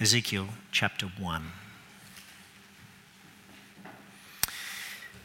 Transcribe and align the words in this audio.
Ezekiel 0.00 0.48
chapter 0.72 1.04
1. 1.18 1.42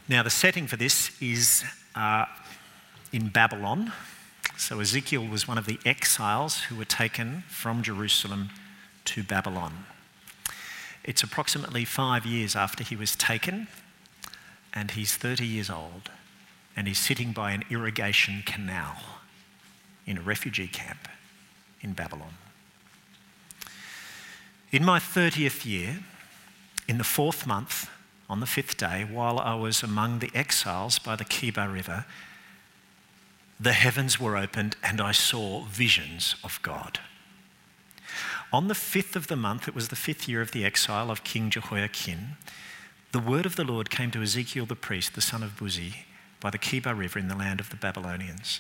Now, 0.10 0.22
the 0.22 0.30
setting 0.30 0.68
for 0.68 0.76
this 0.76 1.12
is 1.22 1.64
uh, 1.96 2.26
in 3.14 3.30
Babylon. 3.30 3.94
So, 4.58 4.82
Ezekiel 4.82 5.26
was 5.26 5.48
one 5.48 5.58
of 5.58 5.66
the 5.66 5.80
exiles 5.86 6.64
who 6.64 6.76
were 6.76 6.84
taken 6.84 7.46
from 7.48 7.84
Jerusalem 7.84 8.50
to 9.06 9.24
Babylon. 9.24 9.86
It's 11.06 11.24
approximately 11.24 11.86
five 11.86 12.26
years 12.26 12.54
after 12.54 12.84
he 12.84 12.98
was 12.98 13.16
taken, 13.16 13.70
and 14.74 14.92
he's 14.92 15.16
30 15.16 15.46
years 15.46 15.70
old, 15.70 16.12
and 16.76 16.86
he's 16.86 17.00
sitting 17.00 17.32
by 17.32 17.52
an 17.52 17.64
irrigation 17.70 18.44
canal 18.46 18.98
in 20.06 20.18
a 20.18 20.22
refugee 20.22 20.68
camp 20.68 21.08
in 21.80 21.94
Babylon. 21.94 22.34
In 24.76 24.84
my 24.84 25.00
30th 25.00 25.66
year, 25.66 26.00
in 26.86 26.98
the 26.98 27.06
fourth 27.06 27.48
month, 27.48 27.90
on 28.30 28.42
the 28.42 28.46
fifth 28.46 28.76
day, 28.76 29.08
while 29.10 29.40
I 29.40 29.56
was 29.56 29.82
among 29.82 30.20
the 30.20 30.30
exiles 30.36 31.00
by 31.00 31.16
the 31.16 31.24
Chebar 31.24 31.72
River, 31.72 32.04
the 33.58 33.72
heavens 33.72 34.20
were 34.20 34.36
opened 34.36 34.76
and 34.84 35.00
I 35.00 35.14
saw 35.14 35.62
visions 35.62 36.36
of 36.44 36.60
God. 36.62 37.00
On 38.52 38.68
the 38.68 38.76
fifth 38.76 39.16
of 39.16 39.28
the 39.28 39.38
month, 39.38 39.70
it 39.70 39.76
was 39.76 39.88
the 39.88 39.96
fifth 39.96 40.28
year 40.28 40.42
of 40.42 40.52
the 40.52 40.66
exile 40.66 41.10
of 41.10 41.24
King 41.24 41.50
Jehoiachin, 41.50 42.36
the 43.14 43.20
word 43.20 43.46
of 43.46 43.56
the 43.56 43.64
Lord 43.64 43.90
came 43.90 44.12
to 44.12 44.22
Ezekiel 44.22 44.66
the 44.66 44.76
priest, 44.76 45.16
the 45.16 45.22
son 45.22 45.42
of 45.42 45.56
Buzi, 45.56 46.04
by 46.42 46.50
the 46.50 46.58
Chebar 46.58 46.96
River 46.96 47.18
in 47.18 47.30
the 47.30 47.38
land 47.38 47.62
of 47.62 47.70
the 47.70 47.78
Babylonians. 47.78 48.60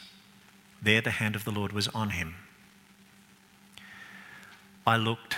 There 0.81 1.01
the 1.01 1.11
hand 1.11 1.35
of 1.35 1.43
the 1.43 1.51
Lord 1.51 1.73
was 1.73 1.89
on 1.89 2.11
him. 2.11 2.35
I 4.87 4.95
looked 4.95 5.35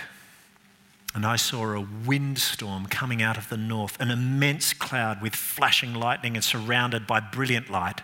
and 1.18 1.26
I 1.26 1.34
saw 1.34 1.74
a 1.74 1.80
windstorm 2.06 2.86
coming 2.86 3.22
out 3.22 3.36
of 3.36 3.48
the 3.48 3.56
north, 3.56 4.00
an 4.00 4.12
immense 4.12 4.72
cloud 4.72 5.20
with 5.20 5.34
flashing 5.34 5.92
lightning 5.92 6.36
and 6.36 6.44
surrounded 6.44 7.08
by 7.08 7.18
brilliant 7.18 7.68
light. 7.68 8.02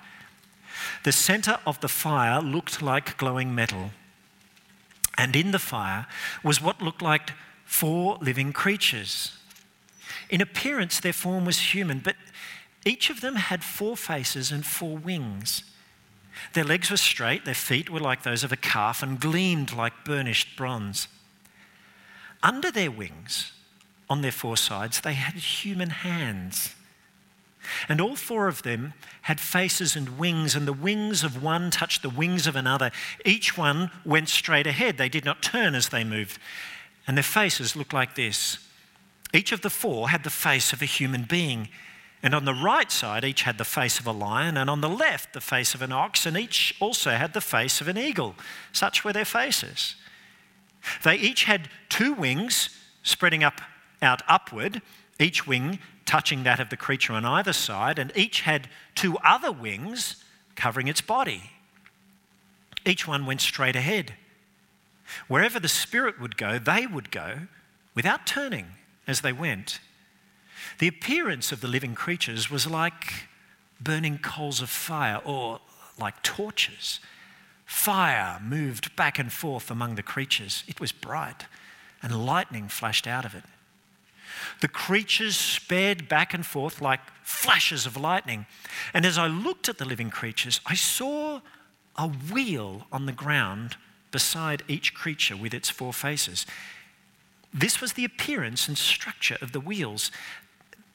The 1.05 1.13
center 1.13 1.59
of 1.65 1.81
the 1.81 1.87
fire 1.87 2.43
looked 2.43 2.83
like 2.83 3.17
glowing 3.17 3.55
metal, 3.55 3.93
and 5.17 5.37
in 5.37 5.53
the 5.53 5.61
fire 5.61 6.09
was 6.43 6.61
what 6.61 6.83
looked 6.83 7.03
like 7.03 7.31
four 7.65 8.19
living 8.21 8.53
creatures. 8.53 9.39
In 10.29 10.41
appearance, 10.41 10.99
their 10.99 11.13
form 11.13 11.45
was 11.45 11.73
human, 11.73 12.01
but 12.01 12.17
each 12.85 13.11
of 13.11 13.21
them 13.21 13.37
had 13.37 13.63
four 13.63 13.97
faces 13.97 14.51
and 14.51 14.67
four 14.67 14.97
wings. 14.97 15.63
Their 16.55 16.65
legs 16.65 16.91
were 16.91 16.97
straight, 16.97 17.45
their 17.45 17.55
feet 17.55 17.89
were 17.89 18.01
like 18.01 18.25
those 18.25 18.43
of 18.43 18.51
a 18.51 18.57
calf 18.57 19.05
and 19.05 19.21
gleamed 19.21 19.73
like 19.73 20.05
burnished 20.05 20.57
bronze. 20.57 21.07
Under 22.45 22.71
their 22.71 22.91
wings, 22.91 23.53
on 24.11 24.21
their 24.21 24.31
four 24.31 24.59
sides, 24.59 25.01
they 25.01 25.15
had 25.15 25.35
human 25.35 25.89
hands. 25.89 26.75
And 27.89 28.03
all 28.03 28.17
four 28.17 28.49
of 28.49 28.63
them 28.63 28.93
had 29.23 29.41
faces 29.41 29.97
and 29.97 30.19
wings, 30.19 30.55
and 30.55 30.69
the 30.69 30.73
wings 30.75 31.25
of 31.25 31.43
one 31.43 31.71
touched 31.71 32.03
the 32.03 32.11
wings 32.11 32.47
of 32.47 32.55
another. 32.55 32.91
Each 33.25 33.57
one 33.57 33.91
went 34.05 34.29
straight 34.29 34.67
ahead. 34.67 34.99
They 34.99 35.09
did 35.09 35.25
not 35.25 35.43
turn 35.43 35.75
as 35.75 35.89
they 35.89 36.05
moved. 36.05 36.39
And 37.07 37.17
their 37.17 37.25
faces 37.25 37.75
looked 37.75 37.95
like 37.95 38.15
this. 38.15 38.59
Each 39.33 39.51
of 39.51 39.63
the 39.63 39.71
four 39.71 40.11
had 40.11 40.23
the 40.23 40.31
face 40.31 40.75
of 40.75 40.83
a 40.83 40.87
human 40.87 41.23
being. 41.23 41.71
And 42.23 42.35
on 42.35 42.45
the 42.45 42.55
right 42.55 42.93
side, 42.93 43.25
each 43.25 43.43
had 43.43 43.57
the 43.57 43.65
face 43.65 43.99
of 43.99 44.07
a 44.07 44.13
lion, 44.13 44.59
and 44.59 44.69
on 44.69 44.83
the 44.83 44.89
left, 44.89 45.33
the 45.33 45.41
face 45.41 45.75
of 45.75 45.81
an 45.81 45.93
ox, 45.93 46.27
and 46.27 46.37
each 46.37 46.75
also 46.79 47.13
had 47.13 47.33
the 47.33 47.41
face 47.41 47.81
of 47.81 47.89
an 47.89 47.97
eagle. 47.97 48.35
Such 48.71 49.03
were 49.03 49.15
their 49.15 49.25
faces. 49.25 49.95
They 51.03 51.17
each 51.17 51.45
had 51.45 51.69
two 51.89 52.13
wings 52.13 52.71
spreading 53.03 53.45
up 53.45 53.61
out 54.03 54.23
upward, 54.29 54.83
each 55.19 55.47
wing 55.47 55.79
touching 56.05 56.45
that 56.45 56.61
of 56.61 56.69
the 56.69 56.77
creature 56.77 57.13
on 57.13 57.25
either 57.25 57.53
side, 57.53 57.99
and 57.99 58.13
each 58.15 58.43
had 58.43 58.69
two 58.95 59.17
other 59.19 59.51
wings 59.51 60.23
covering 60.55 60.89
its 60.89 61.01
body. 61.01 61.51
Each 62.85 63.07
one 63.09 63.25
went 63.25 63.41
straight 63.41 63.77
ahead. 63.77 64.15
Wherever 65.29 65.59
the 65.59 65.69
Spirit 65.69 66.21
would 66.21 66.37
go, 66.37 66.59
they 66.59 66.87
would 66.87 67.11
go 67.11 67.49
without 67.95 68.27
turning 68.27 68.67
as 69.07 69.21
they 69.21 69.33
went. 69.33 69.81
The 70.79 70.89
appearance 70.89 71.53
of 71.53 71.61
the 71.61 71.69
living 71.69 71.95
creatures 71.95 72.51
was 72.51 72.67
like 72.67 73.29
burning 73.81 74.19
coals 74.19 74.61
of 74.61 74.71
fire 74.71 75.21
or 75.25 75.61
like 75.99 76.23
torches 76.23 77.01
Fire 77.65 78.41
moved 78.43 78.95
back 78.97 79.19
and 79.19 79.33
forth 79.33 79.71
among 79.71 79.95
the 79.95 80.03
creatures. 80.03 80.65
It 80.67 80.81
was 80.81 80.93
bright, 80.93 81.47
and 82.03 82.25
lightning 82.27 82.69
flashed 82.69 83.07
out 83.07 83.25
of 83.25 83.35
it. 83.35 83.45
The 84.61 84.69
creatures 84.69 85.37
sped 85.37 86.09
back 86.09 86.35
and 86.35 86.45
forth 86.45 86.81
like 86.81 87.01
flashes 87.23 87.87
of 87.87 87.97
lightning. 87.97 88.47
And 88.93 89.05
as 89.05 89.19
I 89.19 89.27
looked 89.27 89.69
at 89.69 89.79
the 89.79 89.85
living 89.85 90.11
creatures, 90.11 90.61
I 90.67 90.75
saw 90.75 91.41
a 91.97 92.09
wheel 92.09 92.87
on 92.93 93.07
the 93.07 93.13
ground 93.13 93.77
beside 94.11 94.63
each 94.69 94.95
creature 94.95 95.37
with 95.37 95.55
its 95.55 95.71
four 95.71 95.93
faces. 95.93 96.47
This 97.53 97.81
was 97.81 97.93
the 97.93 98.05
appearance 98.05 98.69
and 98.69 98.77
structure 98.77 99.39
of 99.41 99.53
the 99.53 99.61
wheels. 99.61 100.11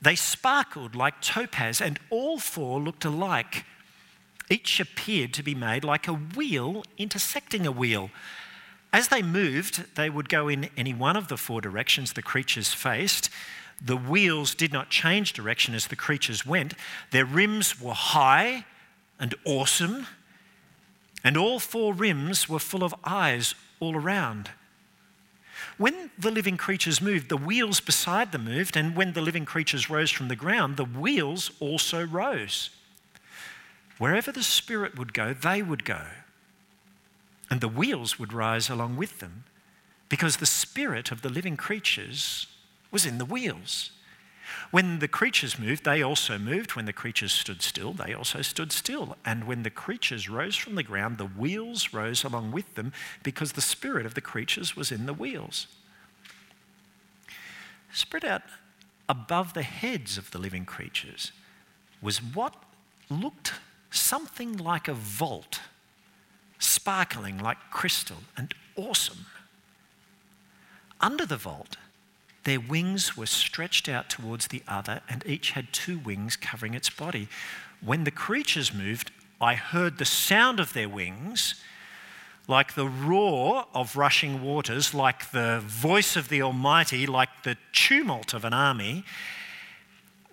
They 0.02 0.16
sparkled 0.16 0.96
like 0.96 1.22
topaz, 1.22 1.82
and 1.82 2.00
all 2.10 2.40
four 2.40 2.80
looked 2.80 3.06
alike 3.06 3.66
each 4.50 4.80
appeared 4.80 5.34
to 5.34 5.44
be 5.44 5.56
made 5.56 5.84
like 5.84 6.08
a 6.08 6.14
wheel 6.14 6.84
intersecting 6.98 7.68
a 7.68 7.72
wheel. 7.72 8.10
As 8.92 9.10
they 9.10 9.22
moved, 9.22 9.96
they 9.96 10.10
would 10.10 10.30
go 10.30 10.48
in 10.48 10.70
any 10.76 10.94
one 10.94 11.16
of 11.16 11.28
the 11.28 11.38
four 11.38 11.62
directions 11.62 12.14
the 12.14 12.22
creatures 12.22 12.74
faced. 12.74 13.30
The 13.82 13.98
wheels 13.98 14.56
did 14.56 14.74
not 14.74 14.90
change 14.90 15.34
direction 15.34 15.76
as 15.76 15.88
the 15.88 15.96
creatures 15.96 16.46
went. 16.46 16.74
Their 17.12 17.26
rims 17.26 17.80
were 17.80 17.94
high 17.94 18.66
and 19.20 19.36
awesome, 19.46 20.08
and 21.24 21.38
all 21.38 21.60
four 21.60 21.94
rims 21.94 22.50
were 22.50 22.60
full 22.60 22.84
of 22.84 22.96
eyes 23.04 23.54
all 23.80 23.96
around. 23.96 24.50
When 25.78 26.10
the 26.18 26.32
living 26.32 26.58
creatures 26.58 27.02
moved, 27.02 27.30
the 27.30 27.38
wheels 27.38 27.80
beside 27.80 28.32
them 28.32 28.46
moved, 28.46 28.76
and 28.76 28.96
when 28.96 29.14
the 29.14 29.22
living 29.22 29.46
creatures 29.46 29.90
rose 29.90 30.12
from 30.12 30.28
the 30.28 30.36
ground, 30.36 30.78
the 30.78 30.86
wheels 30.86 31.52
also 31.60 32.06
rose. 32.06 32.70
Wherever 34.00 34.32
the 34.32 34.44
Spirit 34.44 34.98
would 34.98 35.14
go, 35.14 35.34
they 35.34 35.62
would 35.62 35.86
go. 35.86 36.02
And 37.52 37.62
the 37.62 37.68
wheels 37.68 38.18
would 38.18 38.34
rise 38.34 38.70
along 38.70 38.96
with 38.96 39.20
them 39.20 39.44
because 40.08 40.38
the 40.38 40.46
spirit 40.46 41.12
of 41.12 41.22
the 41.22 41.30
living 41.30 41.58
creatures 41.58 42.48
was 42.92 43.06
in 43.06 43.18
the 43.20 43.26
wheels. 43.26 43.92
When 44.72 45.00
the 45.00 45.08
creatures 45.08 45.60
moved, 45.60 45.84
they 45.84 46.02
also 46.02 46.38
moved. 46.38 46.76
When 46.76 46.86
the 46.86 46.94
creatures 46.94 47.32
stood 47.32 47.62
still, 47.62 47.94
they 47.94 48.14
also 48.14 48.42
stood 48.42 48.72
still. 48.72 49.18
And 49.26 49.44
when 49.44 49.64
the 49.64 49.70
creatures 49.70 50.30
rose 50.30 50.56
from 50.56 50.76
the 50.76 50.84
ground, 50.84 51.18
the 51.18 51.26
wheels 51.26 51.94
rose 51.94 52.24
along 52.24 52.52
with 52.52 52.76
them 52.76 52.92
because 53.22 53.54
the 53.54 53.62
spirit 53.62 54.06
of 54.06 54.16
the 54.16 54.22
creatures 54.22 54.76
was 54.76 54.92
in 54.92 55.06
the 55.06 55.14
wheels. 55.14 55.68
Spread 57.92 58.26
out 58.26 58.44
above 59.08 59.54
the 59.54 59.64
heads 59.64 60.18
of 60.18 60.32
the 60.32 60.38
living 60.38 60.66
creatures 60.66 61.32
was 62.02 62.22
what 62.22 62.56
looked 63.10 63.54
something 63.92 64.58
like 64.58 64.88
a 64.88 64.94
vault, 64.94 65.62
sparkling 66.60 67.38
like 67.38 67.58
crystal 67.72 68.18
and 68.38 68.54
awesome. 68.76 69.26
Under 71.02 71.26
the 71.26 71.38
vault, 71.38 71.78
their 72.44 72.60
wings 72.60 73.16
were 73.16 73.26
stretched 73.26 73.88
out 73.90 74.10
towards 74.10 74.48
the 74.48 74.64
other, 74.68 75.02
and 75.10 75.24
each 75.26 75.52
had 75.52 75.72
two 75.74 75.98
wings 75.98 76.36
covering 76.36 76.74
its 76.74 76.90
body. 76.90 77.28
When 77.82 78.04
the 78.04 78.12
creatures 78.12 78.74
moved, 78.74 79.12
I 79.42 79.56
heard 79.56 79.98
the 79.98 80.06
sound 80.06 80.60
of 80.60 80.74
their 80.74 80.90
wings, 80.90 81.56
like 82.48 82.74
the 82.74 82.88
roar 82.88 83.66
of 83.74 83.96
rushing 83.96 84.42
waters, 84.42 84.94
like 84.94 85.32
the 85.32 85.62
voice 85.64 86.16
of 86.16 86.30
the 86.30 86.42
Almighty, 86.42 87.06
like 87.06 87.44
the 87.44 87.58
tumult 87.72 88.34
of 88.34 88.44
an 88.44 88.54
army. 88.54 89.04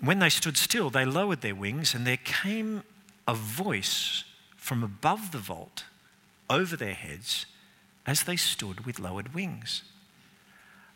When 0.01 0.19
they 0.19 0.31
stood 0.31 0.57
still, 0.57 0.91
they 0.91 1.05
lowered 1.05 1.43
their 1.43 1.55
wings, 1.55 1.95
and 1.95 2.07
there 2.07 2.17
came 2.17 2.83
a 3.27 3.35
voice 3.35 4.25
from 4.57 4.83
above 4.83 5.33
the 5.33 5.39
vault 5.39 5.85
over 6.49 6.77
their 6.77 6.95
heads 6.95 7.47
as 8.07 8.23
they 8.23 8.37
stood 8.37 8.87
with 8.87 8.99
lowered 8.99 9.35
wings. 9.35 9.83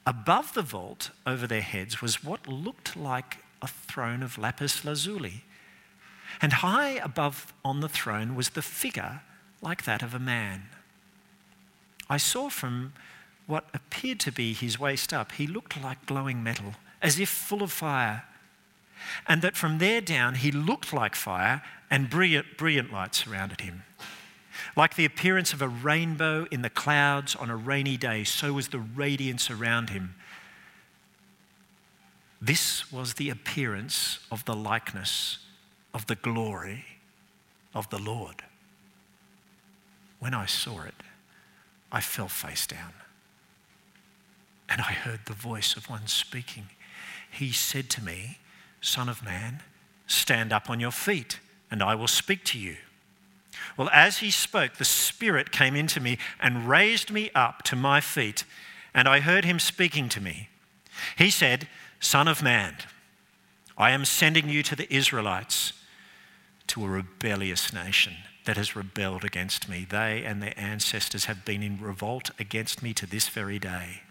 Above 0.06 0.54
the 0.54 0.62
vault 0.62 1.10
over 1.26 1.46
their 1.46 1.60
heads 1.60 2.00
was 2.00 2.24
what 2.24 2.46
looked 2.46 2.96
like 2.96 3.38
a 3.60 3.66
throne 3.66 4.22
of 4.22 4.38
lapis 4.38 4.84
lazuli. 4.84 5.44
And 6.40 6.54
high 6.54 6.92
above 6.92 7.52
on 7.64 7.80
the 7.80 7.88
throne 7.88 8.34
was 8.34 8.50
the 8.50 8.62
figure 8.62 9.22
like 9.60 9.84
that 9.84 10.02
of 10.02 10.14
a 10.14 10.18
man. 10.18 10.62
I 12.08 12.16
saw 12.16 12.48
from 12.48 12.92
what 13.46 13.68
appeared 13.74 14.20
to 14.20 14.32
be 14.32 14.52
his 14.52 14.78
waist 14.78 15.12
up, 15.12 15.32
he 15.32 15.46
looked 15.46 15.80
like 15.80 16.06
glowing 16.06 16.42
metal, 16.42 16.74
as 17.02 17.18
if 17.18 17.28
full 17.28 17.62
of 17.62 17.72
fire 17.72 18.24
and 19.26 19.42
that 19.42 19.56
from 19.56 19.78
there 19.78 20.00
down 20.00 20.34
he 20.34 20.50
looked 20.50 20.92
like 20.92 21.14
fire 21.14 21.62
and 21.90 22.08
brilliant, 22.08 22.56
brilliant 22.56 22.92
light 22.92 23.14
surrounded 23.14 23.62
him. 23.62 23.82
Like 24.76 24.94
the 24.94 25.04
appearance 25.04 25.52
of 25.52 25.62
a 25.62 25.68
rainbow 25.68 26.46
in 26.50 26.62
the 26.62 26.70
clouds 26.70 27.34
on 27.34 27.50
a 27.50 27.56
rainy 27.56 27.96
day, 27.96 28.24
so 28.24 28.52
was 28.52 28.68
the 28.68 28.78
radiance 28.78 29.50
around 29.50 29.90
him, 29.90 30.14
This 32.40 32.90
was 32.92 33.14
the 33.14 33.30
appearance 33.30 34.20
of 34.30 34.44
the 34.44 34.54
likeness 34.54 35.38
of 35.92 36.06
the 36.06 36.14
glory 36.14 36.84
of 37.74 37.90
the 37.90 37.98
Lord. 37.98 38.42
When 40.20 40.34
I 40.34 40.46
saw 40.46 40.82
it, 40.82 40.94
I 41.90 42.00
fell 42.00 42.28
face 42.28 42.66
down. 42.66 42.92
And 44.68 44.80
I 44.80 44.92
heard 44.92 45.20
the 45.26 45.32
voice 45.32 45.76
of 45.76 45.90
one 45.90 46.06
speaking. 46.06 46.68
He 47.30 47.50
said 47.50 47.90
to 47.90 48.04
me, 48.04 48.38
Son 48.80 49.08
of 49.08 49.24
man, 49.24 49.62
stand 50.06 50.52
up 50.52 50.70
on 50.70 50.78
your 50.78 50.92
feet, 50.92 51.40
and 51.70 51.82
I 51.82 51.94
will 51.94 52.08
speak 52.08 52.44
to 52.46 52.58
you. 52.58 52.76
Well, 53.76 53.90
as 53.92 54.18
he 54.18 54.30
spoke, 54.30 54.74
the 54.74 54.84
Spirit 54.84 55.52
came 55.52 55.76
into 55.76 56.00
me 56.00 56.18
and 56.40 56.68
raised 56.68 57.10
me 57.10 57.30
up 57.34 57.62
to 57.64 57.76
my 57.76 58.00
feet, 58.00 58.44
and 58.94 59.08
I 59.08 59.20
heard 59.20 59.44
him 59.44 59.58
speaking 59.58 60.08
to 60.10 60.20
me. 60.20 60.48
He 61.16 61.30
said, 61.30 61.68
Son 62.00 62.28
of 62.28 62.42
man, 62.42 62.76
I 63.78 63.90
am 63.90 64.04
sending 64.04 64.48
you 64.48 64.62
to 64.64 64.76
the 64.76 64.92
Israelites, 64.92 65.72
to 66.68 66.84
a 66.84 66.88
rebellious 66.88 67.72
nation 67.72 68.14
that 68.44 68.56
has 68.56 68.76
rebelled 68.76 69.24
against 69.24 69.68
me. 69.68 69.86
They 69.88 70.24
and 70.24 70.42
their 70.42 70.54
ancestors 70.56 71.26
have 71.26 71.44
been 71.44 71.62
in 71.62 71.80
revolt 71.80 72.30
against 72.38 72.82
me 72.82 72.94
to 72.94 73.06
this 73.06 73.28
very 73.28 73.58
day. 73.58 74.02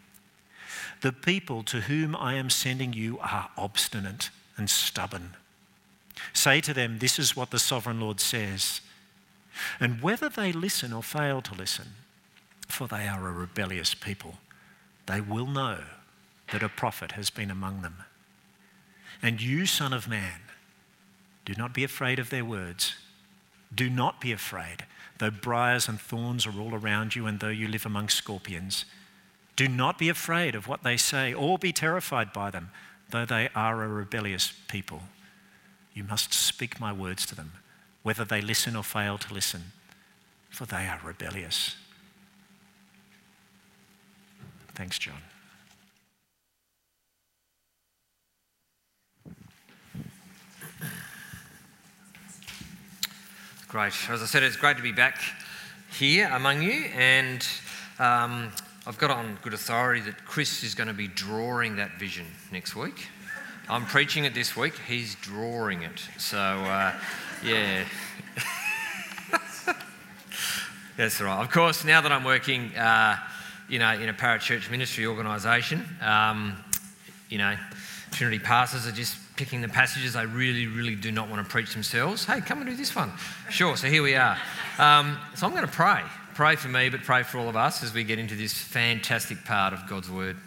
The 1.02 1.12
people 1.12 1.64
to 1.64 1.82
whom 1.82 2.16
I 2.16 2.36
am 2.36 2.50
sending 2.50 2.94
you 2.94 3.20
are 3.20 3.50
obstinate 3.58 4.30
and 4.58 4.70
stubborn. 4.70 5.36
Say 6.34 6.62
to 6.62 6.74
them, 6.74 7.00
This 7.00 7.20
is 7.20 7.36
what 7.36 7.52
the 7.52 7.60
sovereign 7.60 8.00
Lord 8.00 8.20
says. 8.20 8.82
And 9.80 10.02
whether 10.02 10.30
they 10.30 10.52
listen 10.52 10.94
or 10.94 11.04
fail 11.04 11.42
to 11.42 11.54
listen, 11.54 11.88
for 12.68 12.88
they 12.88 13.08
are 13.08 13.28
a 13.28 13.32
rebellious 13.32 13.94
people, 13.94 14.36
they 15.06 15.22
will 15.22 15.48
know 15.48 15.80
that 16.52 16.64
a 16.64 16.70
prophet 16.70 17.14
has 17.14 17.30
been 17.30 17.52
among 17.52 17.82
them. 17.82 17.96
And 19.22 19.42
you, 19.42 19.66
Son 19.66 19.92
of 19.92 20.08
Man, 20.08 20.42
do 21.46 21.54
not 21.58 21.74
be 21.74 21.84
afraid 21.84 22.20
of 22.20 22.30
their 22.30 22.46
words. 22.46 22.96
Do 23.74 23.90
not 23.90 24.22
be 24.22 24.32
afraid, 24.32 24.86
though 25.18 25.32
briars 25.32 25.88
and 25.88 26.00
thorns 26.00 26.46
are 26.46 26.60
all 26.60 26.74
around 26.74 27.16
you, 27.16 27.26
and 27.26 27.40
though 27.40 27.50
you 27.50 27.68
live 27.68 27.86
among 27.86 28.10
scorpions. 28.10 28.86
Do 29.56 29.68
not 29.68 29.98
be 29.98 30.10
afraid 30.10 30.56
of 30.56 30.68
what 30.68 30.84
they 30.84 30.96
say, 30.96 31.34
or 31.34 31.58
be 31.58 31.74
terrified 31.74 32.32
by 32.32 32.50
them, 32.50 32.72
though 33.10 33.26
they 33.26 33.50
are 33.56 33.84
a 33.84 33.88
rebellious 33.88 34.54
people. 34.68 35.02
You 36.00 36.06
must 36.06 36.34
speak 36.34 36.80
my 36.80 36.94
words 36.94 37.26
to 37.26 37.36
them, 37.36 37.52
whether 38.04 38.24
they 38.24 38.40
listen 38.40 38.78
or 38.78 38.84
fail 38.84 39.18
to 39.18 39.34
listen, 39.34 39.74
for 40.50 40.66
they 40.66 40.88
are 40.88 40.98
rebellious. 41.04 41.76
Thanks, 44.76 44.98
John. 44.98 45.18
Great. 53.68 53.92
As 54.10 54.22
I 54.22 54.26
said, 54.26 54.44
it's 54.44 54.56
great 54.56 54.78
to 54.78 54.84
be 54.84 54.94
back 54.94 55.20
here 55.92 56.30
among 56.32 56.62
you, 56.62 56.86
and 56.96 57.46
um, 58.00 58.54
I've 58.88 58.98
got 58.98 59.12
on 59.12 59.38
good 59.42 59.54
authority 59.54 60.00
that 60.04 60.24
Chris 60.24 60.64
is 60.64 60.76
going 60.76 60.88
to 60.88 60.94
be 60.94 61.10
drawing 61.10 61.76
that 61.76 62.00
vision 62.00 62.26
next 62.54 62.74
week. 62.74 63.10
I'm 63.70 63.86
preaching 63.86 64.26
it 64.26 64.34
this 64.34 64.58
week, 64.58 64.74
he's 64.88 65.14
drawing 65.22 65.84
it. 65.84 66.02
So, 66.18 66.40
uh, 66.40 66.92
yeah. 67.44 67.84
That's 70.98 71.22
right. 71.22 71.40
Of 71.40 71.52
course, 71.52 71.86
now 71.86 72.02
that 72.02 72.12
I'm 72.12 72.24
working, 72.24 72.76
uh, 72.76 73.18
you 73.70 73.78
know, 73.78 73.92
in 73.92 74.10
a 74.10 74.14
parachurch 74.14 74.72
ministry 74.72 75.06
organisation, 75.06 75.86
um, 76.02 76.58
you 77.30 77.38
know, 77.38 77.56
Trinity 78.12 78.40
pastors 78.40 78.88
are 78.88 78.92
just 78.92 79.18
picking 79.36 79.62
the 79.62 79.70
passages 79.70 80.14
they 80.14 80.26
really, 80.26 80.66
really 80.66 80.96
do 80.96 81.12
not 81.12 81.30
want 81.30 81.46
to 81.46 81.50
preach 81.50 81.72
themselves. 81.72 82.26
Hey, 82.26 82.42
come 82.42 82.62
and 82.62 82.70
do 82.72 82.76
this 82.76 82.96
one. 82.96 83.12
Sure, 83.52 83.78
so 83.78 83.86
here 83.86 84.02
we 84.02 84.16
are. 84.16 84.36
Um, 84.80 85.16
so 85.36 85.46
I'm 85.46 85.54
going 85.54 85.68
to 85.68 85.72
pray. 85.72 86.02
Pray 86.34 86.56
for 86.56 86.70
me, 86.70 86.90
but 86.90 87.04
pray 87.04 87.22
for 87.22 87.38
all 87.38 87.48
of 87.48 87.56
us 87.56 87.84
as 87.84 87.94
we 87.94 88.04
get 88.04 88.18
into 88.18 88.36
this 88.36 88.54
fantastic 88.54 89.46
part 89.46 89.74
of 89.74 89.88
God's 89.88 90.10
Word. 90.10 90.38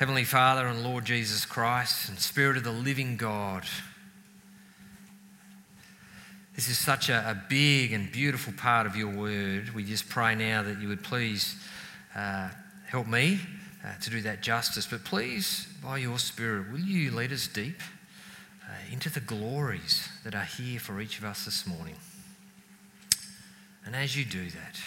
Heavenly 0.00 0.24
Father 0.24 0.66
and 0.66 0.82
Lord 0.82 1.04
Jesus 1.04 1.44
Christ 1.44 2.08
and 2.08 2.18
Spirit 2.18 2.56
of 2.56 2.64
the 2.64 2.72
living 2.72 3.18
God, 3.18 3.64
this 6.56 6.70
is 6.70 6.78
such 6.78 7.10
a, 7.10 7.18
a 7.18 7.42
big 7.50 7.92
and 7.92 8.10
beautiful 8.10 8.54
part 8.54 8.86
of 8.86 8.96
your 8.96 9.14
Word. 9.14 9.74
We 9.74 9.84
just 9.84 10.08
pray 10.08 10.34
now 10.34 10.62
that 10.62 10.80
you 10.80 10.88
would 10.88 11.04
please 11.04 11.54
uh, 12.16 12.48
help 12.86 13.08
me 13.08 13.40
uh, 13.84 13.98
to 14.00 14.08
do 14.08 14.22
that 14.22 14.40
justice. 14.40 14.86
But 14.86 15.04
please, 15.04 15.68
by 15.82 15.98
your 15.98 16.18
Spirit, 16.18 16.72
will 16.72 16.80
you 16.80 17.10
lead 17.10 17.30
us 17.30 17.46
deep 17.46 17.82
uh, 18.66 18.72
into 18.90 19.10
the 19.10 19.20
glories 19.20 20.08
that 20.24 20.34
are 20.34 20.44
here 20.44 20.80
for 20.80 20.98
each 21.02 21.18
of 21.18 21.26
us 21.26 21.44
this 21.44 21.66
morning? 21.66 21.96
And 23.84 23.94
as 23.94 24.16
you 24.16 24.24
do 24.24 24.46
that, 24.46 24.80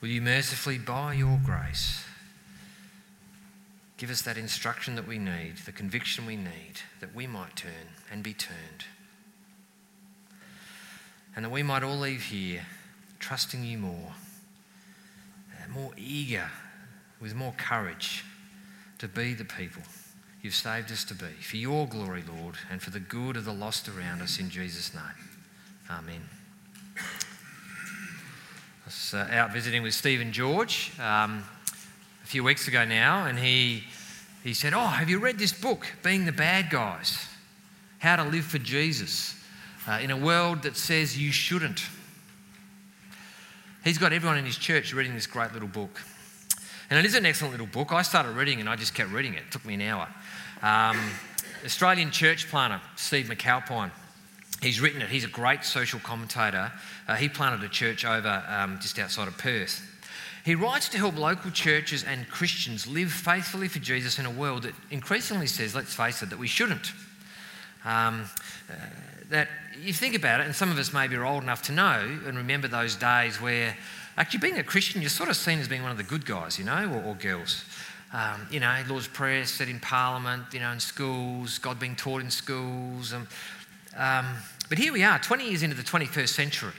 will 0.00 0.08
you 0.08 0.20
mercifully, 0.20 0.78
by 0.78 1.12
your 1.12 1.38
grace, 1.44 2.05
give 3.96 4.10
us 4.10 4.22
that 4.22 4.36
instruction 4.36 4.94
that 4.96 5.06
we 5.06 5.18
need, 5.18 5.56
the 5.64 5.72
conviction 5.72 6.26
we 6.26 6.36
need, 6.36 6.80
that 7.00 7.14
we 7.14 7.26
might 7.26 7.56
turn 7.56 7.94
and 8.10 8.22
be 8.22 8.34
turned. 8.34 8.84
And 11.34 11.44
that 11.44 11.50
we 11.50 11.62
might 11.62 11.82
all 11.82 11.96
leave 11.96 12.24
here 12.24 12.66
trusting 13.18 13.64
you 13.64 13.78
more, 13.78 14.12
uh, 15.52 15.72
more 15.72 15.92
eager 15.96 16.50
with 17.20 17.34
more 17.34 17.54
courage 17.56 18.24
to 18.98 19.08
be 19.08 19.34
the 19.34 19.44
people 19.44 19.82
you've 20.42 20.54
saved 20.54 20.92
us 20.92 21.04
to 21.04 21.14
be. 21.14 21.26
For 21.40 21.56
your 21.56 21.86
glory, 21.86 22.22
Lord, 22.40 22.56
and 22.70 22.80
for 22.80 22.90
the 22.90 23.00
good 23.00 23.36
of 23.36 23.44
the 23.44 23.52
lost 23.52 23.88
around 23.88 24.22
us, 24.22 24.38
in 24.38 24.48
Jesus' 24.48 24.94
name. 24.94 25.02
Amen. 25.90 26.22
I 26.98 28.86
was 28.86 29.14
uh, 29.14 29.26
out 29.32 29.52
visiting 29.52 29.82
with 29.82 29.94
Stephen 29.94 30.32
George 30.32 30.92
um, 31.00 31.42
a 32.26 32.28
few 32.28 32.42
weeks 32.42 32.66
ago 32.66 32.84
now, 32.84 33.24
and 33.26 33.38
he, 33.38 33.84
he 34.42 34.52
said, 34.52 34.74
Oh, 34.74 34.84
have 34.84 35.08
you 35.08 35.20
read 35.20 35.38
this 35.38 35.52
book, 35.52 35.86
Being 36.02 36.24
the 36.24 36.32
Bad 36.32 36.70
Guys? 36.70 37.24
How 38.00 38.16
to 38.16 38.24
Live 38.24 38.44
for 38.44 38.58
Jesus 38.58 39.40
uh, 39.86 40.00
in 40.02 40.10
a 40.10 40.16
world 40.16 40.64
that 40.64 40.76
says 40.76 41.16
you 41.16 41.30
shouldn't. 41.30 41.82
He's 43.84 43.96
got 43.96 44.12
everyone 44.12 44.38
in 44.38 44.44
his 44.44 44.56
church 44.56 44.92
reading 44.92 45.14
this 45.14 45.28
great 45.28 45.52
little 45.52 45.68
book. 45.68 46.02
And 46.90 46.98
it 46.98 47.04
is 47.04 47.14
an 47.14 47.24
excellent 47.24 47.52
little 47.52 47.68
book. 47.68 47.92
I 47.92 48.02
started 48.02 48.32
reading 48.32 48.58
and 48.58 48.68
I 48.68 48.74
just 48.74 48.92
kept 48.92 49.12
reading 49.12 49.34
it. 49.34 49.44
It 49.46 49.52
took 49.52 49.64
me 49.64 49.74
an 49.74 49.82
hour. 49.82 50.08
Um, 50.62 50.98
Australian 51.64 52.10
church 52.10 52.48
planter 52.48 52.80
Steve 52.96 53.26
McAlpine. 53.26 53.92
He's 54.60 54.80
written 54.80 55.00
it. 55.00 55.10
He's 55.10 55.24
a 55.24 55.28
great 55.28 55.62
social 55.62 56.00
commentator. 56.00 56.72
Uh, 57.06 57.14
he 57.14 57.28
planted 57.28 57.62
a 57.62 57.68
church 57.68 58.04
over 58.04 58.42
um, 58.48 58.80
just 58.80 58.98
outside 58.98 59.28
of 59.28 59.38
Perth. 59.38 59.92
He 60.46 60.54
writes 60.54 60.88
to 60.90 60.96
help 60.96 61.18
local 61.18 61.50
churches 61.50 62.04
and 62.04 62.26
Christians 62.30 62.86
live 62.86 63.12
faithfully 63.12 63.68
for 63.68 63.80
Jesus 63.80 64.18
in 64.18 64.24
a 64.24 64.30
world 64.30 64.62
that 64.62 64.72
increasingly 64.90 65.46
says, 65.46 65.74
let's 65.74 65.92
face 65.92 66.22
it, 66.22 66.30
that 66.30 66.38
we 66.38 66.48
shouldn't. 66.48 66.92
Um, 67.84 68.24
uh, 68.70 68.74
that 69.28 69.48
you 69.78 69.92
think 69.92 70.14
about 70.14 70.40
it, 70.40 70.46
and 70.46 70.54
some 70.54 70.70
of 70.70 70.78
us 70.78 70.92
maybe 70.92 71.16
are 71.16 71.26
old 71.26 71.42
enough 71.42 71.62
to 71.62 71.72
know 71.72 72.18
and 72.24 72.38
remember 72.38 72.68
those 72.68 72.96
days 72.96 73.40
where 73.42 73.76
Actually, 74.18 74.38
being 74.38 74.58
a 74.58 74.64
Christian, 74.64 75.02
you're 75.02 75.10
sort 75.10 75.28
of 75.28 75.36
seen 75.36 75.58
as 75.58 75.68
being 75.68 75.82
one 75.82 75.90
of 75.90 75.98
the 75.98 76.02
good 76.02 76.24
guys, 76.24 76.58
you 76.58 76.64
know, 76.64 76.90
or, 76.90 77.10
or 77.10 77.14
girls. 77.14 77.64
Um, 78.14 78.46
you 78.50 78.60
know, 78.60 78.82
Lord's 78.88 79.08
Prayer 79.08 79.44
said 79.44 79.68
in 79.68 79.78
Parliament, 79.78 80.44
you 80.52 80.60
know, 80.60 80.72
in 80.72 80.80
schools, 80.80 81.58
God 81.58 81.78
being 81.78 81.94
taught 81.94 82.22
in 82.22 82.30
schools. 82.30 83.12
Um, 83.12 83.28
um, 83.94 84.26
but 84.70 84.78
here 84.78 84.92
we 84.92 85.02
are, 85.02 85.18
20 85.18 85.48
years 85.48 85.62
into 85.62 85.76
the 85.76 85.82
21st 85.82 86.28
century. 86.28 86.72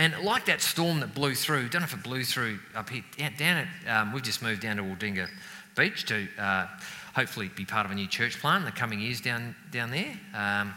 And 0.00 0.18
like 0.22 0.46
that 0.46 0.62
storm 0.62 1.00
that 1.00 1.14
blew 1.14 1.34
through, 1.34 1.68
don't 1.68 1.82
know 1.82 1.84
if 1.84 1.92
it 1.92 2.02
blew 2.02 2.24
through 2.24 2.58
up 2.74 2.88
here, 2.88 3.04
down 3.36 3.66
at, 3.86 4.00
um, 4.00 4.14
we've 4.14 4.22
just 4.22 4.40
moved 4.40 4.62
down 4.62 4.78
to 4.78 4.82
Aldinga 4.82 5.28
Beach 5.76 6.06
to 6.06 6.26
uh, 6.38 6.68
hopefully 7.14 7.50
be 7.54 7.66
part 7.66 7.84
of 7.84 7.92
a 7.92 7.94
new 7.94 8.06
church 8.06 8.40
plant 8.40 8.62
in 8.62 8.64
the 8.64 8.72
coming 8.72 8.98
years 8.98 9.20
down, 9.20 9.54
down 9.70 9.90
there. 9.90 10.18
Um, 10.34 10.72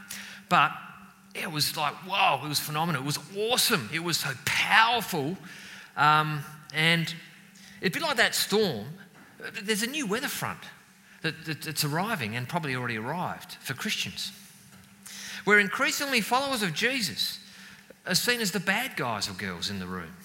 but 0.50 0.74
it 1.34 1.50
was 1.50 1.78
like, 1.78 2.06
wow, 2.06 2.42
it 2.44 2.50
was 2.50 2.60
phenomenal. 2.60 3.02
It 3.02 3.06
was 3.06 3.20
awesome. 3.38 3.90
It 3.94 4.04
was 4.04 4.18
so 4.18 4.32
powerful 4.44 5.38
um, 5.96 6.44
and 6.74 7.16
it'd 7.80 7.94
be 7.94 8.02
like 8.02 8.18
that 8.18 8.36
storm. 8.36 8.88
There's 9.64 9.84
a 9.84 9.88
new 9.88 10.06
weather 10.06 10.28
front 10.28 10.60
that, 11.22 11.46
that, 11.46 11.62
that's 11.62 11.86
arriving 11.86 12.36
and 12.36 12.46
probably 12.50 12.76
already 12.76 12.98
arrived 12.98 13.54
for 13.62 13.74
Christians. 13.74 14.34
We're 15.46 15.60
increasingly 15.60 16.20
followers 16.20 16.62
of 16.62 16.74
Jesus 16.74 17.40
are 18.06 18.16
seen 18.16 18.42
as 18.42 18.52
the 18.52 18.60
bad 18.60 18.96
guys 18.96 19.30
or 19.30 19.34
girls 19.34 19.70
in 19.70 19.80
the 19.80 19.86
room. 19.86 20.16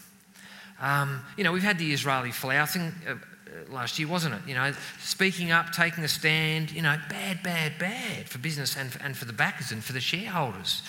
Um, 0.80 1.20
you 1.36 1.44
know, 1.44 1.52
we've 1.52 1.62
had 1.62 1.78
the 1.78 1.92
Israel 1.92 2.22
Folau 2.24 2.68
thing 2.68 2.92
uh, 3.06 3.12
uh, 3.12 3.72
last 3.72 3.98
year, 3.98 4.08
wasn't 4.08 4.34
it? 4.34 4.40
You 4.46 4.54
know, 4.54 4.72
speaking 5.00 5.50
up, 5.50 5.72
taking 5.72 6.04
a 6.04 6.08
stand, 6.08 6.70
you 6.70 6.82
know, 6.82 6.96
bad, 7.08 7.42
bad, 7.42 7.78
bad 7.78 8.28
for 8.28 8.38
business 8.38 8.76
and 8.76 8.92
for, 8.92 9.02
and 9.02 9.16
for 9.16 9.24
the 9.24 9.32
backers 9.32 9.72
and 9.72 9.82
for 9.82 9.92
the 9.92 10.00
shareholders. 10.00 10.82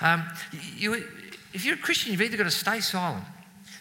Um, 0.00 0.24
you, 0.76 1.04
if 1.52 1.64
you're 1.64 1.74
a 1.74 1.78
Christian, 1.78 2.12
you've 2.12 2.22
either 2.22 2.36
got 2.36 2.44
to 2.44 2.50
stay 2.50 2.80
silent 2.80 3.24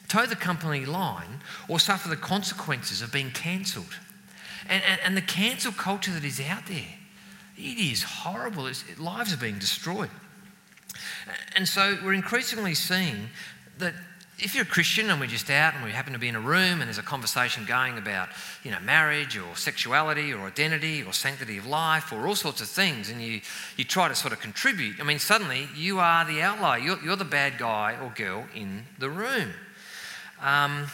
toe 0.07 0.25
the 0.25 0.35
company 0.35 0.85
line 0.85 1.41
or 1.67 1.79
suffer 1.79 2.09
the 2.09 2.15
consequences 2.15 3.01
of 3.01 3.11
being 3.11 3.31
cancelled. 3.31 3.97
And, 4.69 4.83
and, 4.83 4.99
and 5.03 5.17
the 5.17 5.21
cancel 5.21 5.71
culture 5.71 6.11
that 6.11 6.23
is 6.23 6.39
out 6.39 6.65
there, 6.67 6.95
it 7.57 7.79
is 7.79 8.03
horrible. 8.03 8.67
It's, 8.67 8.83
lives 8.99 9.33
are 9.33 9.37
being 9.37 9.59
destroyed. 9.59 10.09
And 11.55 11.67
so 11.67 11.97
we're 12.03 12.13
increasingly 12.13 12.73
seeing 12.73 13.29
that 13.77 13.93
if 14.37 14.53
you're 14.53 14.63
a 14.63 14.67
Christian 14.67 15.09
and 15.09 15.19
we're 15.19 15.27
just 15.27 15.49
out 15.49 15.75
and 15.75 15.83
we 15.83 15.91
happen 15.91 16.11
to 16.11 16.19
be 16.19 16.27
in 16.27 16.35
a 16.35 16.41
room 16.41 16.81
and 16.81 16.83
there's 16.83 16.97
a 16.97 17.03
conversation 17.03 17.63
going 17.65 17.97
about, 17.97 18.27
you 18.63 18.71
know, 18.71 18.79
marriage 18.81 19.37
or 19.37 19.55
sexuality 19.55 20.33
or 20.33 20.45
identity 20.45 21.01
or 21.03 21.13
sanctity 21.13 21.57
of 21.57 21.65
life 21.65 22.11
or 22.11 22.27
all 22.27 22.35
sorts 22.35 22.59
of 22.59 22.67
things, 22.67 23.09
and 23.09 23.21
you, 23.21 23.39
you 23.77 23.85
try 23.85 24.09
to 24.09 24.15
sort 24.15 24.33
of 24.33 24.41
contribute, 24.41 24.99
I 24.99 25.03
mean, 25.03 25.19
suddenly 25.19 25.69
you 25.75 25.99
are 25.99 26.25
the 26.25 26.41
outlier. 26.41 26.79
You're, 26.79 26.99
you're 27.01 27.15
the 27.15 27.23
bad 27.23 27.57
guy 27.57 27.95
or 28.01 28.11
girl 28.13 28.45
in 28.53 28.83
the 28.99 29.09
room. 29.09 29.53
Um, 30.41 30.87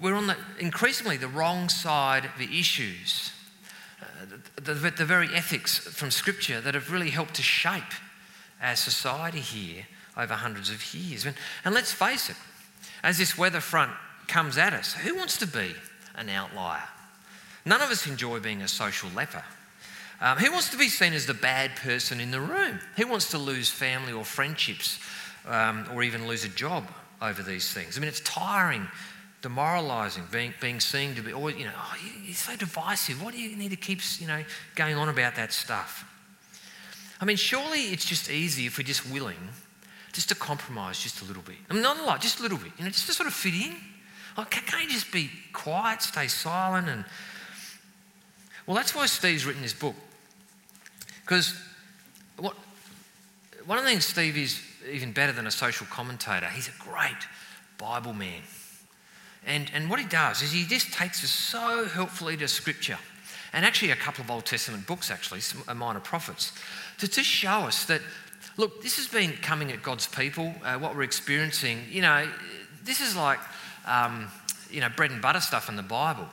we're 0.00 0.14
on 0.14 0.28
the, 0.28 0.36
increasingly 0.60 1.16
the 1.16 1.26
wrong 1.26 1.68
side 1.68 2.24
of 2.24 2.30
the 2.38 2.58
issues, 2.58 3.32
uh, 4.00 4.36
the, 4.54 4.74
the, 4.74 4.90
the 4.90 5.04
very 5.04 5.28
ethics 5.34 5.76
from 5.76 6.12
Scripture 6.12 6.60
that 6.60 6.74
have 6.74 6.92
really 6.92 7.10
helped 7.10 7.34
to 7.34 7.42
shape 7.42 7.82
our 8.62 8.76
society 8.76 9.40
here 9.40 9.86
over 10.16 10.34
hundreds 10.34 10.70
of 10.70 10.94
years. 10.94 11.26
And, 11.26 11.36
and 11.64 11.74
let's 11.74 11.92
face 11.92 12.30
it, 12.30 12.36
as 13.02 13.18
this 13.18 13.36
weather 13.36 13.60
front 13.60 13.92
comes 14.26 14.58
at 14.58 14.72
us, 14.72 14.94
who 14.94 15.14
wants 15.14 15.36
to 15.38 15.46
be 15.46 15.74
an 16.14 16.28
outlier? 16.28 16.82
None 17.64 17.82
of 17.82 17.90
us 17.90 18.06
enjoy 18.06 18.40
being 18.40 18.62
a 18.62 18.68
social 18.68 19.10
leper. 19.10 19.42
Um, 20.20 20.38
who 20.38 20.50
wants 20.50 20.70
to 20.70 20.78
be 20.78 20.88
seen 20.88 21.12
as 21.12 21.26
the 21.26 21.34
bad 21.34 21.76
person 21.76 22.20
in 22.20 22.30
the 22.30 22.40
room? 22.40 22.80
Who 22.96 23.06
wants 23.06 23.30
to 23.32 23.38
lose 23.38 23.68
family 23.68 24.12
or 24.12 24.24
friendships 24.24 24.98
um, 25.46 25.86
or 25.92 26.02
even 26.02 26.26
lose 26.26 26.44
a 26.44 26.48
job 26.48 26.88
over 27.20 27.42
these 27.42 27.72
things? 27.72 27.98
I 27.98 28.00
mean, 28.00 28.08
it's 28.08 28.20
tiring, 28.20 28.86
demoralising, 29.42 30.24
being, 30.32 30.54
being 30.60 30.80
seen 30.80 31.14
to 31.16 31.22
be 31.22 31.32
always, 31.32 31.56
you 31.56 31.66
know, 31.66 31.72
oh, 31.76 31.96
you're 32.24 32.34
so 32.34 32.56
divisive. 32.56 33.22
What 33.22 33.34
do 33.34 33.40
you 33.40 33.56
need 33.56 33.70
to 33.70 33.76
keep, 33.76 34.00
you 34.18 34.26
know, 34.26 34.42
going 34.74 34.94
on 34.96 35.10
about 35.10 35.36
that 35.36 35.52
stuff? 35.52 36.10
I 37.20 37.24
mean, 37.24 37.36
surely 37.36 37.80
it's 37.92 38.04
just 38.04 38.30
easy 38.30 38.66
if 38.66 38.78
we're 38.78 38.84
just 38.84 39.08
willing 39.10 39.36
just 40.12 40.28
to 40.30 40.34
compromise 40.34 40.98
just 40.98 41.20
a 41.20 41.24
little 41.24 41.42
bit. 41.42 41.56
I 41.68 41.74
mean, 41.74 41.82
not 41.82 41.98
a 41.98 42.04
lot, 42.04 42.20
just 42.22 42.38
a 42.38 42.42
little 42.42 42.58
bit, 42.58 42.72
you 42.78 42.84
know, 42.84 42.90
just 42.90 43.06
to 43.06 43.12
sort 43.12 43.26
of 43.26 43.34
fit 43.34 43.54
in. 43.54 43.76
Like, 44.36 44.50
can't 44.50 44.84
you 44.84 44.90
just 44.90 45.12
be 45.12 45.30
quiet, 45.52 46.02
stay 46.02 46.26
silent? 46.26 46.88
And 46.88 47.04
well, 48.66 48.76
that's 48.76 48.94
why 48.94 49.06
Steve's 49.06 49.44
written 49.44 49.62
this 49.62 49.74
book. 49.74 49.94
Because 51.22 51.54
what, 52.38 52.54
one 53.66 53.78
of 53.78 53.84
the 53.84 53.90
things 53.90 54.04
Steve 54.04 54.36
is 54.36 54.60
even 54.90 55.12
better 55.12 55.32
than 55.32 55.46
a 55.46 55.50
social 55.50 55.86
commentator, 55.90 56.46
he's 56.46 56.68
a 56.68 56.82
great 56.82 57.26
Bible 57.78 58.12
man. 58.12 58.42
And, 59.46 59.70
and 59.74 59.90
what 59.90 60.00
he 60.00 60.06
does 60.06 60.42
is 60.42 60.50
he 60.50 60.64
just 60.64 60.92
takes 60.92 61.22
us 61.22 61.30
so 61.30 61.84
helpfully 61.86 62.36
to 62.38 62.48
Scripture, 62.48 62.98
and 63.52 63.64
actually 63.64 63.90
a 63.90 63.96
couple 63.96 64.24
of 64.24 64.30
Old 64.30 64.44
Testament 64.44 64.86
books, 64.86 65.10
actually, 65.10 65.40
some 65.40 65.78
minor 65.78 66.00
prophets, 66.00 66.52
to 66.98 67.08
just 67.08 67.28
show 67.28 67.60
us 67.60 67.84
that 67.86 68.00
Look, 68.58 68.82
this 68.82 68.96
has 68.96 69.06
been 69.06 69.32
coming 69.42 69.70
at 69.70 69.82
God's 69.82 70.06
people, 70.06 70.54
uh, 70.64 70.78
what 70.78 70.96
we're 70.96 71.02
experiencing. 71.02 71.84
You 71.90 72.02
know, 72.02 72.26
this 72.84 73.00
is 73.00 73.14
like, 73.14 73.38
um, 73.86 74.28
you 74.70 74.80
know, 74.80 74.88
bread 74.88 75.10
and 75.10 75.20
butter 75.20 75.40
stuff 75.40 75.68
in 75.68 75.76
the 75.76 75.82
Bible. 75.82 76.26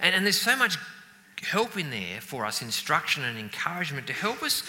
And, 0.00 0.14
and 0.14 0.24
there's 0.24 0.40
so 0.40 0.56
much 0.56 0.78
help 1.42 1.78
in 1.78 1.90
there 1.90 2.20
for 2.20 2.44
us, 2.44 2.60
instruction 2.60 3.22
and 3.22 3.38
encouragement 3.38 4.08
to 4.08 4.12
help 4.12 4.42
us 4.42 4.64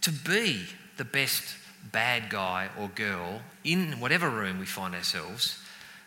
to 0.00 0.10
be 0.10 0.64
the 0.96 1.04
best 1.04 1.56
bad 1.92 2.28
guy 2.28 2.68
or 2.78 2.88
girl 2.88 3.42
in 3.62 4.00
whatever 4.00 4.28
room 4.28 4.58
we 4.58 4.66
find 4.66 4.94
ourselves 4.94 5.58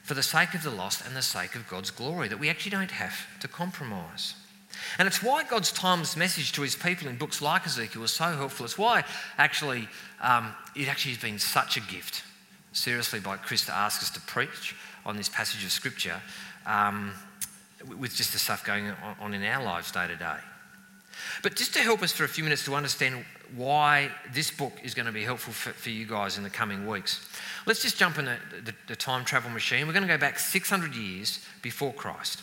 for 0.04 0.14
the 0.14 0.24
sake 0.24 0.54
of 0.54 0.64
the 0.64 0.70
lost 0.70 1.06
and 1.06 1.16
the 1.16 1.22
sake 1.22 1.56
of 1.56 1.68
God's 1.68 1.92
glory, 1.92 2.28
that 2.28 2.40
we 2.40 2.50
actually 2.50 2.72
don't 2.72 2.92
have 2.92 3.26
to 3.40 3.48
compromise. 3.48 4.36
And 4.98 5.08
it's 5.08 5.22
why 5.22 5.44
God's 5.44 5.72
timeless 5.72 6.16
message 6.16 6.52
to 6.54 6.62
his 6.62 6.76
people 6.76 7.08
in 7.08 7.18
books 7.18 7.42
like 7.42 7.66
Ezekiel 7.66 8.02
was 8.02 8.12
so 8.12 8.26
helpful. 8.26 8.66
It's 8.66 8.78
why 8.78 9.04
actually 9.38 9.88
um, 10.22 10.54
it 10.76 10.88
actually 10.88 11.14
has 11.14 11.22
been 11.22 11.40
such 11.40 11.78
a 11.78 11.82
gift, 11.82 12.24
seriously, 12.72 13.20
by 13.20 13.38
Chris 13.38 13.66
to 13.66 13.74
ask 13.74 14.02
us 14.02 14.10
to 14.12 14.22
preach 14.22 14.76
on 15.06 15.18
this 15.18 15.30
passage 15.30 15.64
of 15.64 15.72
Scripture 15.72 16.22
um, 16.66 17.14
with 18.00 18.16
just 18.16 18.34
the 18.34 18.40
stuff 18.40 18.66
going 18.66 18.92
on 19.20 19.34
in 19.34 19.44
our 19.44 19.64
lives 19.64 19.92
day 19.92 20.08
to 20.08 20.16
day. 20.16 20.38
But 21.44 21.56
just 21.56 21.74
to 21.74 21.80
help 21.80 22.02
us 22.02 22.12
for 22.12 22.24
a 22.24 22.28
few 22.28 22.44
minutes 22.44 22.66
to 22.66 22.76
understand 22.76 23.26
why 23.56 24.10
this 24.34 24.52
book 24.52 24.74
is 24.84 24.94
going 24.94 25.06
to 25.06 25.12
be 25.12 25.24
helpful 25.24 25.54
for, 25.54 25.72
for 25.72 25.90
you 25.90 26.06
guys 26.06 26.38
in 26.38 26.44
the 26.44 26.50
coming 26.50 26.88
weeks, 26.88 27.26
let's 27.66 27.82
just 27.82 27.98
jump 27.98 28.18
in 28.18 28.26
the, 28.26 28.38
the, 28.64 28.74
the 28.88 28.96
time 28.96 29.24
travel 29.24 29.52
machine. 29.52 29.88
We're 29.88 29.94
going 29.94 30.08
to 30.08 30.14
go 30.14 30.18
back 30.18 30.40
600 30.40 30.96
years 30.96 31.46
before 31.62 31.94
Christ 31.94 32.42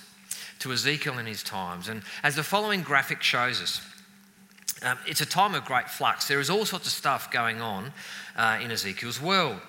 to 0.63 0.73
Ezekiel 0.73 1.19
in 1.19 1.27
his 1.27 1.43
times. 1.43 1.89
And 1.89 2.03
as 2.23 2.37
the 2.37 2.43
following 2.43 2.83
graphic 2.83 3.23
shows 3.23 3.61
us, 3.61 3.81
um, 4.83 4.99
it's 5.07 5.21
a 5.21 5.27
time 5.27 5.55
of 5.55 5.65
great 5.65 5.89
flux. 5.89 6.27
There 6.27 6.41
is 6.41 6.51
all 6.51 6.65
sorts 6.65 6.87
of 6.87 6.93
stuff 6.93 7.31
going 7.31 7.61
on 7.61 7.93
uh, 8.37 8.59
in 8.63 8.71
Ezekiel's 8.71 9.21
world. 9.21 9.61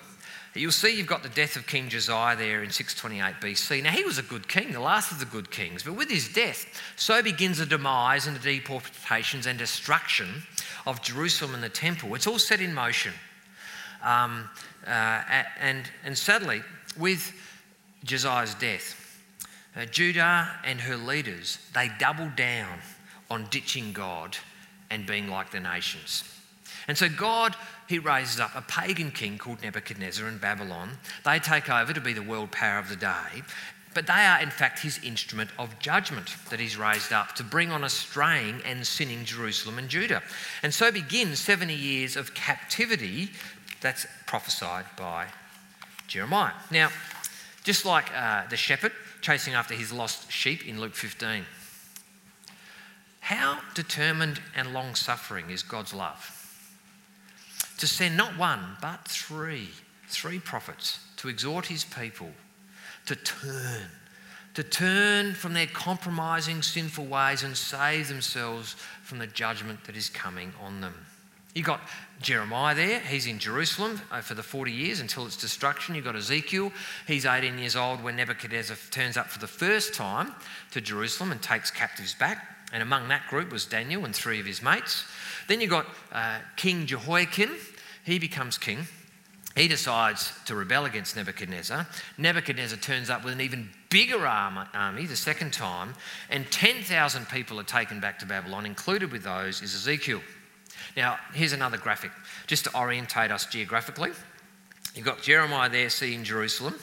You'll 0.56 0.70
see 0.70 0.96
you've 0.96 1.08
got 1.08 1.24
the 1.24 1.28
death 1.28 1.56
of 1.56 1.66
King 1.66 1.88
Josiah 1.88 2.36
there 2.36 2.62
in 2.62 2.70
628 2.70 3.40
BC. 3.40 3.82
Now, 3.82 3.90
he 3.90 4.04
was 4.04 4.18
a 4.18 4.22
good 4.22 4.46
king, 4.46 4.70
the 4.70 4.78
last 4.78 5.10
of 5.10 5.18
the 5.18 5.24
good 5.24 5.50
kings, 5.50 5.82
but 5.82 5.94
with 5.94 6.08
his 6.08 6.28
death, 6.28 6.66
so 6.94 7.20
begins 7.22 7.58
the 7.58 7.66
demise 7.66 8.28
and 8.28 8.36
the 8.36 8.58
deportations 8.60 9.46
and 9.46 9.58
destruction 9.58 10.44
of 10.86 11.02
Jerusalem 11.02 11.54
and 11.54 11.62
the 11.62 11.68
temple. 11.68 12.14
It's 12.14 12.28
all 12.28 12.38
set 12.38 12.60
in 12.60 12.72
motion. 12.72 13.12
Um, 14.04 14.48
uh, 14.86 14.90
and, 15.60 15.90
and 16.04 16.16
sadly, 16.16 16.62
with 16.96 17.32
Josiah's 18.04 18.54
death, 18.54 19.03
uh, 19.76 19.84
Judah 19.86 20.50
and 20.64 20.80
her 20.80 20.96
leaders, 20.96 21.58
they 21.74 21.90
doubled 21.98 22.36
down 22.36 22.78
on 23.30 23.46
ditching 23.50 23.92
God 23.92 24.36
and 24.90 25.06
being 25.06 25.28
like 25.28 25.50
the 25.50 25.60
nations. 25.60 26.24
And 26.86 26.96
so 26.96 27.08
God, 27.08 27.56
he 27.88 27.98
raises 27.98 28.40
up 28.40 28.52
a 28.54 28.62
pagan 28.62 29.10
king 29.10 29.38
called 29.38 29.62
Nebuchadnezzar 29.62 30.28
in 30.28 30.38
Babylon. 30.38 30.90
They 31.24 31.38
take 31.38 31.70
over 31.70 31.92
to 31.92 32.00
be 32.00 32.12
the 32.12 32.22
world 32.22 32.52
power 32.52 32.78
of 32.78 32.88
the 32.88 32.96
day. 32.96 33.42
But 33.94 34.08
they 34.08 34.12
are, 34.12 34.40
in 34.42 34.50
fact, 34.50 34.80
his 34.80 34.98
instrument 35.04 35.50
of 35.58 35.78
judgment 35.78 36.34
that 36.50 36.58
he's 36.58 36.76
raised 36.76 37.12
up 37.12 37.34
to 37.36 37.44
bring 37.44 37.70
on 37.70 37.84
a 37.84 37.88
straying 37.88 38.60
and 38.64 38.84
sinning 38.84 39.24
Jerusalem 39.24 39.78
and 39.78 39.88
Judah. 39.88 40.22
And 40.62 40.74
so 40.74 40.90
begins 40.90 41.38
70 41.38 41.74
years 41.74 42.16
of 42.16 42.34
captivity 42.34 43.30
that's 43.80 44.06
prophesied 44.26 44.86
by 44.98 45.26
Jeremiah. 46.08 46.54
Now, 46.72 46.90
just 47.62 47.84
like 47.84 48.12
uh, 48.14 48.46
the 48.48 48.56
shepherd 48.56 48.92
chasing 49.24 49.54
after 49.54 49.72
his 49.72 49.90
lost 49.90 50.30
sheep 50.30 50.68
in 50.68 50.78
Luke 50.78 50.94
15. 50.94 51.46
How 53.20 53.58
determined 53.72 54.38
and 54.54 54.74
long 54.74 54.94
suffering 54.94 55.48
is 55.48 55.62
God's 55.62 55.94
love? 55.94 56.30
To 57.78 57.86
send 57.86 58.18
not 58.18 58.36
one, 58.36 58.76
but 58.82 59.08
three, 59.08 59.70
three 60.08 60.38
prophets 60.38 61.00
to 61.16 61.30
exhort 61.30 61.64
his 61.64 61.84
people 61.84 62.32
to 63.06 63.16
turn, 63.16 63.86
to 64.52 64.62
turn 64.62 65.32
from 65.32 65.54
their 65.54 65.68
compromising 65.68 66.60
sinful 66.60 67.06
ways 67.06 67.42
and 67.42 67.56
save 67.56 68.08
themselves 68.08 68.74
from 69.02 69.18
the 69.18 69.26
judgment 69.26 69.84
that 69.84 69.96
is 69.96 70.10
coming 70.10 70.52
on 70.62 70.82
them. 70.82 71.06
You've 71.54 71.64
got 71.64 71.80
Jeremiah 72.20 72.74
there, 72.74 73.00
he's 73.00 73.26
in 73.26 73.38
Jerusalem 73.38 74.00
uh, 74.10 74.20
for 74.20 74.34
the 74.34 74.42
40 74.42 74.72
years 74.72 75.00
until 75.00 75.26
its 75.26 75.36
destruction. 75.36 75.94
You've 75.94 76.04
got 76.04 76.16
Ezekiel, 76.16 76.72
he's 77.06 77.26
18 77.26 77.58
years 77.58 77.76
old 77.76 78.02
when 78.02 78.16
Nebuchadnezzar 78.16 78.76
turns 78.90 79.16
up 79.16 79.28
for 79.28 79.38
the 79.38 79.46
first 79.46 79.94
time 79.94 80.34
to 80.70 80.80
Jerusalem 80.80 81.32
and 81.32 81.42
takes 81.42 81.70
captives 81.70 82.14
back. 82.14 82.48
And 82.72 82.82
among 82.82 83.08
that 83.08 83.28
group 83.28 83.52
was 83.52 83.66
Daniel 83.66 84.04
and 84.04 84.14
three 84.14 84.40
of 84.40 84.46
his 84.46 84.62
mates. 84.62 85.04
Then 85.48 85.60
you've 85.60 85.70
got 85.70 85.86
uh, 86.12 86.38
King 86.56 86.86
Jehoiakim, 86.86 87.50
he 88.04 88.18
becomes 88.18 88.58
king. 88.58 88.86
He 89.54 89.68
decides 89.68 90.32
to 90.46 90.56
rebel 90.56 90.84
against 90.84 91.14
Nebuchadnezzar. 91.14 91.86
Nebuchadnezzar 92.18 92.78
turns 92.78 93.08
up 93.08 93.24
with 93.24 93.34
an 93.34 93.40
even 93.40 93.70
bigger 93.88 94.26
army 94.26 95.06
the 95.06 95.14
second 95.14 95.52
time, 95.52 95.94
and 96.28 96.50
10,000 96.50 97.28
people 97.28 97.60
are 97.60 97.64
taken 97.64 98.00
back 98.00 98.18
to 98.18 98.26
Babylon. 98.26 98.66
Included 98.66 99.12
with 99.12 99.22
those 99.22 99.62
is 99.62 99.74
Ezekiel. 99.74 100.20
Now, 100.96 101.18
here's 101.32 101.52
another 101.52 101.76
graphic, 101.76 102.12
just 102.46 102.64
to 102.64 102.76
orientate 102.76 103.32
us 103.32 103.46
geographically. 103.46 104.10
You've 104.94 105.04
got 105.04 105.22
Jeremiah 105.22 105.68
there, 105.68 105.90
seeing 105.90 106.22
Jerusalem. 106.22 106.74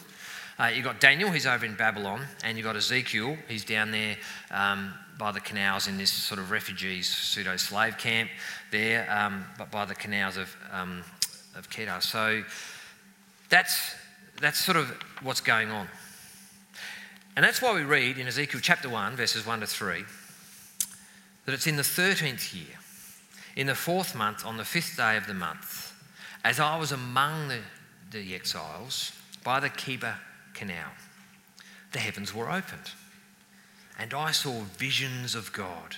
Uh, 0.59 0.65
you've 0.65 0.83
got 0.83 0.99
Daniel, 0.99 1.31
he's 1.31 1.45
over 1.45 1.65
in 1.65 1.75
Babylon, 1.75 2.21
and 2.43 2.57
you've 2.57 2.65
got 2.65 2.75
Ezekiel, 2.75 3.37
he's 3.47 3.63
down 3.63 3.91
there 3.91 4.17
um, 4.51 4.93
by 5.17 5.31
the 5.31 5.39
canals 5.39 5.87
in 5.87 5.97
this 5.97 6.11
sort 6.11 6.39
of 6.39 6.51
refugees 6.51 7.07
pseudo 7.07 7.55
slave 7.55 7.97
camp 7.97 8.29
there, 8.69 9.09
um, 9.09 9.45
but 9.57 9.71
by 9.71 9.85
the 9.85 9.95
canals 9.95 10.35
of, 10.35 10.53
um, 10.73 11.03
of 11.55 11.69
Chebar. 11.69 12.03
So 12.03 12.43
that's, 13.49 13.95
that's 14.41 14.59
sort 14.59 14.77
of 14.77 14.89
what's 15.23 15.41
going 15.41 15.71
on. 15.71 15.87
And 17.37 17.45
that's 17.45 17.61
why 17.61 17.73
we 17.73 17.83
read 17.83 18.17
in 18.17 18.27
Ezekiel 18.27 18.59
chapter 18.61 18.89
1, 18.89 19.15
verses 19.15 19.45
1 19.45 19.61
to 19.61 19.67
3, 19.67 20.03
that 21.45 21.53
it's 21.53 21.65
in 21.65 21.77
the 21.77 21.81
13th 21.81 22.53
year 22.53 22.80
in 23.55 23.67
the 23.67 23.75
fourth 23.75 24.15
month, 24.15 24.45
on 24.45 24.57
the 24.57 24.65
fifth 24.65 24.97
day 24.97 25.17
of 25.17 25.27
the 25.27 25.33
month, 25.33 25.93
as 26.43 26.59
I 26.59 26.77
was 26.77 26.91
among 26.91 27.49
the, 27.49 27.59
the 28.11 28.33
exiles 28.33 29.11
by 29.43 29.59
the 29.59 29.69
Chebar 29.69 30.17
Canal, 30.53 30.91
the 31.91 31.99
heavens 31.99 32.33
were 32.33 32.49
opened. 32.49 32.91
and 33.99 34.13
I 34.13 34.31
saw 34.31 34.61
visions 34.77 35.35
of 35.35 35.53
God. 35.53 35.97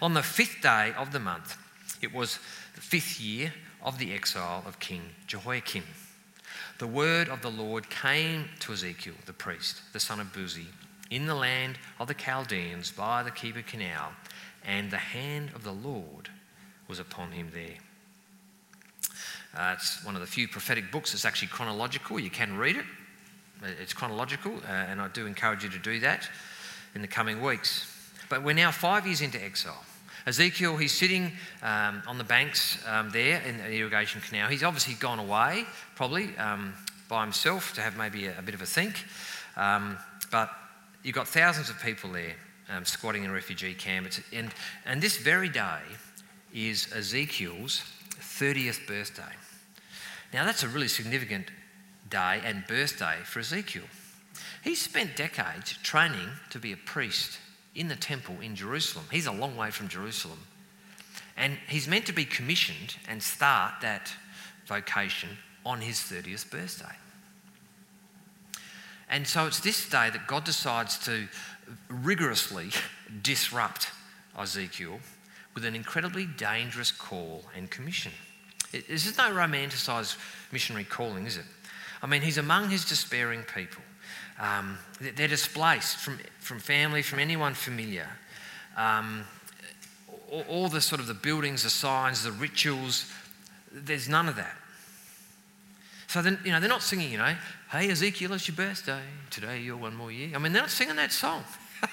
On 0.00 0.14
the 0.14 0.22
fifth 0.22 0.62
day 0.62 0.92
of 0.96 1.12
the 1.12 1.18
month, 1.18 1.56
it 2.00 2.14
was 2.14 2.38
the 2.74 2.80
fifth 2.80 3.20
year 3.20 3.52
of 3.82 3.98
the 3.98 4.12
exile 4.12 4.62
of 4.66 4.78
King 4.78 5.02
Jehoiachin. 5.26 5.82
The 6.78 6.86
word 6.86 7.28
of 7.28 7.42
the 7.42 7.50
Lord 7.50 7.90
came 7.90 8.50
to 8.60 8.72
Ezekiel, 8.72 9.14
the 9.26 9.32
priest, 9.32 9.80
the 9.92 10.00
son 10.00 10.20
of 10.20 10.32
Buzi, 10.32 10.66
in 11.10 11.26
the 11.26 11.34
land 11.34 11.78
of 11.98 12.06
the 12.06 12.14
Chaldeans 12.14 12.92
by 12.92 13.22
the 13.22 13.30
Chebar 13.30 13.66
Canal, 13.66 14.12
and 14.64 14.90
the 14.90 14.98
hand 14.98 15.50
of 15.54 15.64
the 15.64 15.72
Lord 15.72 16.30
was 16.90 16.98
upon 16.98 17.30
him 17.30 17.48
there. 17.54 17.78
Uh, 19.56 19.74
it's 19.76 20.04
one 20.04 20.16
of 20.16 20.20
the 20.20 20.26
few 20.26 20.48
prophetic 20.48 20.90
books 20.90 21.12
that's 21.12 21.24
actually 21.24 21.48
chronological. 21.48 22.18
You 22.18 22.30
can 22.30 22.58
read 22.58 22.76
it, 22.76 22.84
it's 23.80 23.92
chronological, 23.92 24.52
uh, 24.68 24.72
and 24.72 25.00
I 25.00 25.08
do 25.08 25.26
encourage 25.26 25.62
you 25.62 25.70
to 25.70 25.78
do 25.78 26.00
that 26.00 26.28
in 26.94 27.00
the 27.00 27.08
coming 27.08 27.40
weeks. 27.40 27.86
But 28.28 28.42
we're 28.42 28.54
now 28.54 28.72
five 28.72 29.06
years 29.06 29.20
into 29.20 29.42
exile. 29.42 29.84
Ezekiel, 30.26 30.76
he's 30.76 30.92
sitting 30.92 31.32
um, 31.62 32.02
on 32.06 32.18
the 32.18 32.24
banks 32.24 32.78
um, 32.86 33.10
there 33.10 33.40
in 33.42 33.58
the 33.58 33.78
irrigation 33.78 34.20
canal. 34.20 34.48
He's 34.48 34.64
obviously 34.64 34.94
gone 34.94 35.18
away, 35.18 35.64
probably 35.94 36.36
um, 36.36 36.74
by 37.08 37.22
himself, 37.22 37.72
to 37.74 37.80
have 37.80 37.96
maybe 37.96 38.26
a, 38.26 38.38
a 38.38 38.42
bit 38.42 38.54
of 38.54 38.62
a 38.62 38.66
think. 38.66 39.04
Um, 39.56 39.96
but 40.30 40.50
you've 41.02 41.14
got 41.14 41.28
thousands 41.28 41.70
of 41.70 41.80
people 41.80 42.10
there 42.12 42.34
um, 42.68 42.84
squatting 42.84 43.24
in 43.24 43.30
a 43.30 43.32
refugee 43.32 43.74
camp. 43.74 44.06
It's, 44.06 44.20
and, 44.32 44.52
and 44.84 45.00
this 45.00 45.16
very 45.16 45.48
day 45.48 45.80
is 46.52 46.92
Ezekiel's 46.92 47.82
30th 48.20 48.86
birthday. 48.86 49.32
Now, 50.32 50.44
that's 50.44 50.62
a 50.62 50.68
really 50.68 50.88
significant 50.88 51.46
day 52.08 52.40
and 52.44 52.66
birthday 52.66 53.16
for 53.24 53.40
Ezekiel. 53.40 53.84
He 54.62 54.74
spent 54.74 55.16
decades 55.16 55.76
training 55.82 56.28
to 56.50 56.58
be 56.58 56.72
a 56.72 56.76
priest 56.76 57.38
in 57.74 57.88
the 57.88 57.96
temple 57.96 58.36
in 58.40 58.54
Jerusalem. 58.54 59.06
He's 59.10 59.26
a 59.26 59.32
long 59.32 59.56
way 59.56 59.70
from 59.70 59.88
Jerusalem. 59.88 60.38
And 61.36 61.56
he's 61.68 61.88
meant 61.88 62.06
to 62.06 62.12
be 62.12 62.24
commissioned 62.24 62.96
and 63.08 63.22
start 63.22 63.74
that 63.82 64.12
vocation 64.66 65.30
on 65.64 65.80
his 65.80 65.98
30th 65.98 66.50
birthday. 66.50 66.94
And 69.08 69.26
so 69.26 69.46
it's 69.46 69.60
this 69.60 69.88
day 69.88 70.10
that 70.10 70.26
God 70.26 70.44
decides 70.44 70.98
to 71.06 71.26
rigorously 71.88 72.70
disrupt 73.22 73.90
Ezekiel 74.38 75.00
with 75.60 75.66
an 75.66 75.74
incredibly 75.74 76.24
dangerous 76.24 76.90
call 76.90 77.44
and 77.54 77.70
commission. 77.70 78.12
This 78.72 79.06
is 79.06 79.18
no 79.18 79.30
romanticised 79.30 80.16
missionary 80.52 80.84
calling, 80.84 81.26
is 81.26 81.36
it? 81.36 81.44
I 82.02 82.06
mean, 82.06 82.22
he's 82.22 82.38
among 82.38 82.70
his 82.70 82.86
despairing 82.86 83.42
people. 83.42 83.82
Um, 84.40 84.78
they're 85.00 85.28
displaced 85.28 85.98
from, 85.98 86.18
from 86.38 86.60
family, 86.60 87.02
from 87.02 87.18
anyone 87.18 87.52
familiar. 87.52 88.08
Um, 88.74 89.24
all, 90.30 90.44
all 90.48 90.68
the 90.68 90.80
sort 90.80 90.98
of 90.98 91.06
the 91.06 91.14
buildings, 91.14 91.64
the 91.64 91.70
signs, 91.70 92.24
the 92.24 92.32
rituals, 92.32 93.12
there's 93.70 94.08
none 94.08 94.28
of 94.28 94.36
that. 94.36 94.56
So 96.06 96.22
then, 96.22 96.38
you 96.42 96.52
know, 96.52 96.60
they're 96.60 96.70
not 96.70 96.82
singing, 96.82 97.12
you 97.12 97.18
know, 97.18 97.34
hey 97.70 97.90
Ezekiel, 97.90 98.32
it's 98.32 98.48
your 98.48 98.56
birthday. 98.56 99.02
Today 99.28 99.60
you're 99.60 99.76
one 99.76 99.94
more 99.94 100.10
year. 100.10 100.30
I 100.34 100.38
mean, 100.38 100.54
they're 100.54 100.62
not 100.62 100.70
singing 100.70 100.96
that 100.96 101.12
song. 101.12 101.44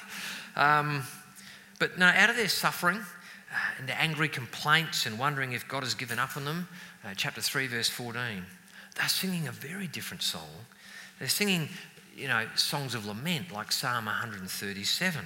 um, 0.56 1.04
but 1.80 2.00
no, 2.00 2.06
out 2.06 2.30
of 2.30 2.38
their 2.38 2.48
suffering 2.48 3.02
and 3.78 3.90
angry 3.92 4.30
complaints 4.30 5.06
and 5.06 5.20
wondering 5.20 5.54
if 5.54 5.68
God 5.68 5.84
has 5.84 5.94
given 5.94 6.20
up 6.20 6.36
on 6.36 6.46
them, 6.46 6.68
uh, 7.06 7.14
chapter 7.16 7.42
3, 7.42 7.68
verse 7.68 7.90
14, 7.90 8.44
they're 8.96 9.08
singing 9.08 9.48
a 9.48 9.52
very 9.52 9.88
different 9.88 10.24
song. 10.24 10.50
They're 11.20 11.28
singing, 11.28 11.70
you 12.16 12.28
know, 12.28 12.46
songs 12.56 12.96
of 12.96 13.06
lament 13.06 13.52
like 13.52 13.72
Psalm 13.72 14.06
137 14.06 15.26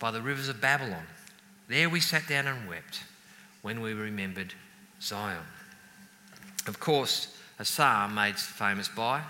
by 0.00 0.10
the 0.10 0.20
rivers 0.20 0.48
of 0.48 0.60
Babylon. 0.60 1.06
There 1.68 1.88
we 1.88 2.00
sat 2.00 2.26
down 2.28 2.46
and 2.46 2.68
wept 2.68 3.02
when 3.62 3.80
we 3.80 3.92
remembered 3.92 4.54
Zion. 5.00 5.44
Of 6.66 6.80
course, 6.80 7.36
a 7.58 7.64
psalm 7.64 8.14
made 8.14 8.36
famous 8.36 8.88
by 8.88 9.22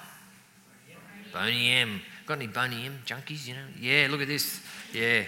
Boney 1.32 1.70
M. 1.72 2.00
Got 2.26 2.34
any 2.34 2.46
Boney 2.46 2.86
M 2.86 2.98
junkies, 3.06 3.46
you 3.46 3.54
know? 3.54 3.60
Yeah, 3.80 4.08
look 4.10 4.20
at 4.20 4.28
this. 4.28 4.60
Yeah. 4.92 5.24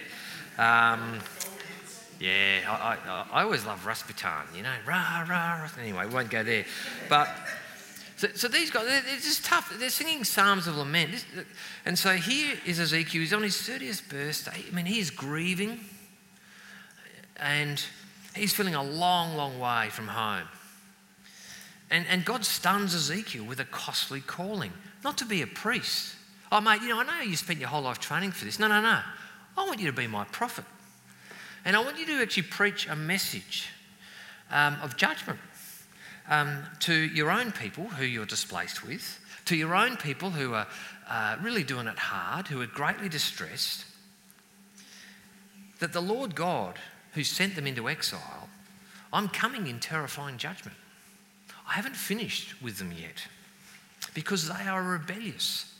Um, 0.57 1.19
yeah, 2.19 2.61
I, 2.67 2.97
I, 3.09 3.39
I, 3.39 3.43
always 3.43 3.65
love 3.65 3.85
Rasputin, 3.85 4.29
you 4.55 4.63
know, 4.63 4.73
rah, 4.87 5.25
rah, 5.29 5.61
rah. 5.61 5.69
Anyway, 5.81 6.05
won't 6.07 6.29
go 6.29 6.43
there. 6.43 6.65
But 7.09 7.27
so, 8.17 8.29
so 8.33 8.47
these 8.47 8.71
guys, 8.71 8.85
they're, 8.85 9.01
they're, 9.01 9.15
just 9.17 9.43
tough. 9.43 9.75
They're 9.77 9.89
singing 9.89 10.23
psalms 10.23 10.67
of 10.67 10.77
lament. 10.77 11.25
And 11.85 11.99
so 11.99 12.13
here 12.13 12.55
is 12.65 12.79
Ezekiel. 12.79 13.21
He's 13.21 13.33
on 13.33 13.43
his 13.43 13.55
30th 13.55 14.09
birthday. 14.09 14.63
I 14.69 14.73
mean, 14.73 14.85
he 14.85 14.99
is 14.99 15.11
grieving 15.11 15.79
and 17.37 17.83
he's 18.33 18.53
feeling 18.53 18.75
a 18.75 18.83
long, 18.83 19.35
long 19.35 19.59
way 19.59 19.89
from 19.89 20.07
home. 20.07 20.47
And, 21.91 22.05
and 22.09 22.23
God 22.23 22.45
stuns 22.45 22.95
Ezekiel 22.95 23.43
with 23.43 23.59
a 23.59 23.65
costly 23.65 24.21
calling, 24.21 24.71
not 25.03 25.17
to 25.19 25.25
be 25.25 25.41
a 25.41 25.47
priest. 25.47 26.15
Oh, 26.51 26.61
mate, 26.61 26.81
you 26.81 26.89
know, 26.89 26.99
I 26.99 27.03
know 27.03 27.19
you 27.21 27.35
spent 27.35 27.59
your 27.59 27.69
whole 27.69 27.81
life 27.81 27.99
training 27.99 28.31
for 28.31 28.45
this. 28.45 28.59
No, 28.59 28.67
no, 28.67 28.81
no. 28.81 28.99
I 29.57 29.65
want 29.65 29.79
you 29.79 29.87
to 29.87 29.93
be 29.93 30.07
my 30.07 30.23
prophet. 30.25 30.65
And 31.65 31.75
I 31.75 31.79
want 31.79 31.97
you 31.97 32.05
to 32.05 32.21
actually 32.21 32.43
preach 32.43 32.87
a 32.87 32.95
message 32.95 33.69
um, 34.51 34.77
of 34.83 34.95
judgment 34.95 35.39
um, 36.29 36.63
to 36.81 36.93
your 36.93 37.31
own 37.31 37.51
people 37.51 37.85
who 37.85 38.05
you're 38.05 38.25
displaced 38.25 38.85
with, 38.85 39.19
to 39.45 39.55
your 39.55 39.75
own 39.75 39.97
people 39.97 40.29
who 40.29 40.53
are 40.53 40.67
uh, 41.09 41.37
really 41.41 41.63
doing 41.63 41.87
it 41.87 41.97
hard, 41.97 42.47
who 42.47 42.61
are 42.61 42.67
greatly 42.67 43.09
distressed, 43.09 43.85
that 45.79 45.91
the 45.91 46.01
Lord 46.01 46.35
God, 46.35 46.75
who 47.13 47.23
sent 47.23 47.55
them 47.55 47.65
into 47.65 47.89
exile, 47.89 48.47
I'm 49.11 49.27
coming 49.27 49.65
in 49.65 49.79
terrifying 49.79 50.37
judgment. 50.37 50.77
I 51.67 51.73
haven't 51.73 51.95
finished 51.95 52.61
with 52.61 52.77
them 52.77 52.91
yet 52.91 53.27
because 54.13 54.47
they 54.47 54.67
are 54.67 54.83
rebellious 54.83 55.73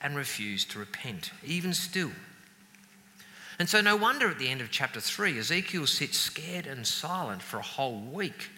and 0.00 0.16
refuse 0.16 0.64
to 0.66 0.78
repent, 0.78 1.32
even 1.44 1.74
still. 1.74 2.10
And 3.58 3.68
so, 3.68 3.80
no 3.80 3.96
wonder 3.96 4.28
at 4.28 4.38
the 4.38 4.48
end 4.48 4.60
of 4.60 4.70
chapter 4.70 5.00
3, 5.00 5.38
Ezekiel 5.38 5.86
sits 5.86 6.18
scared 6.18 6.66
and 6.66 6.86
silent 6.86 7.42
for 7.42 7.58
a 7.58 7.62
whole 7.62 8.00
week 8.00 8.48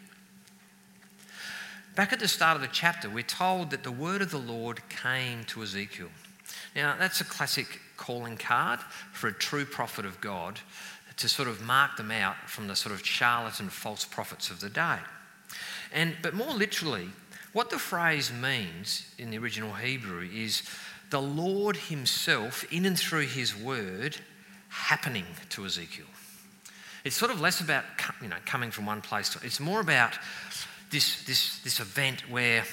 Back 1.95 2.13
at 2.13 2.19
the 2.19 2.27
start 2.27 2.57
of 2.57 2.63
the 2.63 2.69
chapter, 2.73 3.09
we're 3.09 3.23
told 3.23 3.71
that 3.71 3.85
the 3.85 3.93
word 3.93 4.21
of 4.21 4.33
the 4.33 4.39
Lord 4.39 4.81
came 4.89 5.45
to 5.45 5.63
Ezekiel. 5.63 6.09
Now, 6.75 6.97
that's 6.99 7.21
a 7.21 7.25
classic 7.25 7.81
calling 7.97 8.37
card 8.37 8.81
for 9.13 9.29
a 9.29 9.33
true 9.33 9.65
prophet 9.65 10.05
of 10.05 10.21
God 10.21 10.59
to 11.17 11.29
sort 11.29 11.47
of 11.47 11.63
mark 11.63 11.97
them 11.97 12.11
out 12.11 12.51
from 12.51 12.67
the 12.67 12.75
sort 12.75 12.93
of 12.93 13.07
charlatan 13.07 13.69
false 13.69 14.05
prophets 14.05 14.51
of 14.51 14.59
the 14.59 14.69
day. 14.69 14.99
And, 15.93 16.17
but 16.21 16.35
more 16.35 16.53
literally, 16.53 17.11
what 17.53 17.71
the 17.71 17.79
phrase 17.79 18.33
means 18.33 19.09
in 19.17 19.31
the 19.31 19.39
original 19.39 19.75
Hebrew 19.75 20.29
is 20.35 20.65
the 21.11 21.23
Lord 21.23 21.77
Himself, 21.77 22.65
in 22.73 22.87
and 22.87 22.99
through 22.99 23.27
His 23.27 23.57
word, 23.57 24.17
happening 24.75 25.25
to 25.51 25.65
Ezekiel. 25.65 26.07
It's 27.05 27.17
sort 27.17 27.31
of 27.31 27.41
less 27.41 27.61
about 27.61 27.85
you 28.21 28.29
know, 28.29 28.37
coming 28.45 28.71
from 28.71 28.87
one 28.87 29.01
place 29.01 29.29
to 29.31 29.39
it's 29.45 29.61
more 29.61 29.81
about 29.81 30.19
this, 30.91 31.23
this, 31.25 31.61
this 31.61 31.81
event 31.81 32.29
where 32.31 32.65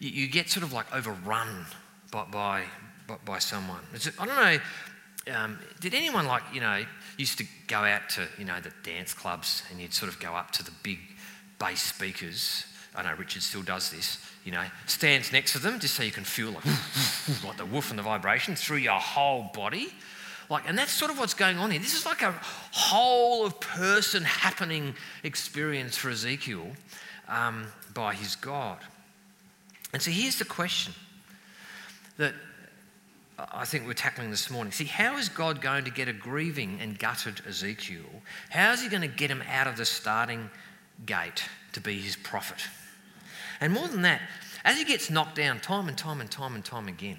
you, 0.00 0.10
you 0.10 0.28
get 0.28 0.50
sort 0.50 0.64
of 0.64 0.72
like 0.72 0.92
overrun 0.94 1.66
by, 2.10 2.24
by, 2.30 2.64
by 3.24 3.38
someone. 3.38 3.80
It's, 3.92 4.10
I 4.18 4.26
don't 4.26 4.36
know, 4.36 4.58
um, 5.34 5.58
did 5.80 5.94
anyone 5.94 6.26
like, 6.26 6.42
you 6.52 6.60
know, 6.60 6.84
used 7.18 7.38
to 7.38 7.44
go 7.66 7.78
out 7.78 8.08
to, 8.10 8.26
you 8.38 8.44
know, 8.44 8.60
the 8.60 8.72
dance 8.82 9.14
clubs 9.14 9.62
and 9.70 9.80
you'd 9.80 9.94
sort 9.94 10.10
of 10.10 10.18
go 10.18 10.34
up 10.34 10.50
to 10.52 10.64
the 10.64 10.72
big 10.82 10.98
bass 11.58 11.82
speakers. 11.82 12.64
I 12.94 13.02
know 13.02 13.14
Richard 13.16 13.42
still 13.42 13.62
does 13.62 13.90
this, 13.90 14.18
you 14.44 14.52
know, 14.52 14.64
stands 14.86 15.32
next 15.32 15.52
to 15.52 15.58
them 15.58 15.78
just 15.78 15.94
so 15.94 16.02
you 16.02 16.12
can 16.12 16.24
feel 16.24 16.50
like, 16.50 16.64
like 17.44 17.56
the 17.56 17.66
woof 17.66 17.90
and 17.90 17.98
the 17.98 18.02
vibration 18.02 18.56
through 18.56 18.78
your 18.78 18.98
whole 18.98 19.50
body. 19.54 19.88
Like, 20.50 20.68
and 20.68 20.76
that's 20.78 20.92
sort 20.92 21.10
of 21.10 21.18
what's 21.18 21.34
going 21.34 21.58
on 21.58 21.70
here. 21.70 21.80
This 21.80 21.94
is 21.94 22.06
like 22.06 22.22
a 22.22 22.34
whole 22.72 23.46
of 23.46 23.60
person 23.60 24.22
happening 24.24 24.94
experience 25.22 25.96
for 25.96 26.10
Ezekiel 26.10 26.66
um, 27.28 27.66
by 27.94 28.14
his 28.14 28.36
God. 28.36 28.78
And 29.92 30.02
so 30.02 30.10
here's 30.10 30.38
the 30.38 30.44
question 30.44 30.92
that 32.16 32.34
I 33.38 33.64
think 33.64 33.86
we're 33.86 33.94
tackling 33.94 34.30
this 34.30 34.50
morning. 34.50 34.72
See, 34.72 34.84
how 34.84 35.16
is 35.16 35.28
God 35.28 35.60
going 35.60 35.84
to 35.84 35.90
get 35.90 36.08
a 36.08 36.12
grieving 36.12 36.78
and 36.80 36.98
gutted 36.98 37.40
Ezekiel? 37.48 38.22
How 38.50 38.72
is 38.72 38.82
he 38.82 38.88
going 38.88 39.02
to 39.02 39.08
get 39.08 39.30
him 39.30 39.42
out 39.50 39.66
of 39.66 39.76
the 39.76 39.84
starting 39.84 40.50
gate 41.04 41.44
to 41.72 41.80
be 41.80 41.98
his 41.98 42.16
prophet? 42.16 42.62
And 43.60 43.72
more 43.72 43.88
than 43.88 44.02
that, 44.02 44.20
as 44.64 44.78
he 44.78 44.84
gets 44.84 45.10
knocked 45.10 45.36
down 45.36 45.60
time 45.60 45.88
and 45.88 45.98
time 45.98 46.20
and 46.20 46.30
time 46.30 46.54
and 46.54 46.64
time 46.64 46.86
again, 46.86 47.18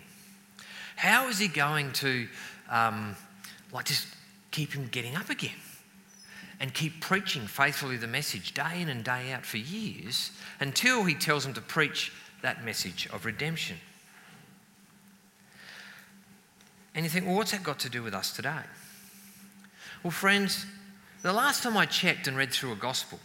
how 0.95 1.27
is 1.27 1.37
he 1.37 1.47
going 1.47 1.91
to, 1.93 2.27
um, 2.69 3.15
like, 3.71 3.85
just 3.85 4.07
keep 4.51 4.73
him 4.73 4.87
getting 4.91 5.15
up 5.15 5.29
again? 5.29 5.51
and 6.59 6.73
keep 6.73 7.01
preaching 7.01 7.47
faithfully 7.47 7.97
the 7.97 8.07
message 8.07 8.53
day 8.53 8.81
in 8.81 8.89
and 8.89 9.03
day 9.03 9.31
out 9.31 9.45
for 9.45 9.57
years 9.57 10.31
until 10.59 11.03
he 11.03 11.13
tells 11.13 11.43
them 11.43 11.53
to 11.53 11.61
preach 11.61 12.11
that 12.41 12.63
message 12.63 13.07
of 13.11 13.25
redemption. 13.25 13.77
And 16.93 17.03
you 17.03 17.09
think, 17.09 17.25
well, 17.25 17.35
what's 17.35 17.51
that 17.51 17.63
got 17.63 17.79
to 17.79 17.89
do 17.89 18.03
with 18.03 18.13
us 18.13 18.33
today? 18.33 18.63
Well, 20.03 20.11
friends, 20.11 20.65
the 21.23 21.33
last 21.33 21.63
time 21.63 21.75
I 21.75 21.85
checked 21.85 22.27
and 22.27 22.37
read 22.37 22.51
through 22.51 22.71
a 22.71 22.77
gospel, 22.77 23.19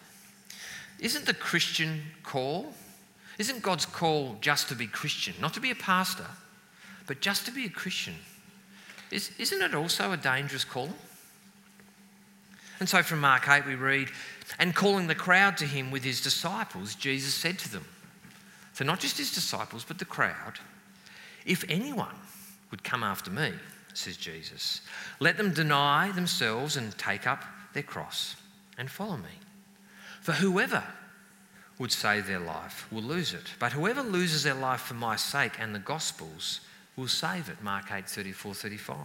isn't 0.99 1.27
the 1.27 1.35
Christian 1.35 2.03
call, 2.25 2.73
isn't 3.39 3.63
God's 3.63 3.87
call 3.87 4.37
just 4.41 4.69
to 4.69 4.75
be 4.75 4.87
Christian, 4.87 5.35
not 5.41 5.55
to 5.55 5.61
be 5.61 5.71
a 5.71 5.77
pastor, 5.77 6.27
but 7.07 7.21
just 7.21 7.47
to 7.47 7.53
be 7.53 7.65
a 7.65 7.71
Christian? 7.71 8.15
Is, 9.11 9.31
isn't 9.39 9.63
it 9.63 9.75
also 9.75 10.13
a 10.13 10.17
dangerous 10.17 10.65
call? 10.65 10.91
And 12.79 12.89
so 12.89 13.03
from 13.03 13.21
Mark 13.21 13.49
8, 13.49 13.67
we 13.67 13.75
read, 13.75 14.09
and 14.59 14.75
calling 14.75 15.07
the 15.07 15.15
crowd 15.15 15.57
to 15.59 15.67
him 15.67 15.91
with 15.91 16.03
his 16.03 16.21
disciples, 16.21 16.95
Jesus 16.95 17.35
said 17.35 17.59
to 17.61 17.71
them, 17.71 17.85
so 18.73 18.85
not 18.85 19.01
just 19.01 19.19
his 19.19 19.35
disciples, 19.35 19.85
but 19.87 19.99
the 19.99 20.07
crowd, 20.07 20.59
if 21.45 21.65
anyone 21.69 22.15
would 22.71 22.83
come 22.83 23.03
after 23.03 23.31
me, 23.31 23.53
says 23.93 24.17
Jesus, 24.17 24.81
let 25.19 25.37
them 25.37 25.53
deny 25.53 26.11
themselves 26.13 26.77
and 26.77 26.97
take 26.97 27.27
up 27.27 27.45
their 27.75 27.83
cross 27.83 28.37
and 28.79 28.91
follow 28.91 29.19
me. 29.19 29.39
For 30.23 30.33
whoever 30.33 30.83
would 31.79 31.93
save 31.93 32.27
their 32.27 32.41
life 32.41 32.91
will 32.91 33.03
lose 33.03 33.35
it, 33.35 33.53
but 33.59 33.73
whoever 33.73 34.03
loses 34.03 34.43
their 34.43 34.55
life 34.55 34.83
for 34.83 34.95
my 34.95 35.17
sake 35.17 35.59
and 35.59 35.75
the 35.75 35.81
gospel's 35.81 36.61
will 36.97 37.09
save 37.09 37.49
it. 37.49 37.63
Mark 37.63 37.91
8 37.91 38.09
34 38.09 38.55
35. 38.55 38.99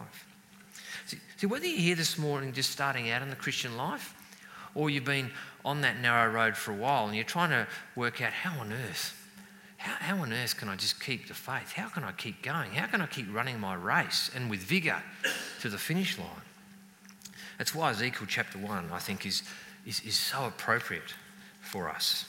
See, 1.06 1.17
see, 1.38 1.48
whether 1.48 1.65
you're 1.65 1.80
here 1.80 1.95
this 1.95 2.17
morning 2.17 2.54
just 2.54 2.71
starting 2.71 3.10
out 3.10 3.21
in 3.21 3.30
the 3.30 3.36
Christian 3.36 3.78
life, 3.78 4.15
or 4.74 4.89
you've 4.89 5.06
been 5.06 5.32
on 5.63 5.82
that 5.82 6.00
narrow 6.00 6.32
road 6.32 6.56
for 6.56 6.71
a 6.71 6.76
while 6.76 7.06
and 7.06 7.15
you're 7.15 7.24
trying 7.24 7.50
to 7.50 7.67
work 7.95 8.21
out 8.21 8.34
how 8.34 8.60
on 8.60 8.74
earth, 8.74 9.15
how, 9.78 9.95
how 10.00 10.21
on 10.21 10.34
earth 10.34 10.58
can 10.58 10.67
I 10.69 10.76
just 10.76 11.04
keep 11.04 11.28
the 11.28 11.34
faith? 11.34 11.71
How 11.74 11.88
can 11.89 12.04
I 12.04 12.12
keep 12.12 12.41
going? 12.41 12.71
How 12.71 12.88
can 12.88 13.02
I 13.02 13.08
keep 13.08 13.34
running 13.34 13.60
my 13.60 13.76
race 13.76 14.30
and 14.36 14.50
with 14.50 14.60
vigour 14.60 15.02
to 15.62 15.69
the 15.69 15.78
finish 15.78 16.17
line? 16.17 16.28
That's 17.58 17.74
why 17.74 17.91
Ezekiel 17.91 18.28
chapter 18.28 18.58
1, 18.58 18.89
I 18.91 19.00
think, 19.00 19.26
is, 19.26 19.43
is, 19.86 20.02
is 20.02 20.15
so 20.15 20.45
appropriate 20.45 21.13
for 21.62 21.89
us. 21.89 22.26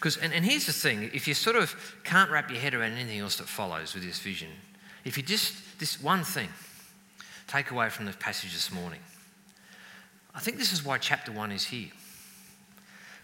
Because, 0.00 0.16
and, 0.16 0.32
and 0.32 0.46
here's 0.46 0.64
the 0.64 0.72
thing 0.72 1.10
if 1.12 1.28
you 1.28 1.34
sort 1.34 1.56
of 1.56 1.74
can't 2.04 2.30
wrap 2.30 2.50
your 2.50 2.58
head 2.58 2.72
around 2.72 2.92
anything 2.92 3.18
else 3.18 3.36
that 3.36 3.46
follows 3.46 3.92
with 3.92 4.02
this 4.02 4.18
vision, 4.18 4.48
if 5.04 5.18
you 5.18 5.22
just, 5.22 5.78
this 5.78 6.02
one 6.02 6.24
thing, 6.24 6.48
take 7.46 7.70
away 7.70 7.90
from 7.90 8.06
the 8.06 8.12
passage 8.12 8.54
this 8.54 8.72
morning, 8.72 9.00
I 10.34 10.40
think 10.40 10.56
this 10.56 10.72
is 10.72 10.82
why 10.82 10.96
chapter 10.96 11.30
1 11.32 11.52
is 11.52 11.64
here. 11.64 11.90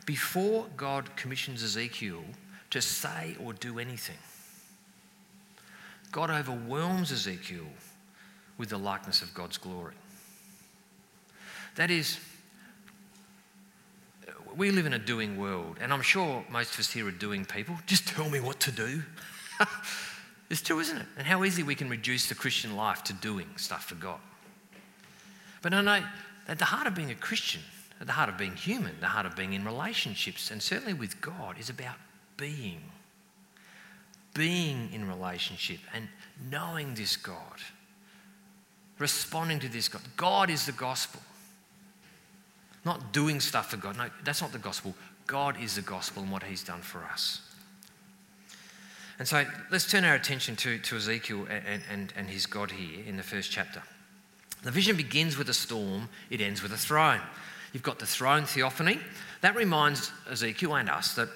Before 0.04 0.66
God 0.76 1.16
commissions 1.16 1.62
Ezekiel 1.62 2.22
to 2.70 2.82
say 2.82 3.36
or 3.42 3.54
do 3.54 3.78
anything, 3.78 4.18
God 6.12 6.28
overwhelms 6.28 7.10
Ezekiel 7.10 7.66
with 8.58 8.68
the 8.68 8.78
likeness 8.78 9.22
of 9.22 9.32
God's 9.32 9.56
glory. 9.56 9.94
That 11.76 11.90
is, 11.90 12.18
we 14.56 14.70
live 14.70 14.86
in 14.86 14.94
a 14.94 14.98
doing 14.98 15.36
world, 15.36 15.76
and 15.80 15.92
I'm 15.92 16.02
sure 16.02 16.44
most 16.50 16.74
of 16.74 16.80
us 16.80 16.90
here 16.90 17.06
are 17.06 17.12
doing 17.12 17.44
people. 17.44 17.76
Just 17.86 18.08
tell 18.08 18.28
me 18.28 18.40
what 18.40 18.58
to 18.60 18.72
do. 18.72 19.02
it's 20.50 20.62
true, 20.62 20.80
isn't 20.80 20.96
it? 20.96 21.06
And 21.18 21.26
how 21.26 21.44
easy 21.44 21.62
we 21.62 21.74
can 21.74 21.90
reduce 21.90 22.28
the 22.28 22.34
Christian 22.34 22.76
life 22.76 23.04
to 23.04 23.12
doing 23.12 23.48
stuff 23.56 23.86
for 23.86 23.96
God. 23.96 24.20
But 25.62 25.74
I 25.74 25.82
know 25.82 26.02
at 26.48 26.58
the 26.58 26.64
heart 26.64 26.86
of 26.86 26.94
being 26.94 27.10
a 27.10 27.14
Christian, 27.14 27.60
at 28.00 28.06
the 28.06 28.12
heart 28.12 28.28
of 28.28 28.38
being 28.38 28.54
human, 28.54 28.94
the 29.00 29.06
heart 29.06 29.26
of 29.26 29.36
being 29.36 29.52
in 29.52 29.64
relationships, 29.64 30.50
and 30.50 30.62
certainly 30.62 30.94
with 30.94 31.20
God, 31.20 31.58
is 31.58 31.68
about 31.68 31.96
being. 32.36 32.80
Being 34.34 34.90
in 34.92 35.08
relationship 35.08 35.80
and 35.94 36.08
knowing 36.50 36.94
this 36.94 37.16
God, 37.16 37.60
responding 38.98 39.58
to 39.60 39.68
this 39.68 39.88
God. 39.88 40.02
God 40.16 40.50
is 40.50 40.66
the 40.66 40.72
gospel. 40.72 41.20
Not 42.86 43.12
doing 43.12 43.40
stuff 43.40 43.70
for 43.72 43.76
God. 43.76 43.98
No, 43.98 44.08
that's 44.22 44.40
not 44.40 44.52
the 44.52 44.58
gospel. 44.58 44.94
God 45.26 45.60
is 45.60 45.74
the 45.74 45.82
gospel 45.82 46.22
and 46.22 46.30
what 46.30 46.44
he's 46.44 46.62
done 46.62 46.82
for 46.82 47.02
us. 47.02 47.40
And 49.18 49.26
so 49.26 49.44
let's 49.72 49.90
turn 49.90 50.04
our 50.04 50.14
attention 50.14 50.54
to, 50.54 50.78
to 50.78 50.96
Ezekiel 50.96 51.48
and, 51.50 51.82
and, 51.90 52.12
and 52.16 52.28
his 52.28 52.46
God 52.46 52.70
here 52.70 53.04
in 53.04 53.16
the 53.16 53.24
first 53.24 53.50
chapter. 53.50 53.82
The 54.62 54.70
vision 54.70 54.96
begins 54.96 55.36
with 55.36 55.48
a 55.48 55.54
storm, 55.54 56.08
it 56.30 56.40
ends 56.40 56.62
with 56.62 56.72
a 56.72 56.76
throne. 56.76 57.20
You've 57.72 57.82
got 57.82 57.98
the 57.98 58.06
throne 58.06 58.44
theophany. 58.44 59.00
That 59.40 59.56
reminds 59.56 60.12
Ezekiel 60.30 60.76
and 60.76 60.88
us 60.88 61.14
that 61.16 61.28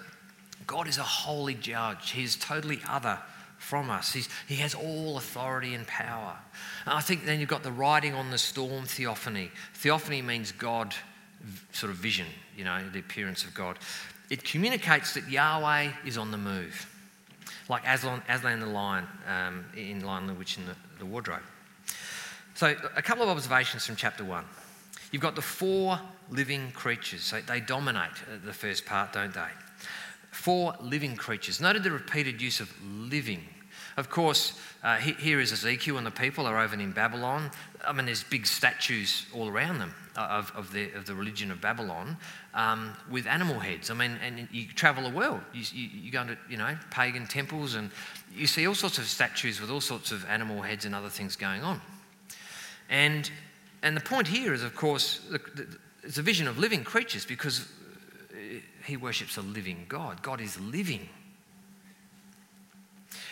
God 0.69 0.87
is 0.87 0.99
a 0.99 1.03
holy 1.03 1.55
judge. 1.55 2.13
He 2.13 2.23
is 2.23 2.37
totally 2.37 2.81
other 2.89 3.19
from 3.59 3.91
us. 3.91 4.13
He's, 4.13 4.29
he 4.47 4.55
has 4.57 4.73
all 4.73 5.17
authority 5.17 5.75
and 5.75 5.85
power. 5.89 6.39
And 6.87 6.95
I 6.95 7.01
think 7.01 7.25
then 7.25 7.41
you've 7.41 7.49
got 7.49 7.65
the 7.65 7.73
riding 7.73 8.15
on 8.15 8.31
the 8.31 8.39
storm 8.39 8.85
theophany. 8.85 9.51
Theophany 9.75 10.23
means 10.23 10.53
God 10.53 10.95
sort 11.73 11.91
of 11.91 11.99
vision, 11.99 12.27
you 12.57 12.65
know, 12.65 12.81
the 12.93 13.01
appearance 13.01 13.45
of 13.45 13.55
God. 13.55 13.79
It 14.31 14.45
communicates 14.45 15.15
that 15.15 15.29
Yahweh 15.29 15.91
is 16.07 16.17
on 16.17 16.31
the 16.31 16.39
move, 16.39 16.87
like 17.69 17.83
Aslan, 17.87 18.23
Aslan 18.29 18.61
the 18.61 18.67
lion 18.67 19.07
um, 19.27 19.65
in 19.77 20.05
Lion, 20.05 20.27
the 20.27 20.35
Witch, 20.35 20.57
and 20.57 20.67
the, 20.69 20.77
the 20.99 21.07
Wardrobe. 21.07 21.43
So, 22.55 22.77
a 22.97 23.03
couple 23.03 23.23
of 23.23 23.31
observations 23.31 23.87
from 23.87 23.97
chapter 23.97 24.25
1. 24.25 24.45
You've 25.13 25.23
got 25.23 25.35
the 25.35 25.43
four 25.43 25.99
living 26.31 26.71
creatures. 26.73 27.23
So 27.23 27.41
they 27.41 27.61
dominate 27.61 28.11
uh, 28.11 28.37
the 28.45 28.53
first 28.53 28.87
part, 28.87 29.13
don't 29.13 29.35
they? 29.35 29.49
Four 30.31 30.75
living 30.81 31.17
creatures. 31.17 31.61
Noted 31.61 31.83
the 31.83 31.91
repeated 31.91 32.41
use 32.41 32.61
of 32.61 32.73
living. 32.85 33.43
Of 33.97 34.11
course, 34.11 34.59
uh, 34.83 34.97
here 34.97 35.41
is 35.41 35.53
Ezekiel 35.53 35.99
and 35.99 36.07
the 36.07 36.11
people 36.11 36.47
are 36.47 36.59
over 36.59 36.75
in 36.75 36.93
Babylon. 36.93 37.51
I 37.87 37.93
mean, 37.93 38.07
there's 38.07 38.25
big 38.25 38.47
statues 38.47 39.27
all 39.35 39.49
around 39.49 39.79
them 39.79 39.95
of, 40.17 40.53
of, 40.55 40.73
the, 40.73 40.93
of 40.93 41.07
the 41.07 41.15
religion 41.15 41.51
of 41.51 41.61
Babylon 41.61 42.17
um, 42.55 42.93
with 43.11 43.27
animal 43.27 43.59
heads. 43.59 43.91
I 43.91 43.95
mean, 43.95 44.19
and 44.25 44.49
you 44.51 44.67
travel 44.69 45.05
the 45.09 45.17
world. 45.17 45.41
You, 45.53 45.65
you, 45.73 45.89
you 46.05 46.11
go 46.11 46.23
into, 46.23 46.39
you 46.49 46.57
know, 46.57 46.77
pagan 46.91 47.27
temples 47.27 47.75
and 47.75 47.91
you 48.35 48.47
see 48.47 48.67
all 48.67 48.75
sorts 48.75 48.99
of 48.99 49.05
statues 49.05 49.61
with 49.61 49.71
all 49.71 49.81
sorts 49.81 50.13
of 50.13 50.25
animal 50.27 50.63
heads 50.63 50.85
and 50.85 50.95
other 50.95 51.09
things 51.09 51.37
going 51.37 51.63
on. 51.63 51.81
And, 52.89 53.31
and 53.83 53.97
the 53.97 54.01
point 54.01 54.29
here 54.29 54.53
is, 54.53 54.63
of 54.63 54.75
course, 54.75 55.21
the, 55.31 55.39
the, 55.55 55.67
it's 56.03 56.19
a 56.19 56.23
vision 56.23 56.49
of 56.49 56.59
living 56.59 56.85
creatures 56.85 57.25
because 57.25 57.69
he 58.85 58.97
worships 58.97 59.37
a 59.37 59.43
living 59.43 59.87
God. 59.89 60.23
God 60.23 60.41
is 60.41 60.59
living. 60.61 61.09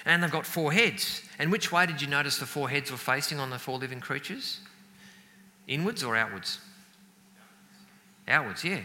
And 0.04 0.22
they've 0.22 0.30
got 0.30 0.46
four 0.46 0.72
heads. 0.72 1.22
And 1.38 1.50
which 1.50 1.72
way 1.72 1.87
did 1.87 2.00
you 2.00 2.08
notice 2.08 2.38
the 2.38 2.46
four 2.46 2.68
heads 2.68 2.90
were 2.90 2.96
facing 2.96 3.38
on 3.40 3.50
the 3.50 3.58
four 3.58 3.78
living 3.78 4.00
creatures? 4.00 4.61
Inwards 5.66 6.02
or 6.02 6.16
outwards? 6.16 6.61
Outwards, 8.26 8.64
yeah. 8.64 8.80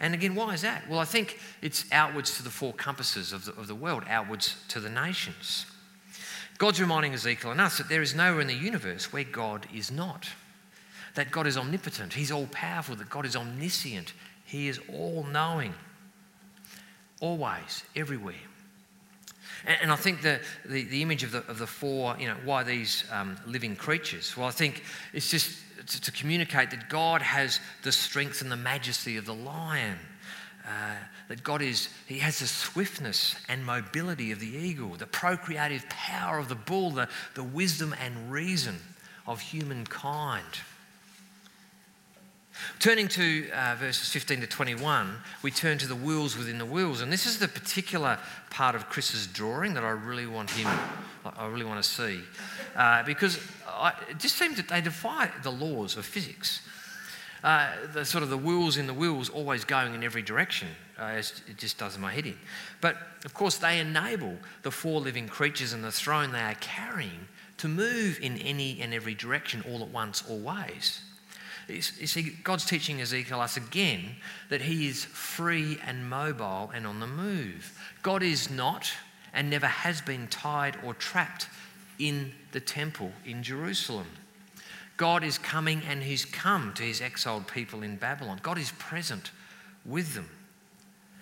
And 0.00 0.14
again, 0.14 0.34
why 0.34 0.54
is 0.54 0.62
that? 0.62 0.88
Well, 0.88 1.00
I 1.00 1.04
think 1.04 1.38
it's 1.60 1.84
outwards 1.90 2.36
to 2.36 2.42
the 2.42 2.50
four 2.50 2.72
compasses 2.72 3.32
of 3.32 3.44
the, 3.44 3.52
of 3.52 3.66
the 3.66 3.74
world, 3.74 4.04
outwards 4.08 4.56
to 4.68 4.80
the 4.80 4.90
nations. 4.90 5.66
God's 6.58 6.80
reminding 6.80 7.14
Ezekiel 7.14 7.52
and 7.52 7.60
us 7.60 7.78
that 7.78 7.88
there 7.88 8.02
is 8.02 8.14
nowhere 8.14 8.40
in 8.40 8.46
the 8.46 8.54
universe 8.54 9.12
where 9.12 9.24
God 9.24 9.66
is 9.74 9.90
not. 9.90 10.28
That 11.14 11.30
God 11.30 11.46
is 11.46 11.56
omnipotent, 11.56 12.14
He's 12.14 12.30
all 12.30 12.46
powerful, 12.48 12.94
that 12.96 13.10
God 13.10 13.26
is 13.26 13.34
omniscient, 13.34 14.12
He 14.44 14.68
is 14.68 14.78
all 14.92 15.24
knowing, 15.24 15.74
always, 17.20 17.84
everywhere. 17.96 18.34
And, 19.66 19.78
and 19.82 19.92
I 19.92 19.96
think 19.96 20.22
the, 20.22 20.40
the, 20.64 20.84
the, 20.84 21.02
image 21.02 21.22
of 21.22 21.32
the, 21.32 21.38
of 21.48 21.58
the 21.58 21.66
four, 21.66 22.16
you 22.18 22.26
know, 22.26 22.36
why 22.44 22.62
these 22.62 23.04
um, 23.12 23.36
living 23.46 23.76
creatures? 23.76 24.36
Well, 24.36 24.46
I 24.46 24.52
think 24.52 24.82
it's 25.12 25.30
just 25.30 25.58
to, 25.86 26.00
to, 26.00 26.12
communicate 26.12 26.70
that 26.70 26.88
God 26.88 27.22
has 27.22 27.60
the 27.82 27.92
strength 27.92 28.42
and 28.42 28.50
the 28.50 28.56
majesty 28.56 29.16
of 29.16 29.26
the 29.26 29.34
lion. 29.34 29.98
Uh, 30.66 30.96
that 31.28 31.42
God 31.42 31.62
is, 31.62 31.88
He 32.06 32.18
has 32.18 32.40
the 32.40 32.46
swiftness 32.46 33.36
and 33.48 33.64
mobility 33.64 34.32
of 34.32 34.40
the 34.40 34.48
eagle, 34.48 34.90
the 34.96 35.06
procreative 35.06 35.88
power 35.88 36.38
of 36.38 36.48
the 36.48 36.54
bull, 36.54 36.90
the, 36.90 37.08
the 37.34 37.42
wisdom 37.42 37.94
and 37.98 38.30
reason 38.30 38.76
of 39.26 39.40
humankind. 39.40 40.44
Turning 42.78 43.08
to 43.08 43.50
uh, 43.50 43.76
verses 43.78 44.08
15 44.10 44.40
to 44.40 44.46
21, 44.46 45.16
we 45.42 45.50
turn 45.50 45.78
to 45.78 45.86
the 45.86 45.96
wheels 45.96 46.36
within 46.36 46.58
the 46.58 46.66
wheels. 46.66 47.00
And 47.00 47.12
this 47.12 47.26
is 47.26 47.38
the 47.38 47.48
particular 47.48 48.18
part 48.50 48.74
of 48.74 48.88
Chris's 48.88 49.26
drawing 49.26 49.74
that 49.74 49.84
I 49.84 49.90
really 49.90 50.26
want 50.26 50.50
him, 50.50 50.68
I 51.36 51.46
really 51.46 51.64
want 51.64 51.82
to 51.82 51.88
see. 51.88 52.20
Uh, 52.76 53.02
because 53.02 53.38
I, 53.68 53.92
it 54.10 54.18
just 54.18 54.36
seems 54.36 54.56
that 54.56 54.68
they 54.68 54.80
defy 54.80 55.30
the 55.42 55.50
laws 55.50 55.96
of 55.96 56.04
physics. 56.04 56.62
Uh, 57.44 57.70
the 57.92 58.04
sort 58.04 58.24
of 58.24 58.30
the 58.30 58.36
wheels 58.36 58.76
in 58.76 58.86
the 58.86 58.94
wheels 58.94 59.28
always 59.28 59.64
going 59.64 59.94
in 59.94 60.02
every 60.02 60.22
direction. 60.22 60.68
Uh, 60.98 61.14
it 61.14 61.56
just 61.56 61.78
does 61.78 61.94
in 61.94 62.02
my 62.02 62.12
head 62.12 62.26
in. 62.26 62.36
But 62.80 62.96
of 63.24 63.34
course, 63.34 63.56
they 63.56 63.78
enable 63.78 64.36
the 64.62 64.72
four 64.72 65.00
living 65.00 65.28
creatures 65.28 65.72
and 65.72 65.84
the 65.84 65.92
throne 65.92 66.32
they 66.32 66.40
are 66.40 66.56
carrying 66.56 67.28
to 67.58 67.68
move 67.68 68.18
in 68.20 68.38
any 68.38 68.80
and 68.80 68.92
every 68.92 69.14
direction 69.14 69.64
all 69.68 69.82
at 69.82 69.88
once, 69.88 70.24
always. 70.28 71.02
You 71.68 71.82
see, 71.82 72.32
God's 72.44 72.64
teaching 72.64 73.00
Ezekiel 73.00 73.40
us 73.40 73.56
again 73.56 74.16
that 74.48 74.62
he 74.62 74.88
is 74.88 75.04
free 75.04 75.78
and 75.86 76.08
mobile 76.08 76.70
and 76.74 76.86
on 76.86 77.00
the 77.00 77.06
move. 77.06 77.78
God 78.02 78.22
is 78.22 78.50
not 78.50 78.90
and 79.34 79.50
never 79.50 79.66
has 79.66 80.00
been 80.00 80.26
tied 80.28 80.76
or 80.82 80.94
trapped 80.94 81.48
in 81.98 82.32
the 82.52 82.60
temple 82.60 83.12
in 83.26 83.42
Jerusalem. 83.42 84.06
God 84.98 85.22
is 85.22 85.38
coming 85.38 85.82
and 85.88 86.02
He's 86.02 86.24
come 86.24 86.72
to 86.74 86.82
His 86.82 87.00
exiled 87.00 87.46
people 87.46 87.82
in 87.82 87.96
Babylon. 87.96 88.40
God 88.42 88.58
is 88.58 88.72
present 88.78 89.30
with 89.86 90.14
them. 90.14 90.28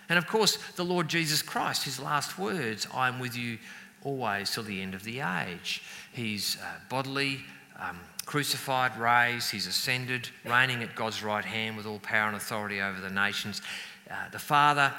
And 0.09 0.19
of 0.19 0.27
course, 0.27 0.57
the 0.77 0.85
Lord 0.85 1.09
Jesus 1.09 1.43
Christ, 1.43 1.85
His 1.85 2.01
last 2.01 2.39
words, 2.39 2.87
I 2.93 3.09
am 3.09 3.21
with 3.21 3.37
you 3.37 3.59
always 4.03 4.51
till 4.51 4.63
the 4.63 4.81
end 4.81 4.95
of 4.95 5.05
the 5.05 5.21
age. 5.21 5.83
He's 6.13 6.57
uh, 6.63 6.67
bodily, 6.89 7.41
um, 7.79 7.99
crucified, 8.27 8.99
raised, 8.99 9.51
He's 9.53 9.67
ascended, 9.67 10.29
reigning 10.45 10.83
at 10.83 10.95
God's 10.95 11.23
right 11.23 11.45
hand 11.45 11.77
with 11.77 11.87
all 11.87 12.01
power 12.01 12.27
and 12.27 12.37
authority 12.37 12.83
over 12.83 13.01
the 13.01 13.09
nations. 13.09 13.63
Uh, 14.11 14.29
the 14.31 14.39
Father, 14.39 14.93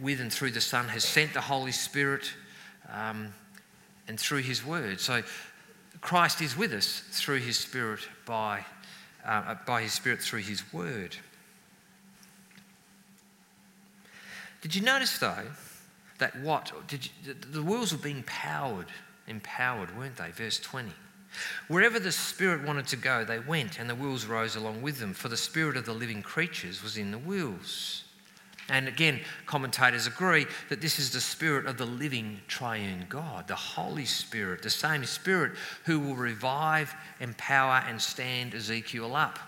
with 0.00 0.20
and 0.20 0.32
through 0.32 0.50
the 0.50 0.60
Son, 0.60 0.88
has 0.88 1.04
sent 1.04 1.34
the 1.34 1.40
Holy 1.40 1.72
Spirit 1.72 2.32
um, 2.92 3.32
and 4.08 4.18
through 4.18 4.40
His 4.40 4.64
word. 4.64 4.98
So 4.98 5.22
Christ 6.00 6.40
is 6.40 6.56
with 6.56 6.72
us 6.72 7.04
through 7.10 7.40
His 7.40 7.58
Spirit 7.58 8.00
by, 8.26 8.64
uh, 9.24 9.54
by 9.66 9.82
His 9.82 9.92
Spirit 9.92 10.20
through 10.20 10.40
His 10.40 10.72
word. 10.72 11.16
Did 14.62 14.74
you 14.74 14.82
notice 14.82 15.18
though 15.18 15.46
that 16.18 16.36
what 16.40 16.72
did 16.88 17.06
you, 17.06 17.34
the 17.34 17.62
wheels 17.62 17.92
were 17.92 18.02
being 18.02 18.24
powered, 18.26 18.88
empowered, 19.28 19.96
weren't 19.96 20.16
they? 20.16 20.30
Verse 20.30 20.58
20. 20.58 20.90
Wherever 21.68 21.98
the 21.98 22.12
Spirit 22.12 22.66
wanted 22.66 22.86
to 22.88 22.96
go, 22.96 23.24
they 23.24 23.38
went, 23.38 23.78
and 23.78 23.88
the 23.88 23.94
wheels 23.94 24.26
rose 24.26 24.56
along 24.56 24.82
with 24.82 24.98
them, 24.98 25.14
for 25.14 25.28
the 25.28 25.36
Spirit 25.36 25.76
of 25.76 25.84
the 25.84 25.92
living 25.92 26.22
creatures 26.22 26.82
was 26.82 26.96
in 26.96 27.10
the 27.10 27.18
wheels. 27.18 28.04
And 28.70 28.86
again, 28.86 29.20
commentators 29.46 30.06
agree 30.06 30.46
that 30.68 30.82
this 30.82 30.98
is 30.98 31.10
the 31.10 31.22
Spirit 31.22 31.64
of 31.66 31.78
the 31.78 31.86
living 31.86 32.40
triune 32.48 33.06
God, 33.08 33.48
the 33.48 33.54
Holy 33.54 34.04
Spirit, 34.04 34.62
the 34.62 34.68
same 34.68 35.04
Spirit 35.04 35.52
who 35.84 35.98
will 35.98 36.16
revive, 36.16 36.94
empower, 37.18 37.82
and 37.88 38.00
stand 38.00 38.54
Ezekiel 38.54 39.16
up, 39.16 39.38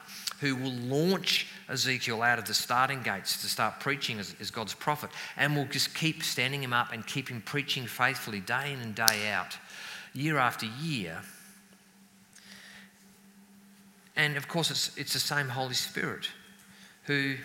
who 0.41 0.57
will 0.57 0.73
launch 0.73 1.49
Ezekiel 1.69 2.23
out 2.23 2.39
of 2.39 2.47
the 2.47 2.55
starting 2.55 3.03
gates 3.03 3.43
to 3.43 3.49
start 3.49 3.79
preaching 3.79 4.19
as, 4.19 4.35
as 4.41 4.51
God's 4.51 4.73
prophet, 4.73 5.11
and 5.37 5.55
will 5.55 5.67
just 5.67 5.95
keep 5.95 6.23
standing 6.23 6.63
him 6.63 6.73
up 6.73 6.93
and 6.93 7.07
keep 7.07 7.29
him 7.29 7.43
preaching 7.43 7.87
faithfully 7.87 8.41
day 8.41 8.73
in 8.73 8.81
and 8.81 8.95
day 8.95 9.31
out, 9.31 9.59
year 10.15 10.39
after 10.39 10.65
year. 10.81 11.21
And 14.21 14.37
of 14.37 14.49
course, 14.49 14.71
it's, 14.71 14.95
it's 14.99 15.15
the 15.15 15.19
same 15.19 15.49
Holy 15.49 15.73
Spirit 15.73 16.29
who 17.05 17.37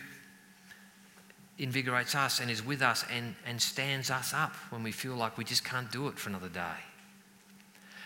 invigorates 1.57 2.15
us 2.15 2.41
and 2.41 2.51
is 2.51 2.65
with 2.65 2.81
us 2.81 3.05
and, 3.09 3.33
and 3.47 3.61
stands 3.61 4.11
us 4.11 4.33
up 4.33 4.53
when 4.71 4.83
we 4.83 4.91
feel 4.91 5.15
like 5.15 5.37
we 5.37 5.45
just 5.45 5.63
can't 5.63 5.89
do 5.89 6.09
it 6.09 6.19
for 6.19 6.27
another 6.27 6.49
day. 6.49 6.75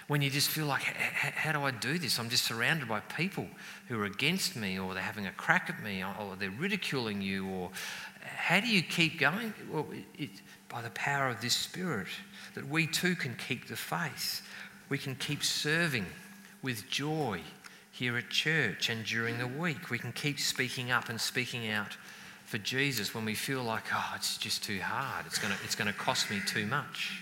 When 0.08 0.22
you 0.22 0.30
just 0.30 0.50
feel 0.50 0.68
like, 0.68 0.84
how 0.84 1.52
do 1.52 1.64
I 1.64 1.72
do 1.72 1.98
this? 1.98 2.20
I'm 2.20 2.30
just 2.30 2.46
surrounded 2.46 2.88
by 2.88 3.00
people 3.00 3.48
who 3.88 4.00
are 4.00 4.06
against 4.06 4.56
me, 4.56 4.78
or 4.78 4.94
they're 4.94 5.02
having 5.02 5.26
a 5.26 5.32
crack 5.32 5.72
at 5.72 5.84
me, 5.84 6.04
or 6.04 6.36
they're 6.36 6.52
ridiculing 6.52 7.24
you, 7.24 7.50
or 7.50 7.72
how 8.22 8.60
do 8.60 8.68
you 8.68 8.84
keep 8.84 9.20
going? 9.20 9.52
Well, 9.72 9.88
it, 10.16 10.30
by 10.68 10.84
the 10.84 10.92
power 10.92 11.28
of 11.28 11.42
this 11.42 11.56
Spirit, 11.56 12.08
that 12.54 12.70
we 12.70 12.86
too 12.86 13.16
can 13.16 13.36
keep 13.36 13.68
the 13.68 13.76
faith. 13.76 14.48
We 14.90 15.00
can 15.00 15.16
keep 15.16 15.44
serving 15.44 16.06
with 16.62 16.88
joy 16.88 17.42
here 18.00 18.18
at 18.18 18.30
church 18.30 18.90
and 18.90 19.04
during 19.04 19.38
the 19.38 19.48
week. 19.48 19.90
We 19.90 20.00
can 20.00 20.14
keep 20.14 20.40
speaking 20.40 20.90
up 20.90 21.10
and 21.10 21.20
speaking 21.20 21.70
out 21.70 21.98
for 22.46 22.58
Jesus 22.58 23.14
when 23.14 23.26
we 23.26 23.36
feel 23.36 23.62
like, 23.62 23.84
oh, 23.94 24.14
it's 24.16 24.38
just 24.38 24.64
too 24.64 24.80
hard. 24.80 25.26
It's 25.26 25.38
going 25.38 25.54
to, 25.54 25.60
it's 25.66 25.76
to 25.76 25.92
cost 25.92 26.32
me 26.32 26.40
too 26.48 26.66
much. 26.66 27.22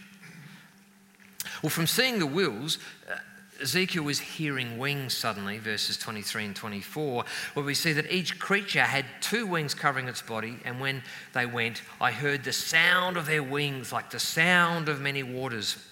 Well, 1.64 1.72
from 1.72 1.88
seeing 1.88 2.20
the 2.20 2.28
wheels, 2.28 2.78
uh, 3.12 3.16
Ezekiel 3.60 4.04
was 4.04 4.20
hearing 4.20 4.78
wings 4.78 5.16
suddenly, 5.16 5.58
verses 5.58 5.98
23 5.98 6.46
and 6.46 6.56
24, 6.56 7.26
where 7.56 7.66
we 7.66 7.74
see 7.74 7.94
that 7.94 8.12
each 8.12 8.38
creature 8.38 8.84
had 8.84 9.06
two 9.20 9.48
wings 9.48 9.74
covering 9.74 10.08
its 10.08 10.22
body, 10.22 10.58
and 10.64 10.80
when 10.80 11.02
they 11.34 11.48
went, 11.48 11.82
I 12.00 12.12
heard 12.12 12.44
the 12.44 12.54
sound 12.54 13.18
of 13.18 13.26
their 13.26 13.42
wings 13.42 13.92
like 13.92 14.12
the 14.12 14.20
sound 14.20 14.90
of 14.90 15.02
many 15.02 15.24
waters, 15.24 15.84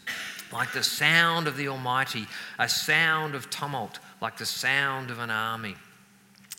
like 0.54 0.74
the 0.74 0.84
sound 0.84 1.48
of 1.48 1.58
the 1.58 1.70
Almighty, 1.70 2.28
a 2.60 2.70
sound 2.70 3.34
of 3.34 3.50
tumult, 3.50 3.98
like 4.22 4.38
the 4.38 4.46
sound 4.46 5.12
of 5.12 5.20
an 5.20 5.30
army. 5.30 5.76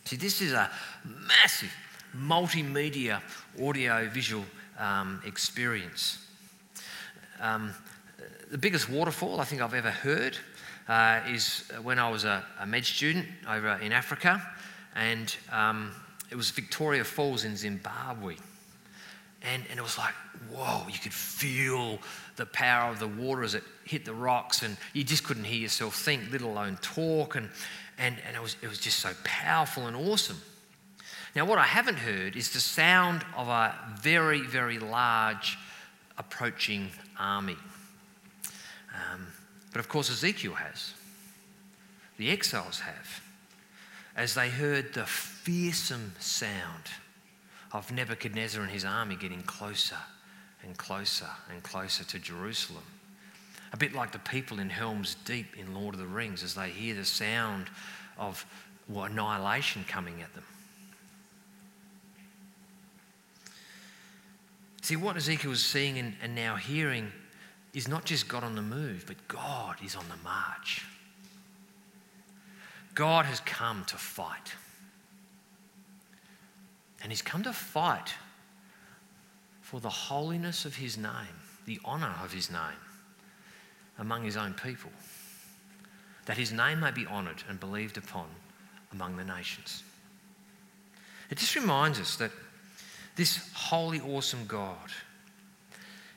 See, 0.04 0.16
this 0.16 0.40
is 0.40 0.52
a 0.52 0.70
massive 1.04 1.72
multimedia 2.16 3.20
audio 3.60 4.08
visual 4.08 4.44
um, 4.78 5.20
experience. 5.24 6.18
Um, 7.40 7.72
the 8.50 8.58
biggest 8.58 8.88
waterfall 8.88 9.40
I 9.40 9.44
think 9.44 9.60
I've 9.60 9.74
ever 9.74 9.90
heard 9.90 10.38
uh, 10.88 11.20
is 11.28 11.64
when 11.82 11.98
I 11.98 12.08
was 12.08 12.24
a, 12.24 12.44
a, 12.60 12.66
med 12.66 12.84
student 12.84 13.26
over 13.48 13.78
in 13.82 13.92
Africa, 13.92 14.40
and 14.94 15.34
um, 15.50 15.90
it 16.30 16.36
was 16.36 16.50
Victoria 16.50 17.04
Falls 17.04 17.44
in 17.44 17.56
Zimbabwe. 17.56 18.36
And, 19.46 19.62
and 19.70 19.78
it 19.78 19.82
was 19.82 19.96
like, 19.96 20.14
whoa, 20.50 20.82
you 20.88 20.98
could 20.98 21.14
feel 21.14 21.98
the 22.34 22.46
power 22.46 22.90
of 22.90 22.98
the 22.98 23.06
water 23.06 23.44
as 23.44 23.54
it 23.54 23.62
hit 23.84 24.04
the 24.04 24.12
rocks, 24.12 24.62
and 24.62 24.76
you 24.92 25.04
just 25.04 25.24
couldn't 25.24 25.44
hear 25.44 25.60
yourself 25.60 25.94
think, 25.94 26.32
let 26.32 26.40
alone 26.40 26.78
talk. 26.82 27.36
And, 27.36 27.48
and, 27.96 28.16
and 28.26 28.36
it, 28.36 28.42
was, 28.42 28.56
it 28.60 28.68
was 28.68 28.78
just 28.78 28.98
so 28.98 29.12
powerful 29.24 29.86
and 29.86 29.96
awesome. 29.96 30.40
Now, 31.34 31.44
what 31.44 31.58
I 31.58 31.64
haven't 31.64 31.98
heard 31.98 32.34
is 32.34 32.52
the 32.52 32.60
sound 32.60 33.24
of 33.36 33.48
a 33.48 33.74
very, 34.00 34.40
very 34.40 34.78
large 34.78 35.58
approaching 36.18 36.90
army. 37.18 37.56
Um, 38.94 39.26
but 39.70 39.80
of 39.80 39.88
course, 39.88 40.10
Ezekiel 40.10 40.54
has. 40.54 40.94
The 42.16 42.30
exiles 42.30 42.80
have. 42.80 43.20
As 44.16 44.34
they 44.34 44.48
heard 44.48 44.94
the 44.94 45.04
fearsome 45.04 46.14
sound 46.18 46.90
of 47.76 47.92
Nebuchadnezzar 47.92 48.62
and 48.62 48.70
his 48.70 48.86
army 48.86 49.16
getting 49.16 49.42
closer 49.42 49.98
and 50.64 50.76
closer 50.78 51.28
and 51.52 51.62
closer 51.62 52.04
to 52.04 52.18
Jerusalem. 52.18 52.82
A 53.72 53.76
bit 53.76 53.92
like 53.92 54.12
the 54.12 54.18
people 54.18 54.60
in 54.60 54.70
Helm's 54.70 55.16
Deep 55.26 55.56
in 55.58 55.74
Lord 55.74 55.94
of 55.94 56.00
the 56.00 56.06
Rings 56.06 56.42
as 56.42 56.54
they 56.54 56.70
hear 56.70 56.94
the 56.94 57.04
sound 57.04 57.66
of 58.16 58.46
well, 58.88 59.04
annihilation 59.04 59.84
coming 59.86 60.22
at 60.22 60.32
them. 60.34 60.44
See, 64.80 64.96
what 64.96 65.16
Ezekiel 65.16 65.52
is 65.52 65.64
seeing 65.64 65.98
and, 65.98 66.14
and 66.22 66.34
now 66.34 66.56
hearing 66.56 67.12
is 67.74 67.88
not 67.88 68.06
just 68.06 68.26
God 68.26 68.42
on 68.42 68.54
the 68.54 68.62
move, 68.62 69.04
but 69.06 69.16
God 69.28 69.76
is 69.84 69.96
on 69.96 70.04
the 70.08 70.16
march. 70.24 70.86
God 72.94 73.26
has 73.26 73.40
come 73.40 73.84
to 73.88 73.96
fight. 73.96 74.54
And 77.02 77.12
He's 77.12 77.22
come 77.22 77.42
to 77.42 77.52
fight 77.52 78.14
for 79.60 79.80
the 79.80 79.90
holiness 79.90 80.64
of 80.64 80.76
His 80.76 80.96
name, 80.96 81.40
the 81.66 81.80
honour 81.84 82.14
of 82.22 82.32
His 82.32 82.50
name 82.50 82.60
among 83.98 84.24
His 84.24 84.36
own 84.36 84.54
people, 84.54 84.90
that 86.26 86.36
His 86.36 86.52
name 86.52 86.80
may 86.80 86.90
be 86.90 87.06
honoured 87.06 87.42
and 87.48 87.58
believed 87.58 87.96
upon 87.96 88.26
among 88.92 89.16
the 89.16 89.24
nations. 89.24 89.82
It 91.30 91.38
just 91.38 91.56
reminds 91.56 91.98
us 92.00 92.16
that 92.16 92.30
this 93.16 93.50
holy, 93.54 94.00
awesome 94.00 94.46
God. 94.46 94.90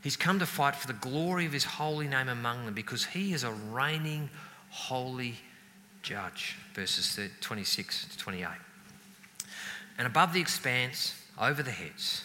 He's 0.03 0.15
come 0.17 0.39
to 0.39 0.45
fight 0.45 0.75
for 0.75 0.87
the 0.87 0.93
glory 0.93 1.45
of 1.45 1.53
his 1.53 1.63
holy 1.63 2.07
name 2.07 2.29
among 2.29 2.65
them 2.65 2.73
because 2.73 3.05
he 3.05 3.33
is 3.33 3.43
a 3.43 3.51
reigning, 3.51 4.29
holy 4.69 5.35
judge. 6.01 6.57
Verses 6.73 7.19
26 7.41 8.09
to 8.09 8.17
28. 8.17 8.47
And 9.99 10.07
above 10.07 10.33
the 10.33 10.39
expanse, 10.39 11.13
over 11.37 11.61
the 11.61 11.71
heads, 11.71 12.23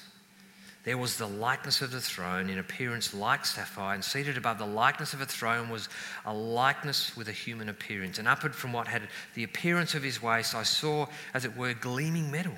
there 0.85 0.97
was 0.97 1.17
the 1.17 1.27
likeness 1.27 1.83
of 1.83 1.91
the 1.91 2.01
throne 2.01 2.49
in 2.49 2.59
appearance 2.59 3.13
like 3.13 3.45
sapphire, 3.45 3.95
and 3.95 4.05
seated 4.05 4.37
above 4.37 4.59
the 4.59 4.67
likeness 4.67 5.13
of 5.13 5.21
a 5.21 5.27
throne 5.27 5.69
was 5.69 5.89
a 6.25 6.33
likeness 6.33 7.17
with 7.17 7.29
a 7.29 7.33
human 7.33 7.69
appearance. 7.69 8.21
And 8.21 8.29
upward 8.29 8.55
from 8.55 8.73
what 8.73 8.87
had 8.87 9.03
the 9.35 9.43
appearance 9.43 9.95
of 9.95 10.05
his 10.05 10.23
waist, 10.23 10.55
I 10.55 10.63
saw, 10.63 11.07
as 11.35 11.45
it 11.45 11.57
were, 11.57 11.75
gleaming 11.75 12.31
metal 12.31 12.55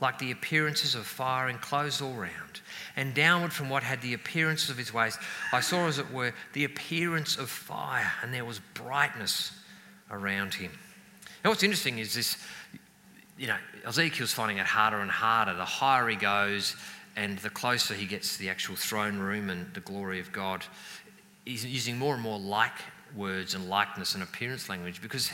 like 0.00 0.18
the 0.18 0.30
appearances 0.30 0.94
of 0.94 1.04
fire 1.04 1.50
enclosed 1.50 2.00
all 2.00 2.14
round. 2.14 2.62
And 2.96 3.12
downward 3.12 3.52
from 3.52 3.68
what 3.68 3.82
had 3.82 4.00
the 4.00 4.14
appearance 4.14 4.70
of 4.70 4.78
his 4.78 4.94
waist, 4.94 5.18
I 5.52 5.60
saw, 5.60 5.86
as 5.86 5.98
it 5.98 6.10
were, 6.10 6.32
the 6.54 6.64
appearance 6.64 7.36
of 7.36 7.50
fire, 7.50 8.10
and 8.22 8.32
there 8.32 8.46
was 8.46 8.60
brightness 8.72 9.52
around 10.10 10.54
him. 10.54 10.72
Now, 11.44 11.50
what's 11.50 11.62
interesting 11.62 11.98
is 11.98 12.14
this 12.14 12.38
you 13.40 13.46
know, 13.46 13.56
Ezekiel's 13.86 14.32
finding 14.32 14.58
it 14.58 14.66
harder 14.66 15.00
and 15.00 15.10
harder. 15.10 15.54
The 15.54 15.64
higher 15.64 16.08
he 16.08 16.16
goes, 16.16 16.76
and 17.16 17.38
the 17.38 17.50
closer 17.50 17.94
he 17.94 18.06
gets 18.06 18.34
to 18.34 18.38
the 18.38 18.48
actual 18.48 18.76
throne 18.76 19.18
room 19.18 19.50
and 19.50 19.72
the 19.74 19.80
glory 19.80 20.20
of 20.20 20.32
God, 20.32 20.64
he's 21.44 21.64
using 21.64 21.98
more 21.98 22.14
and 22.14 22.22
more 22.22 22.38
like 22.38 22.72
words 23.16 23.54
and 23.54 23.68
likeness 23.68 24.14
and 24.14 24.22
appearance 24.22 24.68
language 24.68 25.02
because 25.02 25.30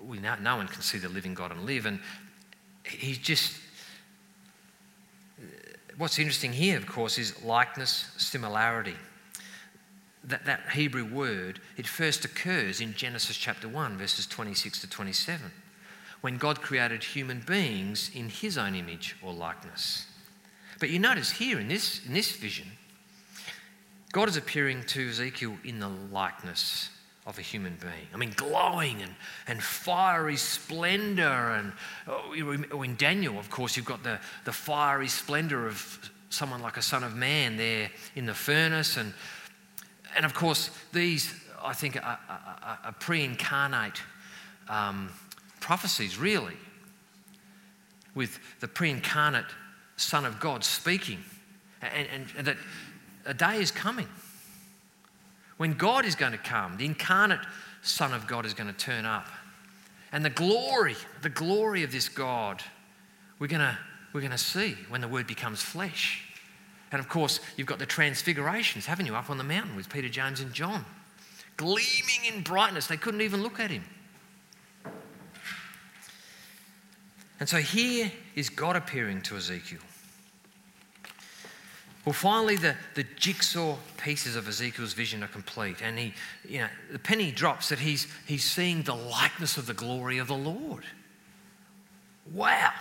we 0.00 0.18
no 0.18 0.56
one 0.56 0.66
can 0.66 0.82
see 0.82 0.98
the 0.98 1.08
living 1.08 1.34
God 1.34 1.52
and 1.52 1.64
live. 1.64 1.86
And 1.86 2.00
he's 2.84 3.18
just 3.18 3.56
what's 5.96 6.18
interesting 6.18 6.52
here, 6.52 6.78
of 6.78 6.86
course, 6.86 7.18
is 7.18 7.44
likeness, 7.44 8.10
similarity. 8.16 8.96
that, 10.24 10.44
that 10.46 10.60
Hebrew 10.72 11.04
word, 11.04 11.60
it 11.76 11.86
first 11.86 12.24
occurs 12.24 12.80
in 12.80 12.94
Genesis 12.94 13.36
chapter 13.36 13.68
1, 13.68 13.98
verses 13.98 14.26
26 14.26 14.80
to 14.82 14.90
27, 14.90 15.50
when 16.20 16.36
God 16.36 16.60
created 16.60 17.02
human 17.02 17.42
beings 17.46 18.10
in 18.14 18.28
his 18.28 18.58
own 18.58 18.74
image 18.74 19.16
or 19.22 19.32
likeness. 19.32 20.06
But 20.78 20.90
you 20.90 20.98
notice 20.98 21.30
here 21.30 21.60
in 21.60 21.68
this, 21.68 22.04
in 22.06 22.14
this 22.14 22.32
vision, 22.32 22.66
God 24.12 24.28
is 24.28 24.36
appearing 24.36 24.84
to 24.88 25.08
Ezekiel 25.08 25.56
in 25.64 25.78
the 25.78 25.88
likeness 25.88 26.90
of 27.26 27.38
a 27.38 27.42
human 27.42 27.76
being. 27.80 28.08
I 28.12 28.16
mean, 28.16 28.32
glowing 28.34 29.02
and, 29.02 29.14
and 29.46 29.62
fiery 29.62 30.36
splendor. 30.36 31.22
And 31.22 31.72
oh, 32.08 32.82
in 32.82 32.96
Daniel, 32.96 33.38
of 33.38 33.50
course, 33.50 33.76
you've 33.76 33.86
got 33.86 34.02
the, 34.02 34.18
the 34.44 34.52
fiery 34.52 35.08
splendor 35.08 35.66
of 35.66 36.10
someone 36.30 36.60
like 36.60 36.76
a 36.76 36.82
son 36.82 37.04
of 37.04 37.14
man 37.14 37.56
there 37.56 37.90
in 38.16 38.26
the 38.26 38.34
furnace. 38.34 38.96
And, 38.96 39.12
and 40.16 40.24
of 40.24 40.34
course, 40.34 40.70
these, 40.92 41.32
I 41.62 41.74
think, 41.74 41.96
are, 41.96 42.18
are, 42.28 42.78
are 42.84 42.94
pre 42.98 43.22
incarnate 43.22 44.02
um, 44.68 45.10
prophecies, 45.60 46.18
really, 46.18 46.56
with 48.14 48.38
the 48.60 48.68
pre 48.68 48.90
incarnate 48.90 49.46
Son 49.96 50.24
of 50.24 50.40
God 50.40 50.64
speaking. 50.64 51.18
And, 51.82 52.08
and, 52.12 52.26
and 52.36 52.46
that 52.46 52.56
a 53.26 53.34
day 53.34 53.60
is 53.60 53.70
coming 53.70 54.08
when 55.60 55.74
God 55.74 56.06
is 56.06 56.14
going 56.14 56.32
to 56.32 56.38
come, 56.38 56.78
the 56.78 56.86
incarnate 56.86 57.40
Son 57.82 58.14
of 58.14 58.26
God 58.26 58.46
is 58.46 58.54
going 58.54 58.68
to 58.68 58.72
turn 58.72 59.04
up. 59.04 59.26
And 60.10 60.24
the 60.24 60.30
glory, 60.30 60.96
the 61.20 61.28
glory 61.28 61.82
of 61.82 61.92
this 61.92 62.08
God, 62.08 62.62
we're 63.38 63.46
going 63.46 63.60
to, 63.60 63.76
we're 64.14 64.22
going 64.22 64.30
to 64.30 64.38
see 64.38 64.74
when 64.88 65.02
the 65.02 65.08
Word 65.08 65.26
becomes 65.26 65.60
flesh. 65.60 66.24
And 66.92 66.98
of 66.98 67.10
course, 67.10 67.40
you've 67.58 67.66
got 67.66 67.78
the 67.78 67.84
transfigurations, 67.84 68.86
haven't 68.86 69.04
you, 69.04 69.14
up 69.14 69.28
on 69.28 69.36
the 69.36 69.44
mountain 69.44 69.76
with 69.76 69.90
Peter, 69.90 70.08
James, 70.08 70.40
and 70.40 70.50
John, 70.54 70.82
gleaming 71.58 72.24
in 72.26 72.42
brightness. 72.42 72.86
They 72.86 72.96
couldn't 72.96 73.20
even 73.20 73.42
look 73.42 73.60
at 73.60 73.70
him. 73.70 73.84
And 77.40 77.48
so 77.48 77.56
here 77.56 78.12
is 78.34 78.50
God 78.50 78.76
appearing 78.76 79.22
to 79.22 79.36
Ezekiel. 79.36 79.80
Well, 82.04 82.12
finally, 82.14 82.56
the, 82.56 82.76
the 82.94 83.04
jigsaw 83.16 83.76
pieces 83.98 84.36
of 84.36 84.48
Ezekiel's 84.48 84.94
vision 84.94 85.22
are 85.22 85.28
complete. 85.28 85.82
And 85.82 85.98
he, 85.98 86.14
you 86.48 86.60
know, 86.60 86.68
the 86.92 86.98
penny 86.98 87.30
drops 87.30 87.70
that 87.70 87.78
he's, 87.78 88.06
he's 88.26 88.44
seeing 88.44 88.82
the 88.82 88.94
likeness 88.94 89.56
of 89.56 89.66
the 89.66 89.74
glory 89.74 90.18
of 90.18 90.28
the 90.28 90.36
Lord. 90.36 90.84
Wow. 92.32 92.72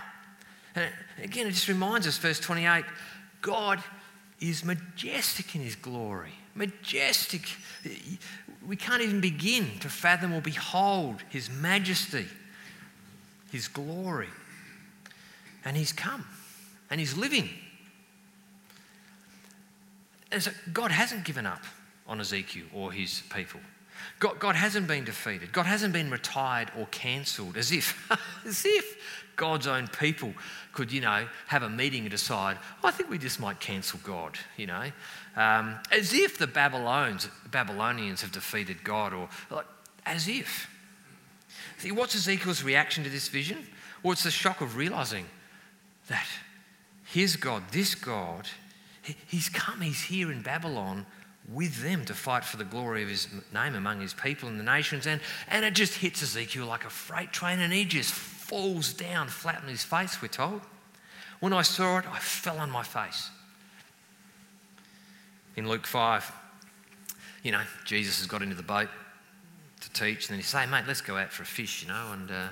And 0.76 0.90
again, 1.22 1.48
it 1.48 1.52
just 1.52 1.68
reminds 1.68 2.08
us, 2.08 2.18
verse 2.18 2.40
28 2.40 2.86
God 3.42 3.82
is 4.40 4.64
majestic 4.64 5.56
in 5.56 5.62
his 5.62 5.76
glory. 5.76 6.32
Majestic. 6.56 7.42
We 8.66 8.76
can't 8.76 9.02
even 9.02 9.22
begin 9.22 9.80
to 9.80 9.90
fathom 9.90 10.34
or 10.34 10.42
behold 10.42 11.24
his 11.30 11.50
majesty, 11.50 12.26
his 13.52 13.68
glory. 13.68 14.28
And 15.66 15.76
he's 15.76 15.92
come 15.94 16.26
and 16.90 17.00
he's 17.00 17.18
living 17.18 17.50
and 20.32 20.44
so 20.44 20.52
God 20.72 20.92
hasn't 20.92 21.26
given 21.26 21.46
up 21.46 21.64
on 22.08 22.20
Ezekiel 22.20 22.66
or 22.74 22.92
his 22.92 23.24
people. 23.34 23.60
God, 24.20 24.40
God 24.40 24.56
hasn't 24.56 24.88
been 24.88 25.04
defeated. 25.04 25.52
God 25.52 25.66
hasn't 25.66 25.94
been 25.94 26.10
retired 26.10 26.72
or 26.78 26.86
cancelled 26.88 27.58
as 27.58 27.72
if, 27.72 28.10
as 28.46 28.66
if 28.66 28.98
God's 29.36 29.68
own 29.68 29.88
people 29.88 30.34
could, 30.74 30.92
you 30.92 31.02
know, 31.02 31.28
have 31.48 31.64
a 31.64 31.70
meeting 31.70 32.02
and 32.02 32.12
decide, 32.12 32.58
oh, 32.84 32.88
I 32.88 32.92
think 32.92 33.10
we 33.10 33.18
just 33.18 33.40
might 33.40 33.60
cancel 33.60 34.00
God, 34.04 34.38
you 34.58 34.68
know. 34.68 34.92
Um, 35.36 35.76
as 35.92 36.14
if 36.14 36.38
the 36.38 36.48
Babylonians, 36.48 37.28
Babylonians 37.52 38.22
have 38.22 38.32
defeated 38.32 38.84
God 38.84 39.14
or 39.14 39.30
like, 39.50 39.66
as 40.06 40.28
if. 40.28 40.70
See, 41.78 41.92
what's 41.92 42.16
Ezekiel's 42.16 42.64
reaction 42.64 43.04
to 43.04 43.10
this 43.10 43.28
vision? 43.28 43.66
Well, 44.04 44.14
it's 44.14 44.24
the 44.24 44.32
shock 44.32 44.62
of 44.62 44.76
realizing 44.78 45.26
that 46.10 46.28
his 47.06 47.36
God, 47.36 47.64
this 47.72 47.96
God, 47.96 48.48
He's 49.28 49.50
come, 49.50 49.82
he's 49.82 50.02
here 50.02 50.32
in 50.32 50.42
Babylon 50.42 51.06
with 51.52 51.82
them 51.82 52.06
to 52.06 52.14
fight 52.14 52.44
for 52.44 52.58
the 52.58 52.64
glory 52.64 53.02
of 53.02 53.10
his 53.10 53.28
name 53.54 53.74
among 53.76 54.02
his 54.02 54.14
people 54.14 54.48
and 54.48 54.60
the 54.60 54.64
nations. 54.64 55.08
And, 55.08 55.20
and 55.48 55.66
it 55.66 55.74
just 55.74 55.96
hits 55.96 56.22
Ezekiel 56.22 56.66
like 56.66 56.86
a 56.86 56.90
freight 56.90 57.32
train 57.32 57.60
and 57.60 57.74
he 57.74 57.86
just 57.86 58.14
falls 58.14 58.94
down 58.94 59.28
flat 59.30 59.62
on 59.64 59.68
his 59.68 59.84
face, 59.84 60.22
we're 60.22 60.28
told. 60.28 60.62
When 61.40 61.54
I 61.54 61.62
saw 61.62 62.00
it, 62.00 62.06
I 62.12 62.20
fell 62.20 62.60
on 62.60 62.70
my 62.70 62.84
face. 62.84 63.30
In 65.56 65.68
Luke 65.68 65.88
5, 65.88 66.32
you 67.44 67.52
know, 67.52 67.62
Jesus 67.86 68.20
has 68.20 68.28
got 68.28 68.42
into 68.42 68.56
the 68.56 68.64
boat 68.64 68.90
to 69.82 69.90
teach, 69.94 70.28
and 70.28 70.34
then 70.34 70.38
he 70.40 70.44
say, 70.44 70.66
mate, 70.66 70.84
let's 70.88 71.02
go 71.02 71.18
out 71.18 71.32
for 71.32 71.44
a 71.44 71.46
fish, 71.46 71.82
you 71.82 71.88
know, 71.88 72.12
and 72.14 72.30
uh, 72.30 72.48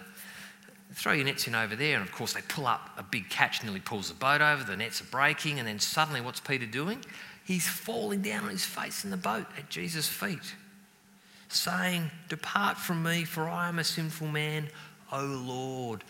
throw 0.93 1.13
your 1.13 1.26
nets 1.26 1.47
in 1.47 1.56
over 1.56 1.76
there. 1.76 1.97
And 1.97 2.06
of 2.06 2.12
course, 2.12 2.34
they 2.34 2.41
pull 2.41 2.67
up 2.67 2.89
a 2.97 3.04
big 3.04 3.30
catch, 3.30 3.63
nearly 3.63 3.80
pulls 3.80 4.10
the 4.10 4.15
boat 4.15 4.41
over. 4.41 4.63
The 4.63 4.78
nets 4.78 5.02
are 5.02 5.06
breaking. 5.06 5.60
And 5.60 5.67
then 5.67 5.80
suddenly, 5.80 6.21
what's 6.21 6.39
Peter 6.39 6.65
doing? 6.65 7.04
He's 7.45 7.67
falling 7.67 8.21
down 8.21 8.43
on 8.43 8.50
his 8.50 8.65
face 8.65 9.06
in 9.06 9.12
the 9.12 9.17
boat 9.17 9.45
at 9.58 9.69
Jesus' 9.69 10.08
feet, 10.08 10.56
saying, 11.47 12.12
Depart 12.28 12.78
from 12.78 13.04
me, 13.04 13.23
for 13.23 13.47
I 13.47 13.69
am 13.69 13.80
a 13.80 13.84
sinful 13.84 14.28
man, 14.28 14.67
O 15.12 15.23
Lord. 15.23 16.04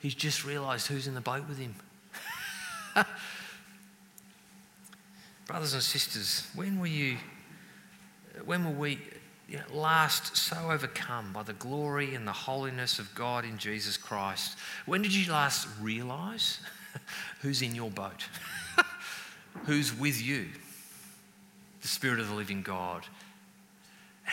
He's 0.00 0.14
just 0.14 0.44
realized 0.44 0.86
who's 0.86 1.06
in 1.06 1.14
the 1.14 1.20
boat 1.20 1.48
with 1.48 1.58
him. 1.58 1.74
Brothers 5.46 5.74
and 5.74 5.82
sisters, 5.82 6.46
when 6.54 6.78
were 6.78 6.86
you, 6.86 7.16
when 8.44 8.64
were 8.64 8.70
we 8.70 8.98
you 9.48 9.58
know, 9.58 9.78
last 9.78 10.36
so 10.36 10.70
overcome 10.70 11.32
by 11.32 11.42
the 11.42 11.52
glory 11.52 12.14
and 12.14 12.26
the 12.26 12.32
holiness 12.32 12.98
of 12.98 13.14
God 13.14 13.44
in 13.44 13.58
Jesus 13.58 13.96
Christ? 13.96 14.56
When 14.86 15.02
did 15.02 15.14
you 15.14 15.30
last 15.30 15.68
realize 15.80 16.60
who's 17.42 17.62
in 17.62 17.74
your 17.74 17.90
boat? 17.90 18.26
who's 19.66 19.96
with 19.96 20.22
you? 20.22 20.46
The 21.82 21.88
Spirit 21.88 22.20
of 22.20 22.28
the 22.28 22.34
living 22.34 22.62
God. 22.62 23.06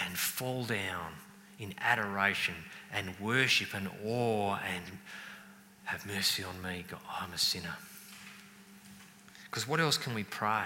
And 0.06 0.18
fall 0.18 0.64
down 0.64 1.12
in 1.60 1.76
adoration 1.80 2.56
and 2.94 3.14
worship 3.20 3.74
and 3.74 3.90
awe 4.06 4.56
and 4.56 4.84
have 5.84 6.06
mercy 6.06 6.44
on 6.44 6.62
me. 6.62 6.86
God, 6.90 7.02
I'm 7.20 7.34
a 7.34 7.38
sinner. 7.38 7.76
Because 9.46 9.68
what 9.68 9.82
else 9.82 9.98
can 9.98 10.14
we 10.14 10.24
pray 10.24 10.64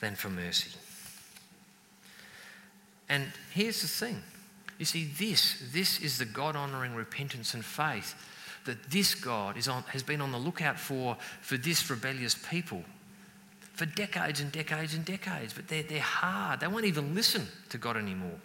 than 0.00 0.16
for 0.16 0.28
mercy? 0.28 0.76
And 3.12 3.26
here's 3.52 3.82
the 3.82 3.88
thing 3.88 4.22
you 4.78 4.86
see, 4.86 5.04
this, 5.04 5.62
this 5.70 6.00
is 6.00 6.16
the 6.16 6.24
God 6.24 6.56
honoring 6.56 6.94
repentance 6.94 7.52
and 7.52 7.62
faith 7.62 8.14
that 8.64 8.90
this 8.90 9.14
God 9.14 9.58
is 9.58 9.68
on, 9.68 9.82
has 9.88 10.02
been 10.02 10.22
on 10.22 10.32
the 10.32 10.38
lookout 10.38 10.78
for 10.78 11.18
for 11.42 11.58
this 11.58 11.90
rebellious 11.90 12.34
people 12.34 12.82
for 13.74 13.84
decades 13.84 14.40
and 14.40 14.50
decades 14.50 14.94
and 14.94 15.04
decades. 15.04 15.52
But 15.52 15.68
they're, 15.68 15.82
they're 15.82 16.00
hard, 16.00 16.60
they 16.60 16.68
won't 16.68 16.86
even 16.86 17.14
listen 17.14 17.46
to 17.68 17.76
God 17.76 17.98
anymore. 17.98 18.40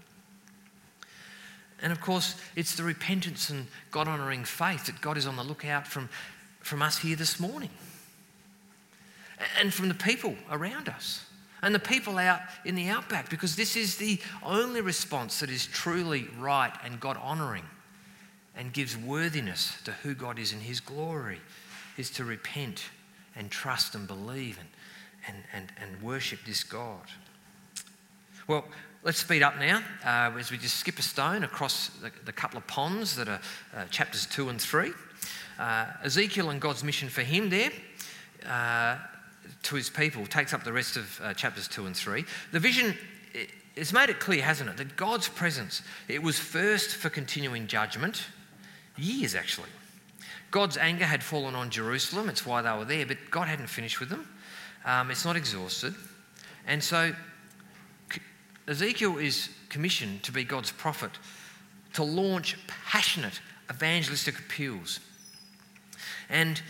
And 1.82 1.93
of 1.93 2.01
course, 2.01 2.36
it's 2.58 2.75
the 2.75 2.84
repentance 2.84 3.49
and 3.49 3.67
God 3.89 4.10
honoring 4.10 4.43
faith 4.43 4.88
that 4.88 4.99
God 4.99 5.15
is 5.15 5.27
on 5.27 5.38
the 5.38 5.43
lookout 5.43 5.88
from, 5.88 6.10
from 6.60 6.82
us 6.82 6.97
here 6.97 7.15
this 7.15 7.39
morning 7.39 7.69
and 9.62 9.73
from 9.73 9.88
the 9.88 9.95
people 9.95 10.36
around 10.51 10.89
us 10.89 11.23
and 11.61 11.73
the 11.73 11.79
people 11.79 12.17
out 12.17 12.41
in 12.65 12.75
the 12.75 12.87
outback 12.87 13.29
because 13.29 13.55
this 13.55 13.75
is 13.75 13.97
the 13.97 14.19
only 14.43 14.81
response 14.81 15.39
that 15.39 15.49
is 15.49 15.65
truly 15.65 16.27
right 16.39 16.73
and 16.83 16.99
God 16.99 17.17
honoring 17.21 17.63
and 18.55 18.73
gives 18.73 18.97
worthiness 18.97 19.81
to 19.83 19.91
who 19.91 20.13
God 20.13 20.39
is 20.39 20.51
in 20.51 20.59
His 20.59 20.79
glory 20.79 21.39
is 21.97 22.10
to 22.12 22.25
repent 22.25 22.85
and 23.35 23.51
trust 23.51 23.95
and 23.95 24.08
believe 24.08 24.60
and, 24.60 24.69
and, 25.27 25.43
and, 25.53 25.71
and 25.81 26.01
worship 26.01 26.39
this 26.45 26.63
God. 26.63 27.05
Well, 28.47 28.65
let's 29.03 29.19
speed 29.19 29.43
up 29.43 29.60
now 29.60 29.81
uh, 30.03 30.37
as 30.37 30.51
we 30.51 30.58
just 30.58 30.77
skip 30.77 30.97
a 30.99 31.01
stone 31.01 31.43
across 31.43 31.89
the, 32.01 32.12
the 32.25 32.31
couple 32.31 32.58
of 32.58 32.65
ponds 32.67 33.15
that 33.15 33.27
are 33.27 33.41
uh, 33.75 33.85
chapters 33.85 34.25
2 34.25 34.49
and 34.49 34.60
3. 34.60 34.91
Uh, 35.60 35.85
Ezekiel 36.03 36.49
and 36.49 36.62
God's 36.62 36.83
mission 36.83 37.10
for 37.10 37.23
him 37.23 37.49
there. 37.49 37.71
To 39.63 39.75
his 39.75 39.89
people 39.89 40.25
takes 40.25 40.54
up 40.54 40.63
the 40.63 40.73
rest 40.73 40.98
of 40.98 41.19
uh, 41.23 41.33
chapters 41.33 41.67
2 41.67 41.85
and 41.85 41.95
3. 41.95 42.23
The 42.52 42.60
vision 42.60 42.95
it's 43.77 43.93
made 43.93 44.10
it 44.10 44.19
clear, 44.19 44.41
hasn't 44.41 44.69
it, 44.69 44.77
that 44.77 44.98
God's 44.98 45.29
presence, 45.29 45.83
it 46.08 46.21
was 46.21 46.39
first 46.39 46.95
for 46.95 47.10
continuing 47.10 47.67
judgment, 47.67 48.25
years 48.98 49.35
actually. 49.35 49.69
God's 50.50 50.77
anger 50.77 51.06
had 51.06 51.23
fallen 51.23 51.54
on 51.56 51.69
Jerusalem, 51.69 52.27
it's 52.27 52.45
why 52.45 52.62
they 52.62 52.71
were 52.71 52.85
there, 52.85 53.06
but 53.06 53.17
God 53.29 53.48
hadn't 53.48 53.67
finished 53.67 54.00
with 54.00 54.10
them. 54.10 54.27
Um, 54.83 55.12
it's 55.12 55.25
not 55.25 55.35
exhausted. 55.35 55.93
And 56.65 56.83
so 56.83 57.13
Ezekiel 58.67 59.17
is 59.17 59.50
commissioned 59.69 60.23
to 60.23 60.31
be 60.31 60.43
God's 60.43 60.71
prophet, 60.71 61.12
to 61.93 62.04
launch 62.04 62.58
passionate 62.67 63.39
evangelistic 63.69 64.39
appeals. 64.39 65.00
And 66.29 66.62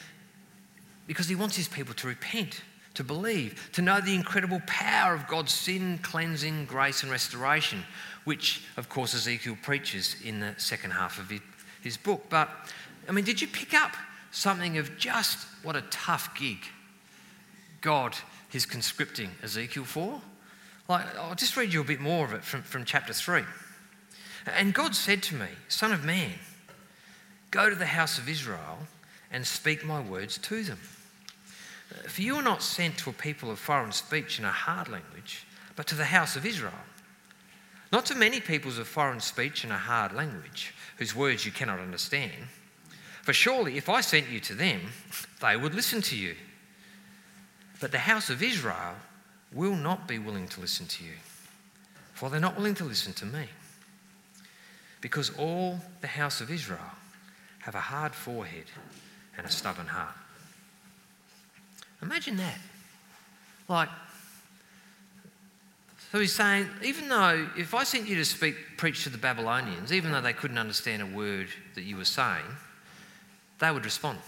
because 1.07 1.27
he 1.27 1.35
wants 1.35 1.55
his 1.55 1.67
people 1.67 1.93
to 1.95 2.07
repent, 2.07 2.61
to 2.93 3.03
believe, 3.03 3.69
to 3.73 3.81
know 3.81 4.01
the 4.01 4.13
incredible 4.13 4.61
power 4.67 5.13
of 5.13 5.27
God's 5.27 5.53
sin 5.53 5.99
cleansing, 6.03 6.65
grace, 6.65 7.01
and 7.01 7.11
restoration, 7.11 7.83
which, 8.25 8.63
of 8.75 8.89
course, 8.89 9.15
Ezekiel 9.15 9.57
preaches 9.61 10.17
in 10.23 10.41
the 10.41 10.53
second 10.57 10.91
half 10.91 11.17
of 11.17 11.31
his 11.81 11.97
book. 11.97 12.25
But, 12.29 12.49
I 13.07 13.13
mean, 13.13 13.23
did 13.23 13.41
you 13.41 13.47
pick 13.47 13.73
up 13.73 13.95
something 14.31 14.77
of 14.77 14.97
just 14.97 15.47
what 15.63 15.75
a 15.75 15.81
tough 15.89 16.37
gig 16.37 16.59
God 17.79 18.15
is 18.51 18.65
conscripting 18.65 19.29
Ezekiel 19.41 19.85
for? 19.85 20.21
Like, 20.89 21.05
I'll 21.17 21.35
just 21.35 21.55
read 21.55 21.73
you 21.73 21.81
a 21.81 21.85
bit 21.85 22.01
more 22.01 22.25
of 22.25 22.33
it 22.33 22.43
from, 22.43 22.61
from 22.63 22.85
chapter 22.85 23.13
3. 23.13 23.43
And 24.55 24.73
God 24.73 24.95
said 24.95 25.23
to 25.23 25.35
me, 25.35 25.47
Son 25.67 25.91
of 25.91 26.05
man, 26.05 26.31
go 27.51 27.69
to 27.69 27.75
the 27.75 27.85
house 27.85 28.17
of 28.17 28.29
Israel 28.29 28.79
and 29.31 29.45
speak 29.45 29.85
my 29.85 29.99
words 29.99 30.37
to 30.37 30.63
them. 30.63 30.79
For 32.07 32.21
you 32.21 32.35
are 32.35 32.43
not 32.43 32.61
sent 32.61 32.97
to 32.99 33.09
a 33.09 33.13
people 33.13 33.49
of 33.49 33.59
foreign 33.59 33.91
speech 33.91 34.39
in 34.39 34.45
a 34.45 34.51
hard 34.51 34.89
language, 34.89 35.45
but 35.75 35.87
to 35.87 35.95
the 35.95 36.05
house 36.05 36.35
of 36.35 36.45
Israel. 36.45 36.73
Not 37.91 38.05
to 38.07 38.15
many 38.15 38.41
peoples 38.41 38.77
of 38.77 38.87
foreign 38.87 39.21
speech 39.21 39.63
in 39.63 39.71
a 39.71 39.77
hard 39.77 40.11
language, 40.11 40.73
whose 40.97 41.15
words 41.15 41.45
you 41.45 41.51
cannot 41.51 41.79
understand. 41.79 42.33
For 43.21 43.33
surely 43.33 43.77
if 43.77 43.87
I 43.87 44.01
sent 44.01 44.29
you 44.29 44.39
to 44.41 44.53
them, 44.53 44.81
they 45.41 45.55
would 45.55 45.75
listen 45.75 46.01
to 46.03 46.17
you. 46.17 46.35
But 47.79 47.91
the 47.91 47.99
house 47.99 48.29
of 48.29 48.43
Israel 48.43 48.95
will 49.53 49.75
not 49.75 50.07
be 50.07 50.19
willing 50.19 50.47
to 50.49 50.61
listen 50.61 50.87
to 50.87 51.03
you, 51.03 51.13
for 52.13 52.29
they're 52.29 52.39
not 52.39 52.57
willing 52.57 52.75
to 52.75 52.83
listen 52.83 53.13
to 53.13 53.25
me. 53.25 53.45
Because 54.99 55.29
all 55.37 55.79
the 56.01 56.07
house 56.07 56.41
of 56.41 56.51
Israel 56.51 56.91
have 57.59 57.75
a 57.75 57.79
hard 57.79 58.15
forehead 58.15 58.65
and 59.37 59.45
a 59.45 59.51
stubborn 59.51 59.87
heart. 59.87 60.15
Imagine 62.01 62.37
that. 62.37 62.57
Like, 63.67 63.89
so 66.11 66.19
he's 66.19 66.33
saying, 66.33 66.67
even 66.83 67.09
though 67.09 67.47
if 67.57 67.73
I 67.73 67.83
sent 67.83 68.07
you 68.07 68.15
to 68.15 68.25
speak, 68.25 68.55
preach 68.77 69.03
to 69.03 69.09
the 69.09 69.17
Babylonians, 69.17 69.91
even 69.91 70.11
though 70.11 70.21
they 70.21 70.33
couldn't 70.33 70.57
understand 70.57 71.01
a 71.01 71.05
word 71.05 71.47
that 71.75 71.83
you 71.83 71.97
were 71.97 72.05
saying, 72.05 72.45
they 73.59 73.71
would 73.71 73.83
respond. 73.83 74.19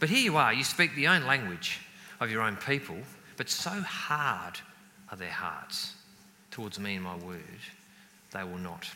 But 0.00 0.08
here 0.08 0.18
you 0.18 0.36
are, 0.36 0.52
you 0.52 0.64
speak 0.64 0.94
the 0.94 1.08
own 1.08 1.26
language 1.26 1.80
of 2.20 2.30
your 2.30 2.42
own 2.42 2.56
people, 2.56 2.96
but 3.36 3.48
so 3.48 3.70
hard 3.70 4.58
are 5.10 5.16
their 5.16 5.30
hearts 5.30 5.94
towards 6.50 6.78
me 6.78 6.96
and 6.96 7.04
my 7.04 7.16
word, 7.16 7.42
they 8.32 8.42
will 8.42 8.58
not. 8.58 8.90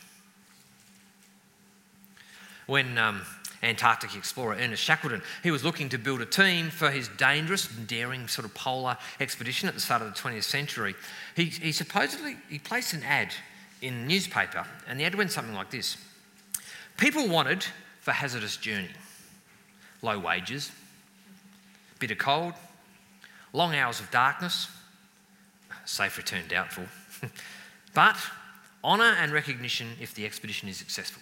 When 2.65 2.97
um, 2.97 3.21
Antarctic 3.63 4.15
explorer 4.15 4.55
Ernest 4.59 4.83
Shackleton. 4.83 5.21
He 5.43 5.51
was 5.51 5.63
looking 5.63 5.89
to 5.89 5.97
build 5.97 6.21
a 6.21 6.25
team 6.25 6.69
for 6.69 6.89
his 6.89 7.07
dangerous 7.09 7.69
and 7.69 7.87
daring 7.87 8.27
sort 8.27 8.45
of 8.45 8.53
polar 8.53 8.97
expedition 9.19 9.69
at 9.69 9.75
the 9.75 9.81
start 9.81 10.01
of 10.01 10.13
the 10.13 10.19
20th 10.19 10.43
century. 10.43 10.95
He, 11.35 11.45
he 11.45 11.71
supposedly 11.71 12.37
he 12.49 12.59
placed 12.59 12.93
an 12.93 13.03
ad 13.03 13.33
in 13.81 13.93
a 13.93 14.05
newspaper, 14.05 14.65
and 14.87 14.99
the 14.99 15.05
ad 15.05 15.15
went 15.15 15.31
something 15.31 15.53
like 15.53 15.69
this: 15.69 15.97
People 16.97 17.27
wanted 17.27 17.65
for 17.99 18.11
hazardous 18.11 18.57
journey, 18.57 18.89
low 20.01 20.17
wages, 20.17 20.71
bitter 21.99 22.15
cold, 22.15 22.53
long 23.53 23.75
hours 23.75 23.99
of 23.99 24.09
darkness, 24.09 24.69
safe 25.85 26.17
return 26.17 26.43
doubtful, 26.47 26.85
but 27.93 28.17
honour 28.83 29.15
and 29.19 29.31
recognition 29.31 29.89
if 29.99 30.15
the 30.15 30.25
expedition 30.25 30.67
is 30.67 30.77
successful. 30.77 31.21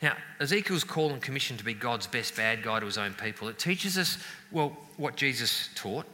Now, 0.00 0.16
Ezekiel's 0.40 0.84
call 0.84 1.10
and 1.10 1.20
commission 1.20 1.56
to 1.56 1.64
be 1.64 1.74
God's 1.74 2.06
best 2.06 2.36
bad 2.36 2.62
guy 2.62 2.78
to 2.80 2.86
his 2.86 2.98
own 2.98 3.14
people, 3.14 3.48
it 3.48 3.58
teaches 3.58 3.98
us, 3.98 4.18
well, 4.52 4.76
what 4.96 5.16
Jesus 5.16 5.68
taught. 5.74 6.06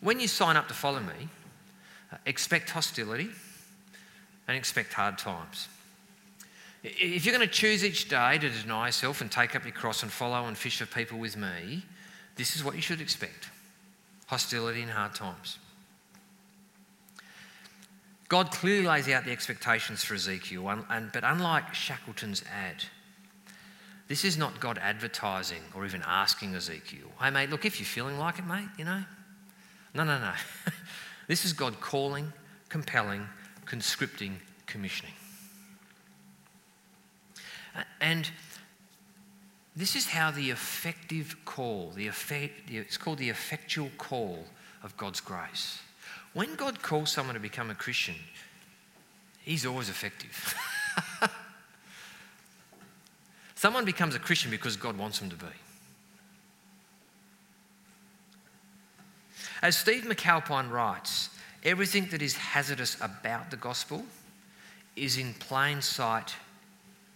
When 0.00 0.20
you 0.20 0.28
sign 0.28 0.56
up 0.56 0.68
to 0.68 0.74
follow 0.74 1.00
me, 1.00 1.28
uh, 2.12 2.16
expect 2.26 2.70
hostility 2.70 3.30
and 4.48 4.56
expect 4.56 4.92
hard 4.92 5.16
times. 5.16 5.68
If 6.82 7.24
you're 7.24 7.34
going 7.34 7.48
to 7.48 7.54
choose 7.54 7.84
each 7.84 8.08
day 8.08 8.38
to 8.38 8.50
deny 8.50 8.86
yourself 8.86 9.20
and 9.20 9.30
take 9.30 9.54
up 9.54 9.64
your 9.64 9.72
cross 9.72 10.02
and 10.02 10.10
follow 10.10 10.46
and 10.46 10.58
fish 10.58 10.78
for 10.78 10.86
people 10.86 11.18
with 11.18 11.36
me, 11.36 11.84
this 12.36 12.56
is 12.56 12.64
what 12.64 12.74
you 12.74 12.82
should 12.82 13.00
expect 13.00 13.48
hostility 14.26 14.82
and 14.82 14.90
hard 14.90 15.14
times. 15.14 15.58
God 18.32 18.50
clearly 18.50 18.86
lays 18.86 19.10
out 19.10 19.26
the 19.26 19.30
expectations 19.30 20.02
for 20.02 20.14
Ezekiel, 20.14 20.66
and, 20.70 20.86
and, 20.88 21.12
but 21.12 21.22
unlike 21.22 21.74
Shackleton's 21.74 22.42
ad, 22.50 22.82
this 24.08 24.24
is 24.24 24.38
not 24.38 24.58
God 24.58 24.78
advertising 24.78 25.60
or 25.74 25.84
even 25.84 26.02
asking 26.06 26.54
Ezekiel, 26.54 27.08
hey, 27.20 27.28
mate, 27.28 27.50
look, 27.50 27.66
if 27.66 27.78
you're 27.78 27.84
feeling 27.84 28.18
like 28.18 28.38
it, 28.38 28.46
mate, 28.46 28.70
you 28.78 28.86
know. 28.86 29.04
No, 29.94 30.04
no, 30.04 30.18
no. 30.18 30.32
this 31.28 31.44
is 31.44 31.52
God 31.52 31.78
calling, 31.82 32.32
compelling, 32.70 33.28
conscripting, 33.66 34.40
commissioning. 34.64 35.12
And 38.00 38.30
this 39.76 39.94
is 39.94 40.06
how 40.06 40.30
the 40.30 40.48
effective 40.48 41.36
call, 41.44 41.92
the 41.94 42.06
effect, 42.06 42.70
it's 42.70 42.96
called 42.96 43.18
the 43.18 43.28
effectual 43.28 43.90
call 43.98 44.46
of 44.82 44.96
God's 44.96 45.20
grace. 45.20 45.80
When 46.32 46.54
God 46.54 46.82
calls 46.82 47.10
someone 47.10 47.34
to 47.34 47.40
become 47.40 47.70
a 47.70 47.74
Christian, 47.74 48.14
He's 49.44 49.66
always 49.66 49.88
effective. 49.88 50.54
someone 53.54 53.84
becomes 53.84 54.14
a 54.14 54.20
Christian 54.20 54.50
because 54.50 54.76
God 54.76 54.96
wants 54.96 55.18
them 55.18 55.30
to 55.30 55.36
be. 55.36 55.46
As 59.62 59.76
Steve 59.76 60.04
McAlpine 60.04 60.70
writes, 60.70 61.30
everything 61.64 62.06
that 62.10 62.22
is 62.22 62.34
hazardous 62.34 62.96
about 63.00 63.50
the 63.50 63.56
gospel 63.56 64.04
is 64.96 65.16
in 65.16 65.34
plain 65.34 65.80
sight 65.82 66.34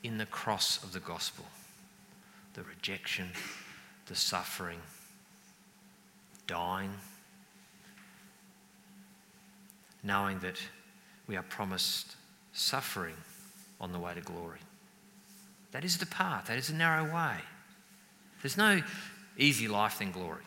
in 0.02 0.18
the 0.18 0.26
cross 0.26 0.82
of 0.82 0.92
the 0.92 1.00
gospel 1.00 1.44
the 2.54 2.62
rejection, 2.62 3.28
the 4.06 4.14
suffering, 4.14 4.80
dying 6.46 6.90
knowing 10.06 10.38
that 10.40 10.56
we 11.26 11.36
are 11.36 11.42
promised 11.42 12.16
suffering 12.52 13.16
on 13.80 13.92
the 13.92 13.98
way 13.98 14.14
to 14.14 14.20
glory. 14.20 14.60
That 15.72 15.84
is 15.84 15.98
the 15.98 16.06
path, 16.06 16.46
that 16.46 16.56
is 16.56 16.68
the 16.68 16.74
narrow 16.74 17.04
way. 17.04 17.36
There's 18.42 18.56
no 18.56 18.80
easy 19.36 19.68
life 19.68 19.98
than 19.98 20.12
glory. 20.12 20.44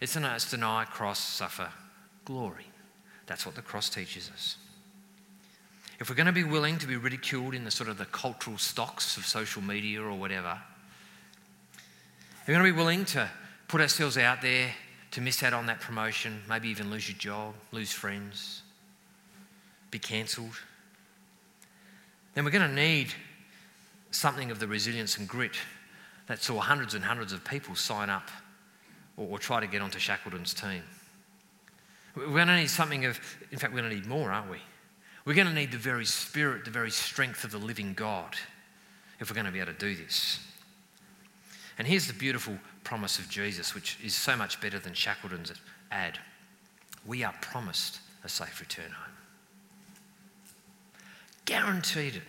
It's, 0.00 0.16
an, 0.16 0.24
it's 0.24 0.50
deny, 0.50 0.84
cross, 0.84 1.18
suffer, 1.18 1.68
glory. 2.24 2.66
That's 3.26 3.44
what 3.44 3.54
the 3.54 3.62
cross 3.62 3.88
teaches 3.88 4.30
us. 4.32 4.56
If 6.00 6.08
we're 6.08 6.16
going 6.16 6.26
to 6.26 6.32
be 6.32 6.44
willing 6.44 6.78
to 6.78 6.86
be 6.86 6.96
ridiculed 6.96 7.54
in 7.54 7.64
the 7.64 7.70
sort 7.70 7.88
of 7.88 7.98
the 7.98 8.04
cultural 8.06 8.58
stocks 8.58 9.16
of 9.16 9.26
social 9.26 9.62
media 9.62 10.02
or 10.02 10.14
whatever, 10.14 10.58
we're 12.46 12.54
going 12.54 12.66
to 12.66 12.72
be 12.72 12.76
willing 12.76 13.04
to 13.06 13.28
put 13.68 13.80
ourselves 13.80 14.18
out 14.18 14.42
there 14.42 14.70
to 15.14 15.20
miss 15.20 15.44
out 15.44 15.52
on 15.52 15.66
that 15.66 15.80
promotion, 15.80 16.42
maybe 16.48 16.68
even 16.68 16.90
lose 16.90 17.08
your 17.08 17.16
job, 17.16 17.54
lose 17.70 17.92
friends, 17.92 18.62
be 19.92 19.98
cancelled, 19.98 20.58
then 22.34 22.44
we're 22.44 22.50
going 22.50 22.68
to 22.68 22.74
need 22.74 23.14
something 24.10 24.50
of 24.50 24.58
the 24.58 24.66
resilience 24.66 25.16
and 25.16 25.28
grit 25.28 25.52
that 26.26 26.42
saw 26.42 26.58
hundreds 26.58 26.94
and 26.94 27.04
hundreds 27.04 27.32
of 27.32 27.44
people 27.44 27.76
sign 27.76 28.10
up 28.10 28.28
or, 29.16 29.28
or 29.28 29.38
try 29.38 29.60
to 29.60 29.68
get 29.68 29.80
onto 29.80 30.00
Shackleton's 30.00 30.52
team. 30.52 30.82
We're 32.16 32.26
going 32.26 32.48
to 32.48 32.56
need 32.56 32.70
something 32.70 33.04
of, 33.04 33.20
in 33.52 33.58
fact, 33.58 33.72
we're 33.72 33.82
going 33.82 33.90
to 33.90 33.96
need 33.96 34.06
more, 34.06 34.32
aren't 34.32 34.50
we? 34.50 34.58
We're 35.24 35.34
going 35.34 35.46
to 35.46 35.54
need 35.54 35.70
the 35.70 35.78
very 35.78 36.06
spirit, 36.06 36.64
the 36.64 36.72
very 36.72 36.90
strength 36.90 37.44
of 37.44 37.52
the 37.52 37.58
living 37.58 37.94
God 37.94 38.34
if 39.20 39.30
we're 39.30 39.34
going 39.34 39.46
to 39.46 39.52
be 39.52 39.60
able 39.60 39.72
to 39.72 39.78
do 39.78 39.94
this. 39.94 40.40
And 41.78 41.86
here's 41.86 42.08
the 42.08 42.14
beautiful 42.14 42.58
promise 42.84 43.18
of 43.18 43.28
Jesus, 43.28 43.74
which 43.74 43.98
is 44.04 44.14
so 44.14 44.36
much 44.36 44.60
better 44.60 44.78
than 44.78 44.94
Shackleton's 44.94 45.52
ad. 45.90 46.18
We 47.06 47.24
are 47.24 47.34
promised 47.40 48.00
a 48.22 48.28
safe 48.28 48.60
return 48.60 48.90
home. 48.90 49.14
Guaranteed 51.44 52.16
it. 52.16 52.22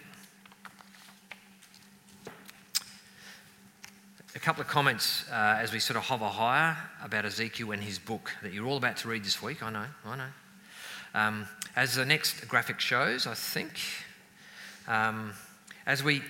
A 4.36 4.40
couple 4.40 4.62
of 4.62 4.68
comments 4.68 5.24
uh, 5.32 5.58
as 5.62 5.72
we 5.72 5.80
sort 5.80 5.96
of 5.96 6.04
hover 6.04 6.26
higher 6.26 6.76
about 7.02 7.24
Ezekiel 7.24 7.72
and 7.72 7.82
his 7.82 7.98
book 7.98 8.34
that 8.44 8.52
you're 8.52 8.66
all 8.66 8.78
about 8.78 8.98
to 8.98 9.08
read 9.08 9.24
this 9.24 9.42
week. 9.42 9.64
I 9.64 9.70
know, 9.72 9.86
I 10.06 10.16
know. 10.18 10.24
Um, 11.14 11.48
as 11.78 11.96
the 11.96 12.06
next 12.06 12.46
graphic 12.50 12.82
shows, 12.82 13.26
I 13.26 13.34
think, 13.34 13.80
um, 14.90 15.32
as 15.86 16.04
we, 16.04 16.22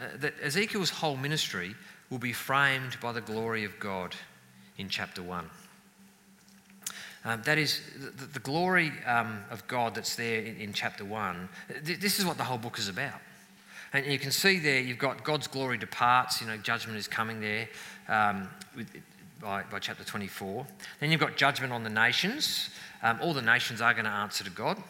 uh, 0.00 0.16
that 0.18 0.34
Ezekiel's 0.42 0.90
whole 0.90 1.16
ministry 1.16 1.74
will 2.10 2.18
be 2.18 2.32
framed 2.32 2.98
by 3.00 3.12
the 3.12 3.20
glory 3.20 3.64
of 3.64 3.78
God 3.78 4.14
in 4.78 4.88
chapter 4.88 5.22
1. 5.22 5.48
Um, 7.26 7.42
that 7.44 7.56
is, 7.56 7.80
the, 8.18 8.26
the 8.26 8.38
glory 8.38 8.92
um, 9.06 9.40
of 9.50 9.66
God 9.66 9.94
that's 9.94 10.14
there 10.16 10.40
in, 10.40 10.56
in 10.56 10.72
chapter 10.72 11.04
1. 11.04 11.48
Th- 11.84 11.98
this 11.98 12.18
is 12.18 12.26
what 12.26 12.36
the 12.36 12.44
whole 12.44 12.58
book 12.58 12.78
is 12.78 12.88
about. 12.88 13.20
And 13.94 14.04
you 14.06 14.18
can 14.18 14.32
see 14.32 14.58
there, 14.58 14.80
you've 14.80 14.98
got 14.98 15.24
God's 15.24 15.46
glory 15.46 15.78
departs, 15.78 16.40
you 16.40 16.46
know, 16.46 16.56
judgment 16.56 16.98
is 16.98 17.08
coming 17.08 17.40
there 17.40 17.68
um, 18.08 18.48
with, 18.76 18.88
by, 19.40 19.62
by 19.70 19.78
chapter 19.78 20.04
24. 20.04 20.66
Then 21.00 21.10
you've 21.10 21.20
got 21.20 21.36
judgment 21.36 21.72
on 21.72 21.84
the 21.84 21.90
nations. 21.90 22.70
Um, 23.02 23.18
all 23.22 23.32
the 23.32 23.42
nations 23.42 23.80
are 23.80 23.92
going 23.92 24.04
to 24.04 24.10
answer 24.10 24.44
to 24.44 24.50
God. 24.50 24.82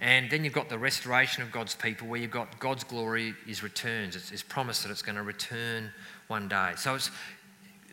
And 0.00 0.30
then 0.30 0.44
you've 0.44 0.54
got 0.54 0.70
the 0.70 0.78
restoration 0.78 1.42
of 1.42 1.52
God's 1.52 1.74
people, 1.74 2.08
where 2.08 2.18
you've 2.18 2.30
got 2.30 2.58
God's 2.58 2.84
glory 2.84 3.34
is 3.46 3.62
returns. 3.62 4.16
It's, 4.16 4.32
it's 4.32 4.42
promised 4.42 4.82
that 4.82 4.90
it's 4.90 5.02
going 5.02 5.16
to 5.16 5.22
return 5.22 5.90
one 6.28 6.48
day. 6.48 6.72
So 6.76 6.94
it's 6.94 7.10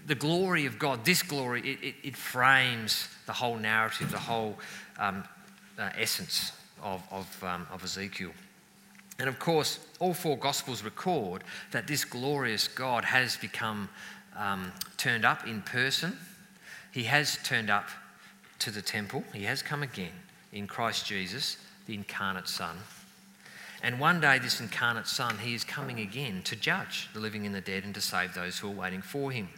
the 0.05 0.16
glory 0.16 0.66
of 0.66 0.80
God, 0.80 1.03
this 1.03 1.22
glory, 1.22 1.62
it, 1.62 1.84
it, 1.84 1.95
it 2.03 2.16
frames 2.16 3.10
the 3.26 3.34
whole 3.34 3.58
narrative, 3.58 4.10
the 4.10 4.18
whole 4.18 4.58
um, 4.97 5.26
uh, 5.78 5.89
essence 5.97 6.53
of, 6.82 7.03
of, 7.12 7.43
um, 7.43 7.68
of 7.74 7.84
Ezekiel. 7.84 8.32
And 9.20 9.28
of 9.28 9.38
course, 9.38 9.80
all 9.99 10.14
four 10.14 10.38
Gospels 10.38 10.84
record 10.84 11.43
that 11.72 11.88
this 11.88 12.05
glorious 12.05 12.70
God 12.70 13.03
has 13.03 13.36
become 13.36 13.89
um, 14.38 14.72
turned 14.95 15.26
up 15.26 15.45
in 15.45 15.62
person. 15.62 16.18
He 16.93 17.03
has 17.03 17.38
turned 17.43 17.70
up 17.70 17.89
to 18.60 18.72
the 18.72 18.82
temple. 18.82 19.26
He 19.34 19.43
has 19.43 19.62
come 19.62 19.84
again 19.84 20.14
in 20.53 20.68
Christ 20.68 21.05
Jesus 21.05 21.58
the 21.88 21.94
incarnate 21.94 22.48
Son. 22.48 22.78
And 23.82 24.00
one 24.00 24.20
day, 24.20 24.40
this 24.40 24.60
incarnate 24.60 25.08
Son, 25.08 25.38
he 25.40 25.54
is 25.54 25.64
coming 25.64 26.00
again 26.00 26.42
to 26.44 26.56
judge 26.56 27.10
the 27.14 27.20
living 27.20 27.46
and 27.46 27.56
the 27.56 27.62
dead 27.62 27.84
and 27.84 27.94
to 27.96 28.02
save 28.02 28.34
those 28.34 28.58
who 28.60 28.68
are 28.68 28.76
waiting 28.76 29.02
for 29.02 29.32
him. 29.32 29.50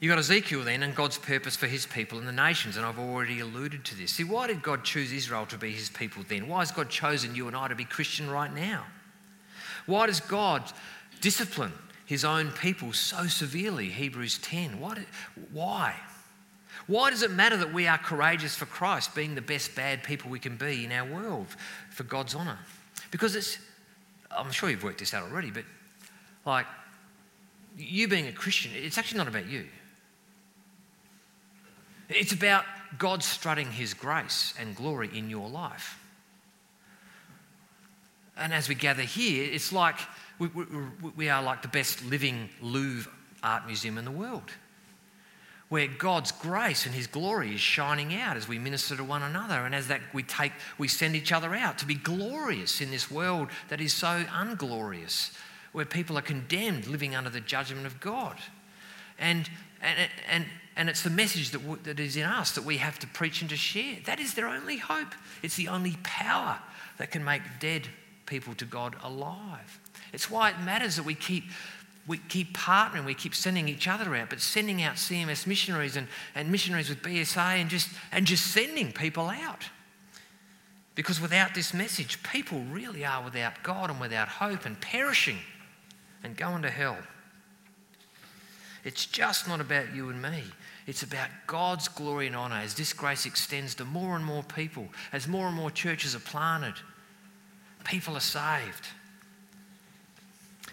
You've 0.00 0.10
got 0.10 0.18
Ezekiel 0.18 0.64
then 0.64 0.82
and 0.82 0.94
God's 0.94 1.16
purpose 1.16 1.56
for 1.56 1.66
his 1.66 1.86
people 1.86 2.18
and 2.18 2.28
the 2.28 2.32
nations, 2.32 2.76
and 2.76 2.84
I've 2.84 2.98
already 2.98 3.40
alluded 3.40 3.84
to 3.86 3.96
this. 3.96 4.12
See, 4.12 4.24
why 4.24 4.46
did 4.46 4.62
God 4.62 4.84
choose 4.84 5.10
Israel 5.10 5.46
to 5.46 5.56
be 5.56 5.70
his 5.70 5.88
people 5.88 6.22
then? 6.28 6.48
Why 6.48 6.58
has 6.58 6.70
God 6.70 6.90
chosen 6.90 7.34
you 7.34 7.46
and 7.48 7.56
I 7.56 7.68
to 7.68 7.74
be 7.74 7.84
Christian 7.84 8.28
right 8.28 8.52
now? 8.52 8.84
Why 9.86 10.06
does 10.06 10.20
God 10.20 10.64
discipline 11.20 11.72
his 12.04 12.24
own 12.24 12.50
people 12.50 12.92
so 12.92 13.26
severely? 13.26 13.88
Hebrews 13.88 14.38
10. 14.38 14.80
Why? 14.80 15.06
why? 15.52 15.94
Why 16.86 17.10
does 17.10 17.22
it 17.22 17.32
matter 17.32 17.56
that 17.56 17.72
we 17.72 17.88
are 17.88 17.98
courageous 17.98 18.54
for 18.54 18.66
Christ, 18.66 19.14
being 19.14 19.34
the 19.34 19.40
best 19.40 19.74
bad 19.74 20.04
people 20.04 20.30
we 20.30 20.38
can 20.38 20.56
be 20.56 20.84
in 20.84 20.92
our 20.92 21.04
world 21.04 21.48
for 21.90 22.04
God's 22.04 22.34
honour? 22.34 22.58
Because 23.10 23.34
it's, 23.34 23.58
I'm 24.30 24.52
sure 24.52 24.70
you've 24.70 24.84
worked 24.84 25.00
this 25.00 25.12
out 25.12 25.24
already, 25.24 25.50
but 25.50 25.64
like, 26.44 26.66
you 27.76 28.08
being 28.08 28.28
a 28.28 28.32
Christian, 28.32 28.70
it's 28.74 28.98
actually 28.98 29.18
not 29.18 29.28
about 29.28 29.46
you. 29.46 29.66
It's 32.08 32.32
about 32.32 32.64
God 32.98 33.22
strutting 33.22 33.72
his 33.72 33.92
grace 33.92 34.54
and 34.58 34.76
glory 34.76 35.10
in 35.12 35.28
your 35.28 35.48
life. 35.48 36.00
And 38.36 38.54
as 38.54 38.68
we 38.68 38.76
gather 38.76 39.02
here, 39.02 39.48
it's 39.52 39.72
like 39.72 39.96
we, 40.38 40.46
we, 40.48 40.64
we 41.16 41.28
are 41.28 41.42
like 41.42 41.62
the 41.62 41.68
best 41.68 42.04
living 42.04 42.48
Louvre 42.60 43.10
art 43.42 43.66
museum 43.66 43.98
in 43.98 44.04
the 44.04 44.10
world 44.10 44.52
where 45.68 45.88
God's 45.88 46.30
grace 46.30 46.86
and 46.86 46.94
His 46.94 47.06
glory 47.06 47.54
is 47.54 47.60
shining 47.60 48.14
out 48.14 48.36
as 48.36 48.46
we 48.46 48.58
minister 48.58 48.96
to 48.96 49.04
one 49.04 49.22
another, 49.22 49.66
and 49.66 49.74
as 49.74 49.88
that 49.88 50.00
we 50.12 50.22
take, 50.22 50.52
we 50.78 50.86
send 50.86 51.16
each 51.16 51.32
other 51.32 51.54
out 51.54 51.78
to 51.78 51.86
be 51.86 51.94
glorious 51.94 52.80
in 52.80 52.90
this 52.90 53.10
world 53.10 53.48
that 53.68 53.80
is 53.80 53.92
so 53.92 54.24
unglorious, 54.32 55.32
where 55.72 55.84
people 55.84 56.16
are 56.16 56.22
condemned, 56.22 56.86
living 56.86 57.16
under 57.16 57.30
the 57.30 57.40
judgment 57.40 57.86
of 57.86 58.00
God, 58.00 58.36
and 59.18 59.50
and 59.82 60.08
and 60.28 60.46
and 60.76 60.88
it's 60.88 61.02
the 61.02 61.10
message 61.10 61.50
that 61.50 61.84
that 61.84 61.98
is 61.98 62.16
in 62.16 62.24
us 62.24 62.52
that 62.52 62.64
we 62.64 62.76
have 62.76 62.98
to 63.00 63.06
preach 63.08 63.40
and 63.40 63.50
to 63.50 63.56
share. 63.56 63.96
That 64.04 64.20
is 64.20 64.34
their 64.34 64.48
only 64.48 64.76
hope. 64.76 65.14
It's 65.42 65.56
the 65.56 65.68
only 65.68 65.96
power 66.04 66.60
that 66.98 67.10
can 67.10 67.24
make 67.24 67.42
dead 67.58 67.88
people 68.26 68.54
to 68.54 68.64
God 68.64 68.96
alive. 69.02 69.80
It's 70.12 70.30
why 70.30 70.50
it 70.50 70.60
matters 70.60 70.96
that 70.96 71.04
we 71.04 71.14
keep 71.14 71.44
we 72.06 72.18
keep 72.18 72.56
partnering, 72.56 73.04
we 73.04 73.14
keep 73.14 73.34
sending 73.34 73.68
each 73.68 73.88
other 73.88 74.14
out, 74.14 74.30
but 74.30 74.40
sending 74.40 74.82
out 74.82 74.94
CMS 74.94 75.46
missionaries 75.46 75.96
and, 75.96 76.06
and 76.34 76.50
missionaries 76.52 76.88
with 76.88 77.02
BSA 77.02 77.60
and 77.60 77.68
just, 77.68 77.88
and 78.12 78.26
just 78.26 78.46
sending 78.46 78.92
people 78.92 79.28
out. 79.28 79.64
Because 80.94 81.20
without 81.20 81.54
this 81.54 81.74
message, 81.74 82.22
people 82.22 82.60
really 82.70 83.04
are 83.04 83.22
without 83.22 83.62
God 83.62 83.90
and 83.90 84.00
without 84.00 84.28
hope 84.28 84.64
and 84.64 84.80
perishing 84.80 85.38
and 86.22 86.36
going 86.36 86.62
to 86.62 86.70
hell. 86.70 86.96
It's 88.84 89.04
just 89.04 89.48
not 89.48 89.60
about 89.60 89.94
you 89.94 90.08
and 90.10 90.22
me. 90.22 90.44
It's 90.86 91.02
about 91.02 91.28
God's 91.48 91.88
glory 91.88 92.28
and 92.28 92.36
honour 92.36 92.56
as 92.56 92.74
this 92.74 92.92
grace 92.92 93.26
extends 93.26 93.74
to 93.74 93.84
more 93.84 94.14
and 94.14 94.24
more 94.24 94.44
people, 94.44 94.86
as 95.12 95.26
more 95.26 95.48
and 95.48 95.56
more 95.56 95.72
churches 95.72 96.14
are 96.14 96.20
planted. 96.20 96.74
People 97.84 98.16
are 98.16 98.20
saved. 98.20 98.86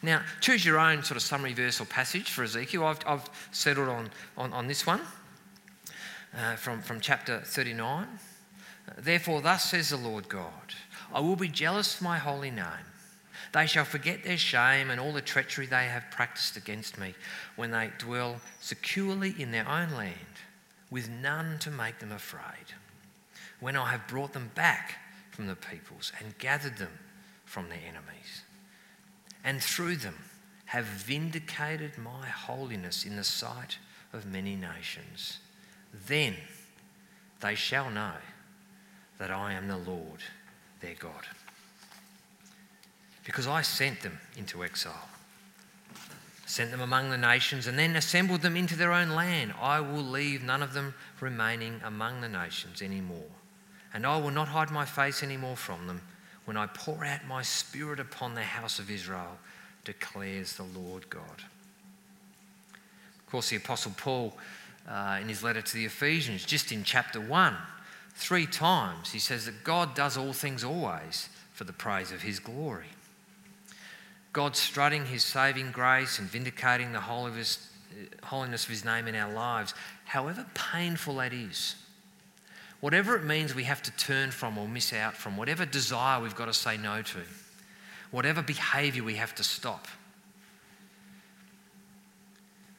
Now, 0.04 0.22
choose 0.42 0.66
your 0.66 0.80
own 0.80 1.02
sort 1.02 1.16
of 1.16 1.24
summary 1.24 1.54
verse 1.54 1.80
or 1.80 1.86
passage 1.86 2.30
for 2.30 2.44
Ezekiel. 2.44 2.84
I've, 2.84 3.00
I've 3.08 3.30
settled 3.52 3.88
on, 3.88 4.10
on, 4.38 4.52
on 4.52 4.68
this 4.68 4.86
one 4.86 5.00
uh, 6.38 6.58
from, 6.58 6.82
from 6.82 7.00
chapter 7.00 7.40
39. 7.40 8.08
Therefore, 8.98 9.42
thus 9.42 9.72
says 9.72 9.90
the 9.90 9.98
Lord 9.98 10.28
God 10.28 10.76
I 11.14 11.22
will 11.22 11.38
be 11.38 11.48
jealous 11.48 11.96
for 11.96 12.04
my 12.04 12.18
holy 12.18 12.52
name. 12.52 12.86
They 13.54 13.66
shall 13.66 13.86
forget 13.86 14.24
their 14.24 14.38
shame 14.38 14.90
and 14.90 15.00
all 15.00 15.14
the 15.14 15.22
treachery 15.22 15.68
they 15.68 15.86
have 15.86 16.12
practiced 16.12 16.58
against 16.58 16.98
me 16.98 17.14
when 17.56 17.72
they 17.72 17.92
dwell 17.98 18.42
securely 18.60 19.34
in 19.38 19.52
their 19.52 19.68
own 19.70 19.92
land, 19.92 20.16
with 20.90 21.10
none 21.10 21.60
to 21.60 21.72
make 21.72 22.00
them 22.00 22.12
afraid. 22.12 22.74
When 23.60 23.78
I 23.78 23.92
have 23.92 24.08
brought 24.08 24.34
them 24.34 24.52
back 24.54 24.96
from 25.32 25.48
the 25.48 25.56
peoples 25.56 26.12
and 26.20 26.38
gathered 26.40 26.78
them 26.78 26.92
from 27.46 27.70
their 27.70 27.80
enemies 27.88 28.43
and 29.44 29.62
through 29.62 29.98
them 29.98 30.16
have 30.66 30.86
vindicated 30.86 31.98
my 31.98 32.28
holiness 32.28 33.06
in 33.06 33.16
the 33.16 33.24
sight 33.24 33.78
of 34.14 34.26
many 34.26 34.56
nations. 34.56 35.40
Then 36.08 36.36
they 37.42 37.56
shall 37.56 37.90
know 37.90 38.14
that 39.18 39.32
I 39.32 39.54
am 39.54 39.68
the 39.68 39.78
Lord 39.78 40.22
their 40.80 40.96
God. 40.96 41.26
Because 43.26 43.48
I 43.48 43.62
sent 43.62 44.02
them 44.02 44.20
into 44.38 44.64
exile, 44.64 45.08
sent 46.46 46.72
them 46.72 46.82
among 46.82 47.10
the 47.10 47.18
nations, 47.18 47.68
and 47.68 47.80
then 47.80 47.96
assembled 47.96 48.42
them 48.42 48.58
into 48.58 48.76
their 48.76 48.92
own 48.92 49.10
land. 49.12 49.54
I 49.62 49.80
will 49.80 50.04
leave 50.04 50.44
none 50.44 50.62
of 50.62 50.74
them 50.74 50.94
remaining 51.22 51.80
among 51.84 52.22
the 52.22 52.30
nations 52.30 52.82
anymore. 52.82 53.32
And 53.94 54.06
I 54.06 54.18
will 54.20 54.32
not 54.32 54.50
hide 54.50 54.72
my 54.72 54.86
face 54.86 55.24
anymore 55.24 55.56
from 55.56 55.88
them 55.88 56.02
when 56.46 56.58
I 56.58 56.68
pour 56.68 57.06
out 57.06 57.26
my 57.28 57.42
spirit 57.42 58.00
upon 58.00 58.36
the 58.36 58.44
house 58.44 58.80
of 58.80 58.92
Israel, 58.92 59.38
declares 59.86 60.54
the 60.54 60.64
Lord 60.64 61.10
God. 61.10 61.44
Of 63.20 63.32
course, 63.32 63.50
the 63.50 63.56
Apostle 63.58 63.94
Paul, 63.98 64.34
uh, 64.88 65.20
in 65.22 65.30
his 65.30 65.44
letter 65.44 65.62
to 65.62 65.74
the 65.74 65.86
Ephesians, 65.86 66.46
just 66.46 66.72
in 66.72 66.84
chapter 66.84 67.20
1, 67.20 67.56
three 68.16 68.46
times, 68.46 69.12
he 69.12 69.20
says 69.20 69.46
that 69.46 69.64
God 69.64 69.96
does 69.96 70.18
all 70.18 70.34
things 70.34 70.64
always 70.64 71.30
for 71.54 71.64
the 71.64 71.74
praise 71.74 72.12
of 72.12 72.22
his 72.22 72.40
glory. 72.40 72.88
God 74.34 74.56
strutting 74.56 75.06
his 75.06 75.24
saving 75.24 75.72
grace 75.72 76.20
and 76.20 76.28
vindicating 76.28 76.92
the 76.92 77.00
holiness 77.00 77.70
of 78.24 78.70
his 78.70 78.84
name 78.84 79.08
in 79.08 79.16
our 79.16 79.32
lives, 79.32 79.74
however 80.06 80.46
painful 80.54 81.16
that 81.18 81.34
is 81.34 81.76
whatever 82.84 83.16
it 83.16 83.24
means 83.24 83.56
we 83.56 83.64
have 83.64 83.82
to 83.82 83.92
turn 83.92 84.30
from 84.30 84.58
or 84.58 84.68
miss 84.68 84.92
out 84.92 85.16
from, 85.16 85.38
whatever 85.38 85.66
desire 85.66 86.22
we've 86.22 86.36
got 86.36 86.48
to 86.48 86.54
say 86.54 86.76
no 86.76 87.02
to, 87.02 87.20
whatever 88.12 88.42
behavior 88.42 89.02
we 89.02 89.16
have 89.16 89.34
to 89.34 89.42
stop. 89.42 89.88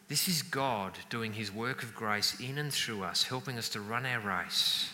This 0.09 0.29
is 0.29 0.43
God 0.43 0.93
doing 1.09 1.33
his 1.33 1.51
work 1.51 1.83
of 1.83 1.95
grace 1.95 2.39
in 2.39 2.59
and 2.59 2.71
through 2.71 3.03
us, 3.03 3.23
helping 3.23 3.57
us 3.57 3.71
to 3.71 3.81
run 3.81 4.05
our 4.05 4.21
race, 4.21 4.91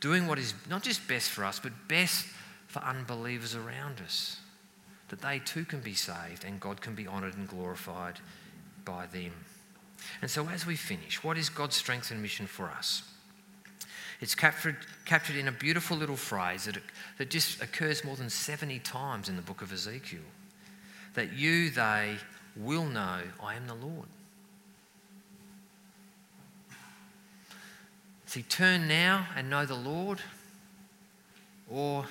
doing 0.00 0.26
what 0.26 0.40
is 0.40 0.54
not 0.68 0.82
just 0.82 1.06
best 1.06 1.30
for 1.30 1.44
us, 1.44 1.60
but 1.60 1.70
best 1.86 2.26
for 2.66 2.80
unbelievers 2.80 3.54
around 3.54 4.00
us, 4.04 4.40
that 5.08 5.20
they 5.20 5.38
too 5.38 5.64
can 5.64 5.78
be 5.78 5.94
saved 5.94 6.44
and 6.44 6.58
God 6.58 6.80
can 6.80 6.96
be 6.96 7.06
honoured 7.06 7.36
and 7.36 7.46
glorified 7.46 8.18
by 8.84 9.06
them. 9.06 9.30
And 10.20 10.28
so, 10.28 10.48
as 10.48 10.66
we 10.66 10.74
finish, 10.74 11.22
what 11.22 11.38
is 11.38 11.48
God's 11.48 11.76
strength 11.76 12.10
and 12.10 12.20
mission 12.20 12.48
for 12.48 12.70
us? 12.70 13.04
It's 14.24 14.34
captured, 14.34 14.76
captured 15.04 15.36
in 15.36 15.48
a 15.48 15.52
beautiful 15.52 15.98
little 15.98 16.16
phrase 16.16 16.64
that, 16.64 16.78
that 17.18 17.28
just 17.28 17.60
occurs 17.60 18.04
more 18.04 18.16
than 18.16 18.30
70 18.30 18.78
times 18.78 19.28
in 19.28 19.36
the 19.36 19.42
book 19.42 19.60
of 19.60 19.70
Ezekiel 19.70 20.22
that 21.12 21.34
you, 21.34 21.68
they, 21.68 22.16
will 22.56 22.86
know 22.86 23.20
I 23.42 23.54
am 23.54 23.66
the 23.66 23.74
Lord. 23.74 24.06
See, 28.24 28.40
turn 28.40 28.88
now 28.88 29.26
and 29.36 29.50
know 29.50 29.66
the 29.66 29.74
Lord, 29.74 30.20
or 31.70 32.06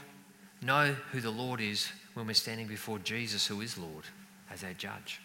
know 0.62 0.96
who 1.14 1.20
the 1.20 1.32
Lord 1.32 1.62
is 1.62 1.92
when 2.14 2.28
we're 2.28 2.36
standing 2.36 2.68
before 2.68 3.00
Jesus, 3.00 3.48
who 3.48 3.60
is 3.62 3.76
Lord, 3.76 4.04
as 4.52 4.64
our 4.64 4.74
judge. 4.74 5.20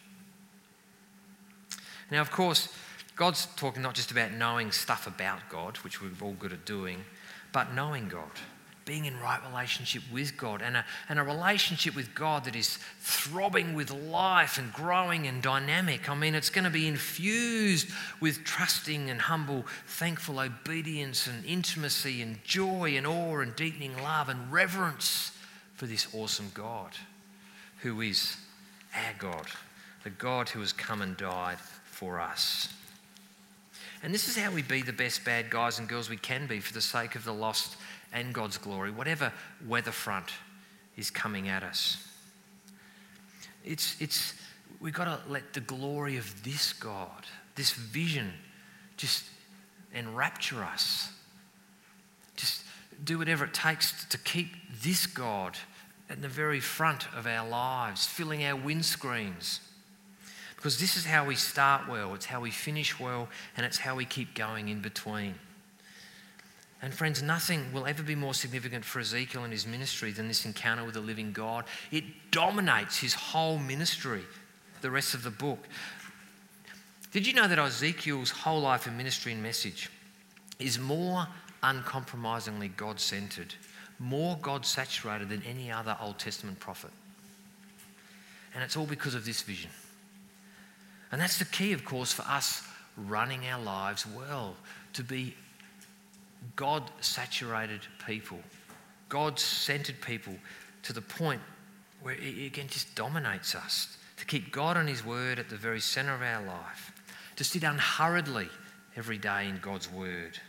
Now, 2.10 2.22
of 2.22 2.30
course, 2.30 2.72
God's 3.18 3.46
talking 3.56 3.82
not 3.82 3.96
just 3.96 4.12
about 4.12 4.32
knowing 4.32 4.70
stuff 4.70 5.08
about 5.08 5.40
God, 5.50 5.76
which 5.78 6.00
we're 6.00 6.10
all 6.22 6.36
good 6.38 6.52
at 6.52 6.64
doing, 6.64 7.04
but 7.52 7.74
knowing 7.74 8.08
God, 8.08 8.30
being 8.84 9.06
in 9.06 9.18
right 9.18 9.40
relationship 9.50 10.04
with 10.12 10.36
God 10.36 10.62
and 10.62 10.76
a, 10.76 10.84
and 11.08 11.18
a 11.18 11.24
relationship 11.24 11.96
with 11.96 12.14
God 12.14 12.44
that 12.44 12.54
is 12.54 12.78
throbbing 13.00 13.74
with 13.74 13.90
life 13.90 14.56
and 14.56 14.72
growing 14.72 15.26
and 15.26 15.42
dynamic. 15.42 16.08
I 16.08 16.14
mean, 16.14 16.36
it's 16.36 16.48
going 16.48 16.64
to 16.64 16.70
be 16.70 16.86
infused 16.86 17.88
with 18.20 18.44
trusting 18.44 19.10
and 19.10 19.20
humble, 19.20 19.66
thankful 19.88 20.38
obedience 20.38 21.26
and 21.26 21.44
intimacy 21.44 22.22
and 22.22 22.42
joy 22.44 22.96
and 22.96 23.04
awe 23.04 23.40
and 23.40 23.56
deepening 23.56 24.00
love 24.00 24.28
and 24.28 24.52
reverence 24.52 25.32
for 25.74 25.86
this 25.86 26.06
awesome 26.14 26.52
God 26.54 26.92
who 27.78 28.00
is 28.00 28.36
our 28.94 29.14
God, 29.18 29.46
the 30.04 30.10
God 30.10 30.50
who 30.50 30.60
has 30.60 30.72
come 30.72 31.02
and 31.02 31.16
died 31.16 31.58
for 31.58 32.20
us. 32.20 32.68
And 34.02 34.14
this 34.14 34.28
is 34.28 34.36
how 34.36 34.52
we 34.52 34.62
be 34.62 34.82
the 34.82 34.92
best 34.92 35.24
bad 35.24 35.50
guys 35.50 35.78
and 35.78 35.88
girls 35.88 36.08
we 36.08 36.16
can 36.16 36.46
be 36.46 36.60
for 36.60 36.72
the 36.72 36.80
sake 36.80 37.14
of 37.14 37.24
the 37.24 37.32
lost 37.34 37.76
and 38.12 38.32
God's 38.32 38.58
glory, 38.58 38.90
whatever 38.90 39.32
weather 39.66 39.90
front 39.90 40.30
is 40.96 41.10
coming 41.10 41.48
at 41.48 41.62
us. 41.62 42.04
It's, 43.64 44.00
it's, 44.00 44.34
we've 44.80 44.94
got 44.94 45.04
to 45.04 45.30
let 45.30 45.52
the 45.52 45.60
glory 45.60 46.16
of 46.16 46.42
this 46.44 46.72
God, 46.72 47.26
this 47.54 47.72
vision, 47.72 48.32
just 48.96 49.24
enrapture 49.94 50.62
us. 50.62 51.12
Just 52.36 52.62
do 53.04 53.18
whatever 53.18 53.44
it 53.44 53.54
takes 53.54 54.04
to 54.06 54.18
keep 54.18 54.48
this 54.82 55.06
God 55.06 55.56
at 56.08 56.22
the 56.22 56.28
very 56.28 56.60
front 56.60 57.12
of 57.14 57.26
our 57.26 57.46
lives, 57.48 58.06
filling 58.06 58.44
our 58.44 58.58
windscreens. 58.58 59.60
Because 60.58 60.80
this 60.80 60.96
is 60.96 61.04
how 61.04 61.24
we 61.24 61.36
start 61.36 61.88
well, 61.88 62.14
it's 62.14 62.26
how 62.26 62.40
we 62.40 62.50
finish 62.50 62.98
well, 62.98 63.28
and 63.56 63.64
it's 63.64 63.78
how 63.78 63.94
we 63.94 64.04
keep 64.04 64.34
going 64.34 64.68
in 64.68 64.80
between. 64.80 65.36
And 66.82 66.92
friends, 66.92 67.22
nothing 67.22 67.72
will 67.72 67.86
ever 67.86 68.02
be 68.02 68.16
more 68.16 68.34
significant 68.34 68.84
for 68.84 68.98
Ezekiel 68.98 69.44
and 69.44 69.52
his 69.52 69.68
ministry 69.68 70.10
than 70.10 70.26
this 70.26 70.44
encounter 70.44 70.82
with 70.82 70.94
the 70.94 71.00
living 71.00 71.30
God. 71.30 71.64
It 71.92 72.02
dominates 72.32 72.98
his 72.98 73.14
whole 73.14 73.56
ministry, 73.56 74.22
the 74.80 74.90
rest 74.90 75.14
of 75.14 75.22
the 75.22 75.30
book. 75.30 75.60
Did 77.12 77.24
you 77.24 77.34
know 77.34 77.46
that 77.46 77.58
Ezekiel's 77.60 78.30
whole 78.30 78.60
life 78.60 78.88
and 78.88 78.98
ministry 78.98 79.30
and 79.30 79.40
message 79.40 79.90
is 80.58 80.76
more 80.76 81.28
uncompromisingly 81.62 82.68
God 82.68 82.98
centered, 82.98 83.54
more 84.00 84.36
God 84.42 84.66
saturated 84.66 85.28
than 85.28 85.44
any 85.44 85.70
other 85.70 85.96
Old 86.00 86.18
Testament 86.18 86.58
prophet? 86.58 86.90
And 88.56 88.64
it's 88.64 88.76
all 88.76 88.86
because 88.86 89.14
of 89.14 89.24
this 89.24 89.42
vision. 89.42 89.70
And 91.10 91.20
that's 91.20 91.38
the 91.38 91.44
key, 91.44 91.72
of 91.72 91.84
course, 91.84 92.12
for 92.12 92.22
us 92.22 92.62
running 92.96 93.46
our 93.46 93.62
lives 93.62 94.06
well, 94.06 94.56
to 94.94 95.02
be 95.02 95.34
God 96.56 96.90
saturated 97.00 97.80
people, 98.06 98.38
God 99.08 99.38
centered 99.38 100.00
people 100.00 100.34
to 100.82 100.92
the 100.92 101.00
point 101.00 101.40
where 102.02 102.14
it 102.14 102.46
again 102.46 102.66
just 102.68 102.94
dominates 102.94 103.54
us. 103.54 103.96
To 104.18 104.24
keep 104.24 104.50
God 104.50 104.76
and 104.76 104.88
His 104.88 105.04
Word 105.04 105.38
at 105.38 105.48
the 105.48 105.56
very 105.56 105.80
center 105.80 106.12
of 106.12 106.22
our 106.22 106.44
life, 106.44 106.92
to 107.36 107.44
sit 107.44 107.62
unhurriedly 107.62 108.48
every 108.96 109.16
day 109.16 109.48
in 109.48 109.58
God's 109.62 109.90
Word, 109.90 110.40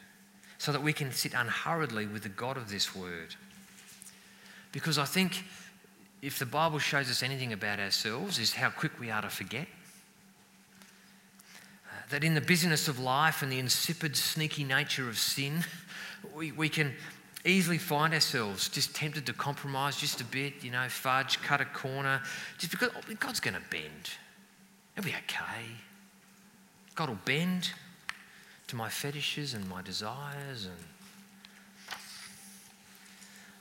so 0.58 0.72
that 0.72 0.82
we 0.82 0.92
can 0.92 1.12
sit 1.12 1.34
unhurriedly 1.36 2.08
with 2.08 2.24
the 2.24 2.30
God 2.30 2.58
of 2.58 2.70
this 2.70 2.96
Word. 2.96 3.36
Because 4.72 4.98
I 4.98 5.06
think 5.06 5.44
if 6.22 6.40
the 6.40 6.48
Bible 6.48 6.80
shows 6.80 7.10
us 7.12 7.22
anything 7.22 7.54
about 7.54 7.80
ourselves, 7.80 8.40
is 8.40 8.54
how 8.54 8.72
quick 8.72 9.00
we 9.00 9.12
are 9.12 9.22
to 9.22 9.30
forget 9.30 9.68
that 12.10 12.24
in 12.24 12.34
the 12.34 12.42
busyness 12.42 12.88
of 12.88 13.00
life 13.00 13.42
and 13.42 13.52
the 13.52 13.60
insipid, 13.60 14.16
sneaky 14.16 14.64
nature 14.64 15.08
of 15.08 15.18
sin, 15.18 15.64
we, 16.36 16.52
we 16.52 16.70
can 16.70 16.94
easily 17.46 17.78
find 17.78 18.14
ourselves 18.14 18.68
just 18.68 18.96
tempted 18.96 19.26
to 19.26 19.34
compromise 19.34 19.98
just 19.98 20.20
a 20.20 20.26
bit, 20.26 20.54
you 20.62 20.72
know, 20.72 20.88
fudge, 20.90 21.42
cut 21.42 21.62
a 21.62 21.66
corner, 21.66 22.22
just 22.58 22.72
because 22.72 22.90
oh, 22.96 23.14
God's 23.20 23.40
going 23.40 23.54
to 23.54 23.62
bend. 23.70 24.12
It'll 24.98 25.06
be 25.06 25.16
okay. 25.16 25.66
God 26.96 27.10
will 27.10 27.20
bend 27.24 27.72
to 28.70 28.76
my 28.76 28.88
fetishes 28.88 29.54
and 29.54 29.68
my 29.68 29.82
desires 29.82 30.66
and 30.66 31.98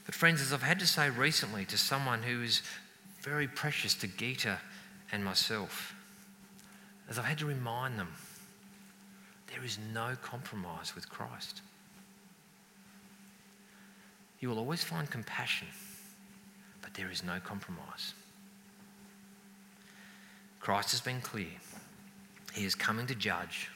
but 0.04 0.14
friends 0.14 0.42
as 0.42 0.52
i've 0.52 0.62
had 0.62 0.78
to 0.78 0.86
say 0.86 1.08
recently 1.08 1.64
to 1.64 1.78
someone 1.78 2.22
who 2.22 2.42
is 2.42 2.60
very 3.22 3.48
precious 3.48 3.94
to 3.94 4.06
Gita 4.06 4.58
and 5.10 5.24
myself 5.24 5.94
as 7.08 7.18
i've 7.18 7.24
had 7.24 7.38
to 7.38 7.46
remind 7.46 7.98
them 7.98 8.08
there 9.58 9.66
is 9.66 9.78
no 9.92 10.16
compromise 10.22 10.94
with 10.94 11.08
Christ. 11.08 11.62
You 14.38 14.48
will 14.48 14.58
always 14.58 14.84
find 14.84 15.10
compassion, 15.10 15.66
but 16.80 16.94
there 16.94 17.10
is 17.10 17.24
no 17.24 17.40
compromise. 17.40 18.14
Christ 20.60 20.92
has 20.92 21.00
been 21.00 21.20
clear. 21.20 21.48
He 22.54 22.64
is 22.66 22.76
coming 22.76 23.08
to 23.08 23.16
judge 23.16 23.68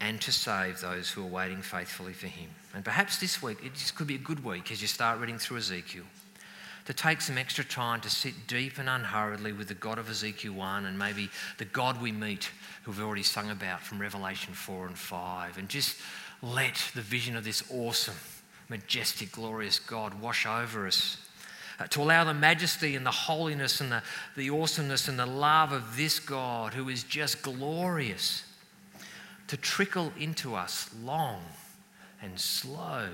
and 0.00 0.20
to 0.20 0.30
save 0.30 0.80
those 0.80 1.10
who 1.10 1.22
are 1.22 1.30
waiting 1.30 1.62
faithfully 1.62 2.12
for 2.12 2.26
him. 2.26 2.50
And 2.74 2.84
perhaps 2.84 3.18
this 3.18 3.42
week, 3.42 3.58
it 3.64 3.72
just 3.72 3.94
could 3.94 4.06
be 4.06 4.16
a 4.16 4.18
good 4.18 4.44
week 4.44 4.70
as 4.70 4.82
you 4.82 4.88
start 4.88 5.18
reading 5.18 5.38
through 5.38 5.58
Ezekiel 5.58 6.04
to 6.84 6.92
take 6.92 7.20
some 7.20 7.38
extra 7.38 7.64
time 7.64 8.00
to 8.02 8.10
sit 8.10 8.46
deep 8.46 8.78
and 8.78 8.88
unhurriedly 8.88 9.52
with 9.52 9.68
the 9.68 9.74
God 9.74 9.98
of 9.98 10.10
Ezekiel 10.10 10.52
1 10.52 10.84
and 10.84 10.98
maybe 10.98 11.30
the 11.58 11.64
God 11.64 12.00
we 12.00 12.12
meet 12.12 12.50
who 12.82 12.90
we've 12.90 13.00
already 13.00 13.22
sung 13.22 13.50
about 13.50 13.80
from 13.80 14.00
Revelation 14.00 14.52
4 14.52 14.88
and 14.88 14.98
5 14.98 15.58
and 15.58 15.68
just 15.68 15.96
let 16.42 16.76
the 16.94 17.00
vision 17.00 17.36
of 17.36 17.44
this 17.44 17.62
awesome, 17.72 18.16
majestic, 18.68 19.32
glorious 19.32 19.78
God 19.78 20.20
wash 20.20 20.46
over 20.46 20.86
us. 20.86 21.16
Uh, 21.80 21.86
to 21.88 22.00
allow 22.00 22.22
the 22.22 22.34
majesty 22.34 22.94
and 22.94 23.04
the 23.04 23.10
holiness 23.10 23.80
and 23.80 23.90
the, 23.90 24.02
the 24.36 24.48
awesomeness 24.48 25.08
and 25.08 25.18
the 25.18 25.26
love 25.26 25.72
of 25.72 25.96
this 25.96 26.20
God 26.20 26.74
who 26.74 26.88
is 26.88 27.02
just 27.02 27.42
glorious 27.42 28.44
to 29.48 29.56
trickle 29.56 30.12
into 30.18 30.54
us 30.54 30.88
long 31.02 31.42
and 32.22 32.38
slow 32.38 33.08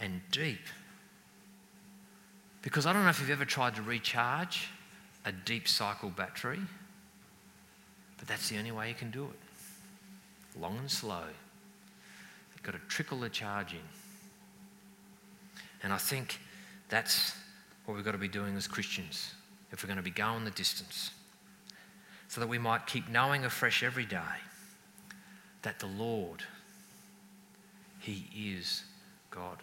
and 0.00 0.20
deep 0.32 0.58
because 2.64 2.86
I 2.86 2.94
don't 2.94 3.04
know 3.04 3.10
if 3.10 3.20
you've 3.20 3.28
ever 3.28 3.44
tried 3.44 3.76
to 3.76 3.82
recharge 3.82 4.70
a 5.26 5.32
deep 5.32 5.68
cycle 5.68 6.08
battery, 6.08 6.60
but 8.16 8.26
that's 8.26 8.48
the 8.48 8.56
only 8.56 8.72
way 8.72 8.88
you 8.88 8.94
can 8.94 9.10
do 9.10 9.24
it. 9.24 10.58
Long 10.58 10.78
and 10.78 10.90
slow. 10.90 11.24
You've 12.54 12.62
got 12.62 12.72
to 12.72 12.80
trickle 12.88 13.20
the 13.20 13.28
charge 13.28 13.74
in. 13.74 13.80
And 15.82 15.92
I 15.92 15.98
think 15.98 16.40
that's 16.88 17.34
what 17.84 17.96
we've 17.96 18.04
got 18.04 18.12
to 18.12 18.18
be 18.18 18.28
doing 18.28 18.56
as 18.56 18.66
Christians 18.66 19.34
if 19.70 19.82
we're 19.82 19.88
going 19.88 19.98
to 19.98 20.02
be 20.02 20.10
going 20.10 20.46
the 20.46 20.50
distance. 20.52 21.10
So 22.28 22.40
that 22.40 22.46
we 22.46 22.58
might 22.58 22.86
keep 22.86 23.10
knowing 23.10 23.44
afresh 23.44 23.82
every 23.82 24.06
day 24.06 24.18
that 25.62 25.80
the 25.80 25.86
Lord, 25.86 26.42
He 28.00 28.24
is 28.34 28.84
God. 29.30 29.58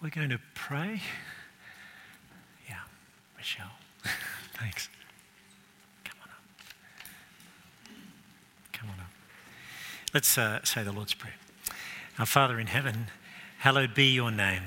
We're 0.00 0.10
going 0.10 0.30
to 0.30 0.38
pray. 0.54 1.02
Yeah, 2.68 2.76
Michelle. 3.36 3.72
Thanks. 4.54 4.88
Come 6.04 6.18
on 6.22 6.28
up. 6.28 6.44
Come 8.72 8.90
on 8.90 9.00
up. 9.00 9.10
Let's 10.14 10.38
uh, 10.38 10.60
say 10.62 10.84
the 10.84 10.92
Lord's 10.92 11.14
Prayer. 11.14 11.34
Our 12.16 12.26
Father 12.26 12.60
in 12.60 12.68
heaven, 12.68 13.06
hallowed 13.58 13.92
be 13.92 14.04
your 14.04 14.30
name. 14.30 14.62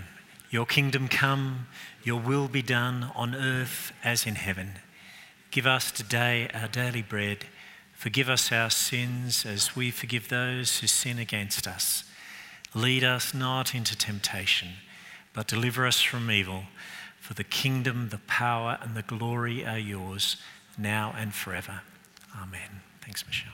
Your 0.49 0.65
kingdom 0.65 1.07
come, 1.07 1.67
your 2.03 2.19
will 2.19 2.49
be 2.49 2.61
done 2.61 3.09
on 3.15 3.33
earth 3.33 3.93
as 4.03 4.25
in 4.25 4.35
heaven. 4.35 4.79
Give 5.49 5.65
us 5.65 5.93
today 5.93 6.49
our 6.53 6.67
daily 6.67 7.01
bread. 7.01 7.45
Forgive 7.93 8.27
us 8.27 8.51
our 8.51 8.69
sins 8.69 9.45
as 9.45 9.77
we 9.77 9.91
forgive 9.91 10.27
those 10.27 10.79
who 10.79 10.87
sin 10.87 11.17
against 11.17 11.67
us. 11.67 12.03
Lead 12.75 13.05
us 13.05 13.33
not 13.33 13.73
into 13.73 13.97
temptation 13.97 14.71
but 15.33 15.47
deliver 15.47 15.85
us 15.85 16.01
from 16.01 16.29
evil. 16.29 16.63
For 17.19 17.33
the 17.33 17.43
kingdom, 17.43 18.09
the 18.09 18.17
power, 18.17 18.77
and 18.81 18.95
the 18.95 19.03
glory 19.03 19.65
are 19.65 19.77
yours, 19.77 20.37
now 20.77 21.13
and 21.17 21.33
forever. 21.33 21.81
Amen. 22.35 22.81
Thanks, 23.01 23.25
Michelle. 23.25 23.53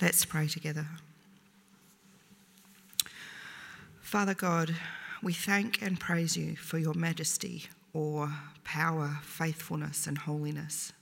Let's 0.00 0.24
pray 0.24 0.46
together. 0.46 0.86
Father 4.00 4.32
God, 4.32 4.74
we 5.22 5.32
thank 5.34 5.82
and 5.82 6.00
praise 6.00 6.36
you 6.36 6.56
for 6.56 6.78
your 6.78 6.94
majesty, 6.94 7.64
or 7.92 8.32
power, 8.64 9.18
faithfulness, 9.22 10.06
and 10.06 10.16
holiness. 10.16 10.92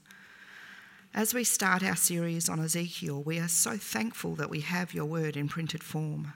As 1.13 1.33
we 1.33 1.43
start 1.43 1.83
our 1.83 1.95
series 1.95 2.49
on 2.49 2.59
Ezekiel, 2.59 3.23
we 3.23 3.39
are 3.39 3.47
so 3.47 3.77
thankful 3.77 4.35
that 4.35 4.49
we 4.49 4.59
have 4.59 4.93
your 4.93 5.05
word 5.05 5.37
in 5.37 5.47
printed 5.47 5.83
form, 5.83 6.33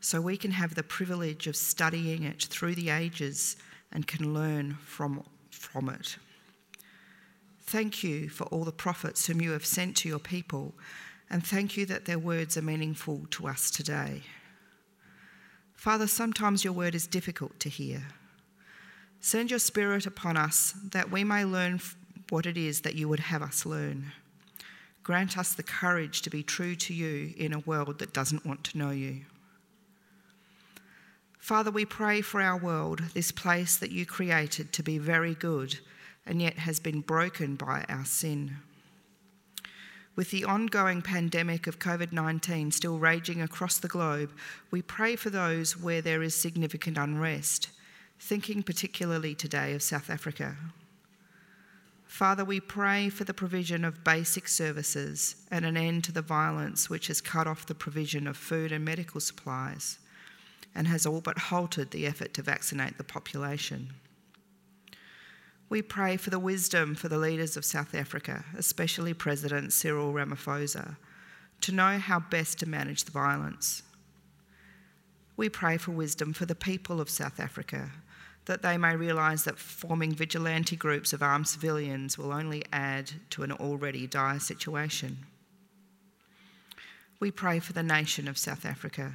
so 0.00 0.20
we 0.20 0.36
can 0.36 0.50
have 0.50 0.74
the 0.74 0.82
privilege 0.82 1.46
of 1.46 1.54
studying 1.54 2.24
it 2.24 2.42
through 2.42 2.74
the 2.74 2.90
ages 2.90 3.56
and 3.92 4.06
can 4.06 4.34
learn 4.34 4.78
from, 4.84 5.22
from 5.50 5.88
it. 5.88 6.16
Thank 7.62 8.02
you 8.02 8.28
for 8.28 8.44
all 8.44 8.64
the 8.64 8.72
prophets 8.72 9.26
whom 9.26 9.40
you 9.40 9.52
have 9.52 9.64
sent 9.64 9.96
to 9.98 10.08
your 10.08 10.18
people, 10.18 10.74
and 11.30 11.46
thank 11.46 11.76
you 11.76 11.86
that 11.86 12.04
their 12.04 12.18
words 12.18 12.56
are 12.56 12.62
meaningful 12.62 13.26
to 13.30 13.46
us 13.46 13.70
today. 13.70 14.22
Father, 15.82 16.06
sometimes 16.06 16.62
your 16.62 16.72
word 16.72 16.94
is 16.94 17.08
difficult 17.08 17.58
to 17.58 17.68
hear. 17.68 18.04
Send 19.18 19.50
your 19.50 19.58
spirit 19.58 20.06
upon 20.06 20.36
us 20.36 20.76
that 20.92 21.10
we 21.10 21.24
may 21.24 21.44
learn 21.44 21.80
what 22.28 22.46
it 22.46 22.56
is 22.56 22.82
that 22.82 22.94
you 22.94 23.08
would 23.08 23.18
have 23.18 23.42
us 23.42 23.66
learn. 23.66 24.12
Grant 25.02 25.36
us 25.36 25.54
the 25.54 25.64
courage 25.64 26.22
to 26.22 26.30
be 26.30 26.44
true 26.44 26.76
to 26.76 26.94
you 26.94 27.34
in 27.36 27.52
a 27.52 27.58
world 27.58 27.98
that 27.98 28.12
doesn't 28.12 28.46
want 28.46 28.62
to 28.62 28.78
know 28.78 28.90
you. 28.90 29.22
Father, 31.40 31.72
we 31.72 31.84
pray 31.84 32.20
for 32.20 32.40
our 32.40 32.56
world, 32.56 33.00
this 33.12 33.32
place 33.32 33.76
that 33.78 33.90
you 33.90 34.06
created 34.06 34.72
to 34.74 34.84
be 34.84 34.98
very 34.98 35.34
good 35.34 35.80
and 36.24 36.40
yet 36.40 36.58
has 36.58 36.78
been 36.78 37.00
broken 37.00 37.56
by 37.56 37.84
our 37.88 38.04
sin. 38.04 38.58
With 40.14 40.30
the 40.30 40.44
ongoing 40.44 41.00
pandemic 41.00 41.66
of 41.66 41.78
COVID 41.78 42.12
19 42.12 42.70
still 42.70 42.98
raging 42.98 43.40
across 43.40 43.78
the 43.78 43.88
globe, 43.88 44.30
we 44.70 44.82
pray 44.82 45.16
for 45.16 45.30
those 45.30 45.76
where 45.76 46.02
there 46.02 46.22
is 46.22 46.34
significant 46.34 46.98
unrest, 46.98 47.70
thinking 48.18 48.62
particularly 48.62 49.34
today 49.34 49.72
of 49.72 49.82
South 49.82 50.10
Africa. 50.10 50.56
Father, 52.04 52.44
we 52.44 52.60
pray 52.60 53.08
for 53.08 53.24
the 53.24 53.32
provision 53.32 53.86
of 53.86 54.04
basic 54.04 54.46
services 54.46 55.36
and 55.50 55.64
an 55.64 55.78
end 55.78 56.04
to 56.04 56.12
the 56.12 56.20
violence 56.20 56.90
which 56.90 57.06
has 57.06 57.22
cut 57.22 57.46
off 57.46 57.64
the 57.64 57.74
provision 57.74 58.26
of 58.26 58.36
food 58.36 58.70
and 58.70 58.84
medical 58.84 59.18
supplies 59.18 59.98
and 60.74 60.86
has 60.88 61.06
all 61.06 61.22
but 61.22 61.38
halted 61.38 61.90
the 61.90 62.06
effort 62.06 62.34
to 62.34 62.42
vaccinate 62.42 62.98
the 62.98 63.04
population. 63.04 63.94
We 65.72 65.80
pray 65.80 66.18
for 66.18 66.28
the 66.28 66.38
wisdom 66.38 66.94
for 66.94 67.08
the 67.08 67.16
leaders 67.16 67.56
of 67.56 67.64
South 67.64 67.94
Africa, 67.94 68.44
especially 68.58 69.14
President 69.14 69.72
Cyril 69.72 70.12
Ramaphosa, 70.12 70.96
to 71.62 71.72
know 71.72 71.96
how 71.96 72.20
best 72.20 72.58
to 72.58 72.68
manage 72.68 73.04
the 73.04 73.10
violence. 73.10 73.82
We 75.34 75.48
pray 75.48 75.78
for 75.78 75.92
wisdom 75.92 76.34
for 76.34 76.44
the 76.44 76.54
people 76.54 77.00
of 77.00 77.08
South 77.08 77.40
Africa, 77.40 77.90
that 78.44 78.60
they 78.60 78.76
may 78.76 78.96
realise 78.96 79.44
that 79.44 79.58
forming 79.58 80.14
vigilante 80.14 80.76
groups 80.76 81.14
of 81.14 81.22
armed 81.22 81.48
civilians 81.48 82.18
will 82.18 82.34
only 82.34 82.64
add 82.70 83.10
to 83.30 83.42
an 83.42 83.52
already 83.52 84.06
dire 84.06 84.40
situation. 84.40 85.24
We 87.18 87.30
pray 87.30 87.60
for 87.60 87.72
the 87.72 87.82
nation 87.82 88.28
of 88.28 88.36
South 88.36 88.66
Africa 88.66 89.14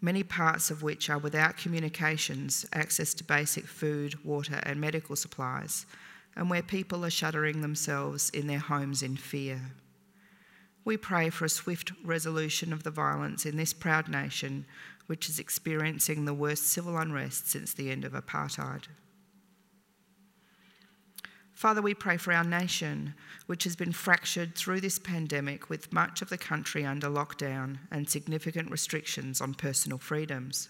many 0.00 0.22
parts 0.22 0.70
of 0.70 0.82
which 0.82 1.08
are 1.08 1.18
without 1.18 1.56
communications, 1.56 2.66
access 2.72 3.14
to 3.14 3.24
basic 3.24 3.66
food, 3.66 4.24
water, 4.24 4.60
and 4.62 4.80
medical 4.80 5.16
supplies, 5.16 5.86
and 6.34 6.50
where 6.50 6.62
people 6.62 7.04
are 7.04 7.10
shuttering 7.10 7.60
themselves 7.60 8.30
in 8.30 8.46
their 8.46 8.58
homes 8.58 9.02
in 9.02 9.16
fear. 9.16 9.60
We 10.84 10.96
pray 10.96 11.30
for 11.30 11.46
a 11.46 11.48
swift 11.48 11.92
resolution 12.04 12.72
of 12.72 12.84
the 12.84 12.90
violence 12.90 13.44
in 13.44 13.56
this 13.56 13.72
proud 13.72 14.08
nation, 14.08 14.66
which 15.06 15.28
is 15.28 15.38
experiencing 15.38 16.24
the 16.24 16.34
worst 16.34 16.66
civil 16.66 16.96
unrest 16.96 17.48
since 17.48 17.72
the 17.72 17.90
end 17.90 18.04
of 18.04 18.12
apartheid. 18.12 18.84
Father, 21.56 21.80
we 21.80 21.94
pray 21.94 22.18
for 22.18 22.34
our 22.34 22.44
nation, 22.44 23.14
which 23.46 23.64
has 23.64 23.74
been 23.74 23.90
fractured 23.90 24.54
through 24.54 24.82
this 24.82 24.98
pandemic 24.98 25.70
with 25.70 25.90
much 25.90 26.20
of 26.20 26.28
the 26.28 26.36
country 26.36 26.84
under 26.84 27.08
lockdown 27.08 27.78
and 27.90 28.06
significant 28.06 28.70
restrictions 28.70 29.40
on 29.40 29.54
personal 29.54 29.96
freedoms. 29.96 30.68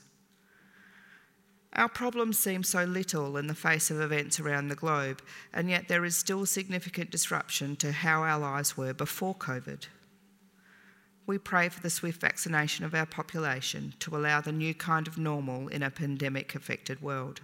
Our 1.73 1.89
problems 1.89 2.39
seem 2.39 2.63
so 2.63 2.85
little 2.85 3.37
in 3.37 3.49
the 3.49 3.55
face 3.55 3.91
of 3.91 4.01
events 4.01 4.39
around 4.39 4.69
the 4.69 4.77
globe, 4.77 5.23
and 5.53 5.69
yet 5.69 5.89
there 5.89 6.05
is 6.05 6.17
still 6.17 6.47
significant 6.47 7.11
disruption 7.11 7.75
to 7.77 7.91
how 7.91 8.23
our 8.23 8.39
lives 8.39 8.77
were 8.77 8.95
before 8.95 9.35
COVID. 9.35 9.87
We 11.27 11.39
pray 11.39 11.69
for 11.69 11.81
the 11.81 11.91
swift 11.91 12.21
vaccination 12.21 12.85
of 12.85 12.95
our 12.95 13.07
population 13.07 13.95
to 13.99 14.17
allow 14.17 14.41
the 14.41 14.53
new 14.53 14.73
kind 14.73 15.09
of 15.09 15.19
normal 15.19 15.67
in 15.67 15.83
a 15.83 15.91
pandemic 15.91 16.55
affected 16.55 17.03
world. 17.03 17.41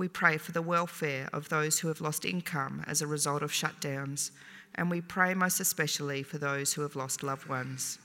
We 0.00 0.08
pray 0.08 0.38
for 0.38 0.52
the 0.52 0.62
welfare 0.62 1.28
of 1.30 1.50
those 1.50 1.78
who 1.78 1.88
have 1.88 2.00
lost 2.00 2.24
income 2.24 2.82
as 2.86 3.02
a 3.02 3.06
result 3.06 3.42
of 3.42 3.52
shutdowns, 3.52 4.30
and 4.74 4.90
we 4.90 5.02
pray 5.02 5.34
most 5.34 5.60
especially 5.60 6.22
for 6.22 6.38
those 6.38 6.72
who 6.72 6.80
have 6.80 6.96
lost 6.96 7.22
loved 7.22 7.46
ones. 7.46 7.98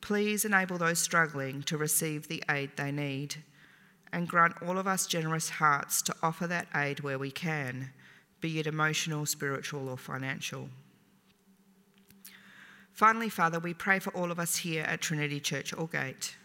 Please 0.00 0.44
enable 0.44 0.78
those 0.78 1.00
struggling 1.00 1.64
to 1.64 1.76
receive 1.76 2.28
the 2.28 2.44
aid 2.48 2.70
they 2.76 2.92
need, 2.92 3.42
and 4.12 4.28
grant 4.28 4.54
all 4.62 4.78
of 4.78 4.86
us 4.86 5.08
generous 5.08 5.48
hearts 5.48 6.00
to 6.02 6.14
offer 6.22 6.46
that 6.46 6.68
aid 6.72 7.00
where 7.00 7.18
we 7.18 7.32
can, 7.32 7.90
be 8.40 8.60
it 8.60 8.68
emotional, 8.68 9.26
spiritual, 9.26 9.88
or 9.88 9.98
financial. 9.98 10.68
Finally, 12.92 13.30
Father, 13.30 13.58
we 13.58 13.74
pray 13.74 13.98
for 13.98 14.14
all 14.14 14.30
of 14.30 14.38
us 14.38 14.58
here 14.58 14.84
at 14.84 15.00
Trinity 15.00 15.40
Church 15.40 15.72
Aldgate. 15.72 16.36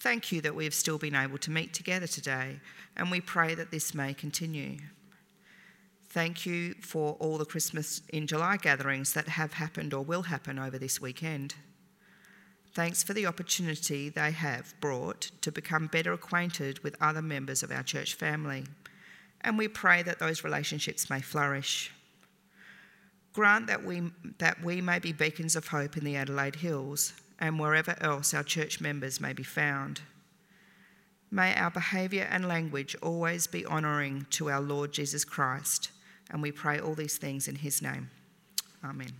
Thank 0.00 0.32
you 0.32 0.40
that 0.40 0.54
we 0.54 0.64
have 0.64 0.72
still 0.72 0.96
been 0.96 1.14
able 1.14 1.36
to 1.38 1.50
meet 1.50 1.74
together 1.74 2.06
today, 2.06 2.60
and 2.96 3.10
we 3.10 3.20
pray 3.20 3.54
that 3.54 3.70
this 3.70 3.94
may 3.94 4.14
continue. 4.14 4.78
Thank 6.08 6.46
you 6.46 6.74
for 6.80 7.16
all 7.20 7.36
the 7.36 7.44
Christmas 7.44 8.00
in 8.08 8.26
July 8.26 8.56
gatherings 8.56 9.12
that 9.12 9.28
have 9.28 9.52
happened 9.52 9.92
or 9.92 10.02
will 10.02 10.22
happen 10.22 10.58
over 10.58 10.78
this 10.78 11.02
weekend. 11.02 11.54
Thanks 12.72 13.02
for 13.02 13.12
the 13.12 13.26
opportunity 13.26 14.08
they 14.08 14.30
have 14.30 14.74
brought 14.80 15.32
to 15.42 15.52
become 15.52 15.86
better 15.86 16.14
acquainted 16.14 16.78
with 16.82 16.96
other 16.98 17.20
members 17.20 17.62
of 17.62 17.70
our 17.70 17.82
church 17.82 18.14
family, 18.14 18.64
and 19.42 19.58
we 19.58 19.68
pray 19.68 20.02
that 20.02 20.18
those 20.18 20.44
relationships 20.44 21.10
may 21.10 21.20
flourish. 21.20 21.92
Grant 23.34 23.66
that 23.66 23.84
we, 23.84 24.10
that 24.38 24.62
we 24.64 24.80
may 24.80 24.98
be 24.98 25.12
beacons 25.12 25.56
of 25.56 25.68
hope 25.68 25.98
in 25.98 26.04
the 26.04 26.16
Adelaide 26.16 26.56
Hills 26.56 27.12
and 27.40 27.58
wherever 27.58 27.96
else 28.00 28.34
our 28.34 28.42
church 28.42 28.80
members 28.80 29.20
may 29.20 29.32
be 29.32 29.42
found. 29.42 30.02
May 31.30 31.54
our 31.54 31.70
behaviour 31.70 32.28
and 32.30 32.46
language 32.46 32.96
always 33.02 33.46
be 33.46 33.64
honouring 33.64 34.26
to 34.30 34.50
our 34.50 34.60
Lord 34.60 34.92
Jesus 34.92 35.24
Christ, 35.24 35.90
and 36.30 36.42
we 36.42 36.52
pray 36.52 36.78
all 36.78 36.94
these 36.94 37.18
things 37.18 37.48
in 37.48 37.56
his 37.56 37.80
name. 37.80 38.10
Amen. 38.84 39.12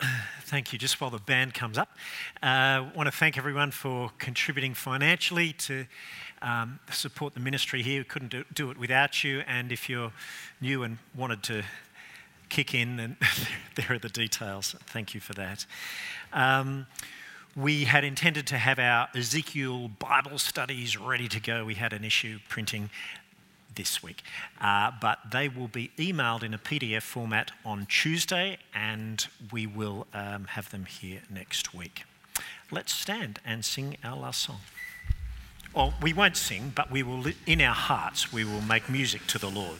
Thank 0.42 0.72
you. 0.72 0.78
Just 0.78 1.00
while 1.00 1.10
the 1.10 1.18
band 1.18 1.54
comes 1.54 1.76
up, 1.76 1.96
I 2.42 2.76
uh, 2.76 2.90
want 2.94 3.08
to 3.08 3.10
thank 3.10 3.36
everyone 3.36 3.72
for 3.72 4.12
contributing 4.18 4.74
financially 4.74 5.52
to 5.54 5.86
um, 6.42 6.78
support 6.92 7.34
the 7.34 7.40
ministry 7.40 7.82
here. 7.82 8.00
We 8.00 8.04
couldn't 8.04 8.30
do, 8.30 8.44
do 8.54 8.70
it 8.70 8.78
without 8.78 9.24
you, 9.24 9.42
and 9.48 9.72
if 9.72 9.88
you're 9.88 10.12
new 10.60 10.84
and 10.84 10.98
wanted 11.16 11.42
to 11.44 11.64
kick 12.48 12.74
in, 12.74 13.00
and 13.00 13.16
there 13.74 13.86
are 13.90 13.98
the 13.98 14.08
details. 14.08 14.74
Thank 14.86 15.14
you 15.14 15.20
for 15.20 15.34
that. 15.34 15.66
Um, 16.32 16.86
we 17.56 17.84
had 17.84 18.04
intended 18.04 18.46
to 18.48 18.58
have 18.58 18.78
our 18.78 19.08
Ezekiel 19.14 19.88
Bible 19.88 20.38
studies 20.38 20.98
ready 20.98 21.26
to 21.28 21.40
go. 21.40 21.64
We 21.64 21.74
had 21.74 21.92
an 21.92 22.04
issue 22.04 22.38
printing 22.48 22.90
this 23.74 24.02
week, 24.02 24.22
uh, 24.60 24.90
but 25.00 25.18
they 25.30 25.48
will 25.48 25.68
be 25.68 25.90
emailed 25.96 26.42
in 26.42 26.52
a 26.52 26.58
PDF 26.58 27.02
format 27.02 27.52
on 27.64 27.86
Tuesday, 27.86 28.58
and 28.74 29.26
we 29.52 29.66
will 29.66 30.06
um, 30.12 30.46
have 30.46 30.70
them 30.70 30.84
here 30.84 31.20
next 31.30 31.74
week. 31.74 32.04
Let's 32.70 32.92
stand 32.92 33.38
and 33.44 33.64
sing 33.64 33.96
our 34.02 34.16
last 34.16 34.42
song. 34.42 34.60
Well, 35.74 35.94
we 36.02 36.12
won't 36.12 36.36
sing, 36.36 36.72
but 36.74 36.90
we 36.90 37.02
will, 37.02 37.24
in 37.46 37.60
our 37.60 37.74
hearts, 37.74 38.32
we 38.32 38.44
will 38.44 38.62
make 38.62 38.88
music 38.88 39.26
to 39.28 39.38
the 39.38 39.50
Lord. 39.50 39.78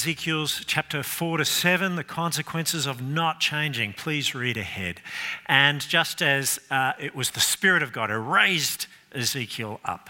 Ezekiel's 0.00 0.64
chapter 0.66 1.02
4 1.02 1.36
to 1.36 1.44
7, 1.44 1.96
the 1.96 2.02
consequences 2.02 2.86
of 2.86 3.02
not 3.02 3.38
changing. 3.38 3.92
Please 3.92 4.34
read 4.34 4.56
ahead. 4.56 5.02
And 5.44 5.82
just 5.82 6.22
as 6.22 6.58
uh, 6.70 6.94
it 6.98 7.14
was 7.14 7.32
the 7.32 7.40
Spirit 7.40 7.82
of 7.82 7.92
God 7.92 8.08
who 8.08 8.16
raised 8.16 8.86
Ezekiel 9.12 9.78
up 9.84 10.08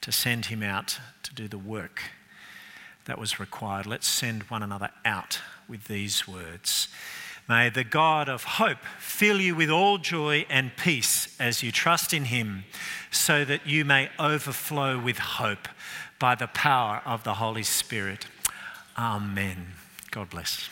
to 0.00 0.10
send 0.10 0.46
him 0.46 0.64
out 0.64 0.98
to 1.22 1.32
do 1.32 1.46
the 1.46 1.58
work 1.58 2.02
that 3.04 3.16
was 3.16 3.38
required, 3.38 3.86
let's 3.86 4.08
send 4.08 4.42
one 4.50 4.64
another 4.64 4.90
out 5.04 5.38
with 5.68 5.84
these 5.84 6.26
words. 6.26 6.88
May 7.48 7.70
the 7.70 7.84
God 7.84 8.28
of 8.28 8.42
hope 8.42 8.78
fill 8.98 9.40
you 9.40 9.54
with 9.54 9.70
all 9.70 9.98
joy 9.98 10.44
and 10.50 10.76
peace 10.76 11.36
as 11.38 11.62
you 11.62 11.70
trust 11.70 12.12
in 12.12 12.24
him, 12.24 12.64
so 13.12 13.44
that 13.44 13.64
you 13.64 13.84
may 13.84 14.10
overflow 14.18 14.98
with 14.98 15.18
hope 15.18 15.68
by 16.18 16.34
the 16.34 16.48
power 16.48 17.00
of 17.04 17.22
the 17.22 17.34
Holy 17.34 17.62
Spirit. 17.62 18.26
Amen. 18.96 19.74
God 20.10 20.30
bless. 20.30 20.68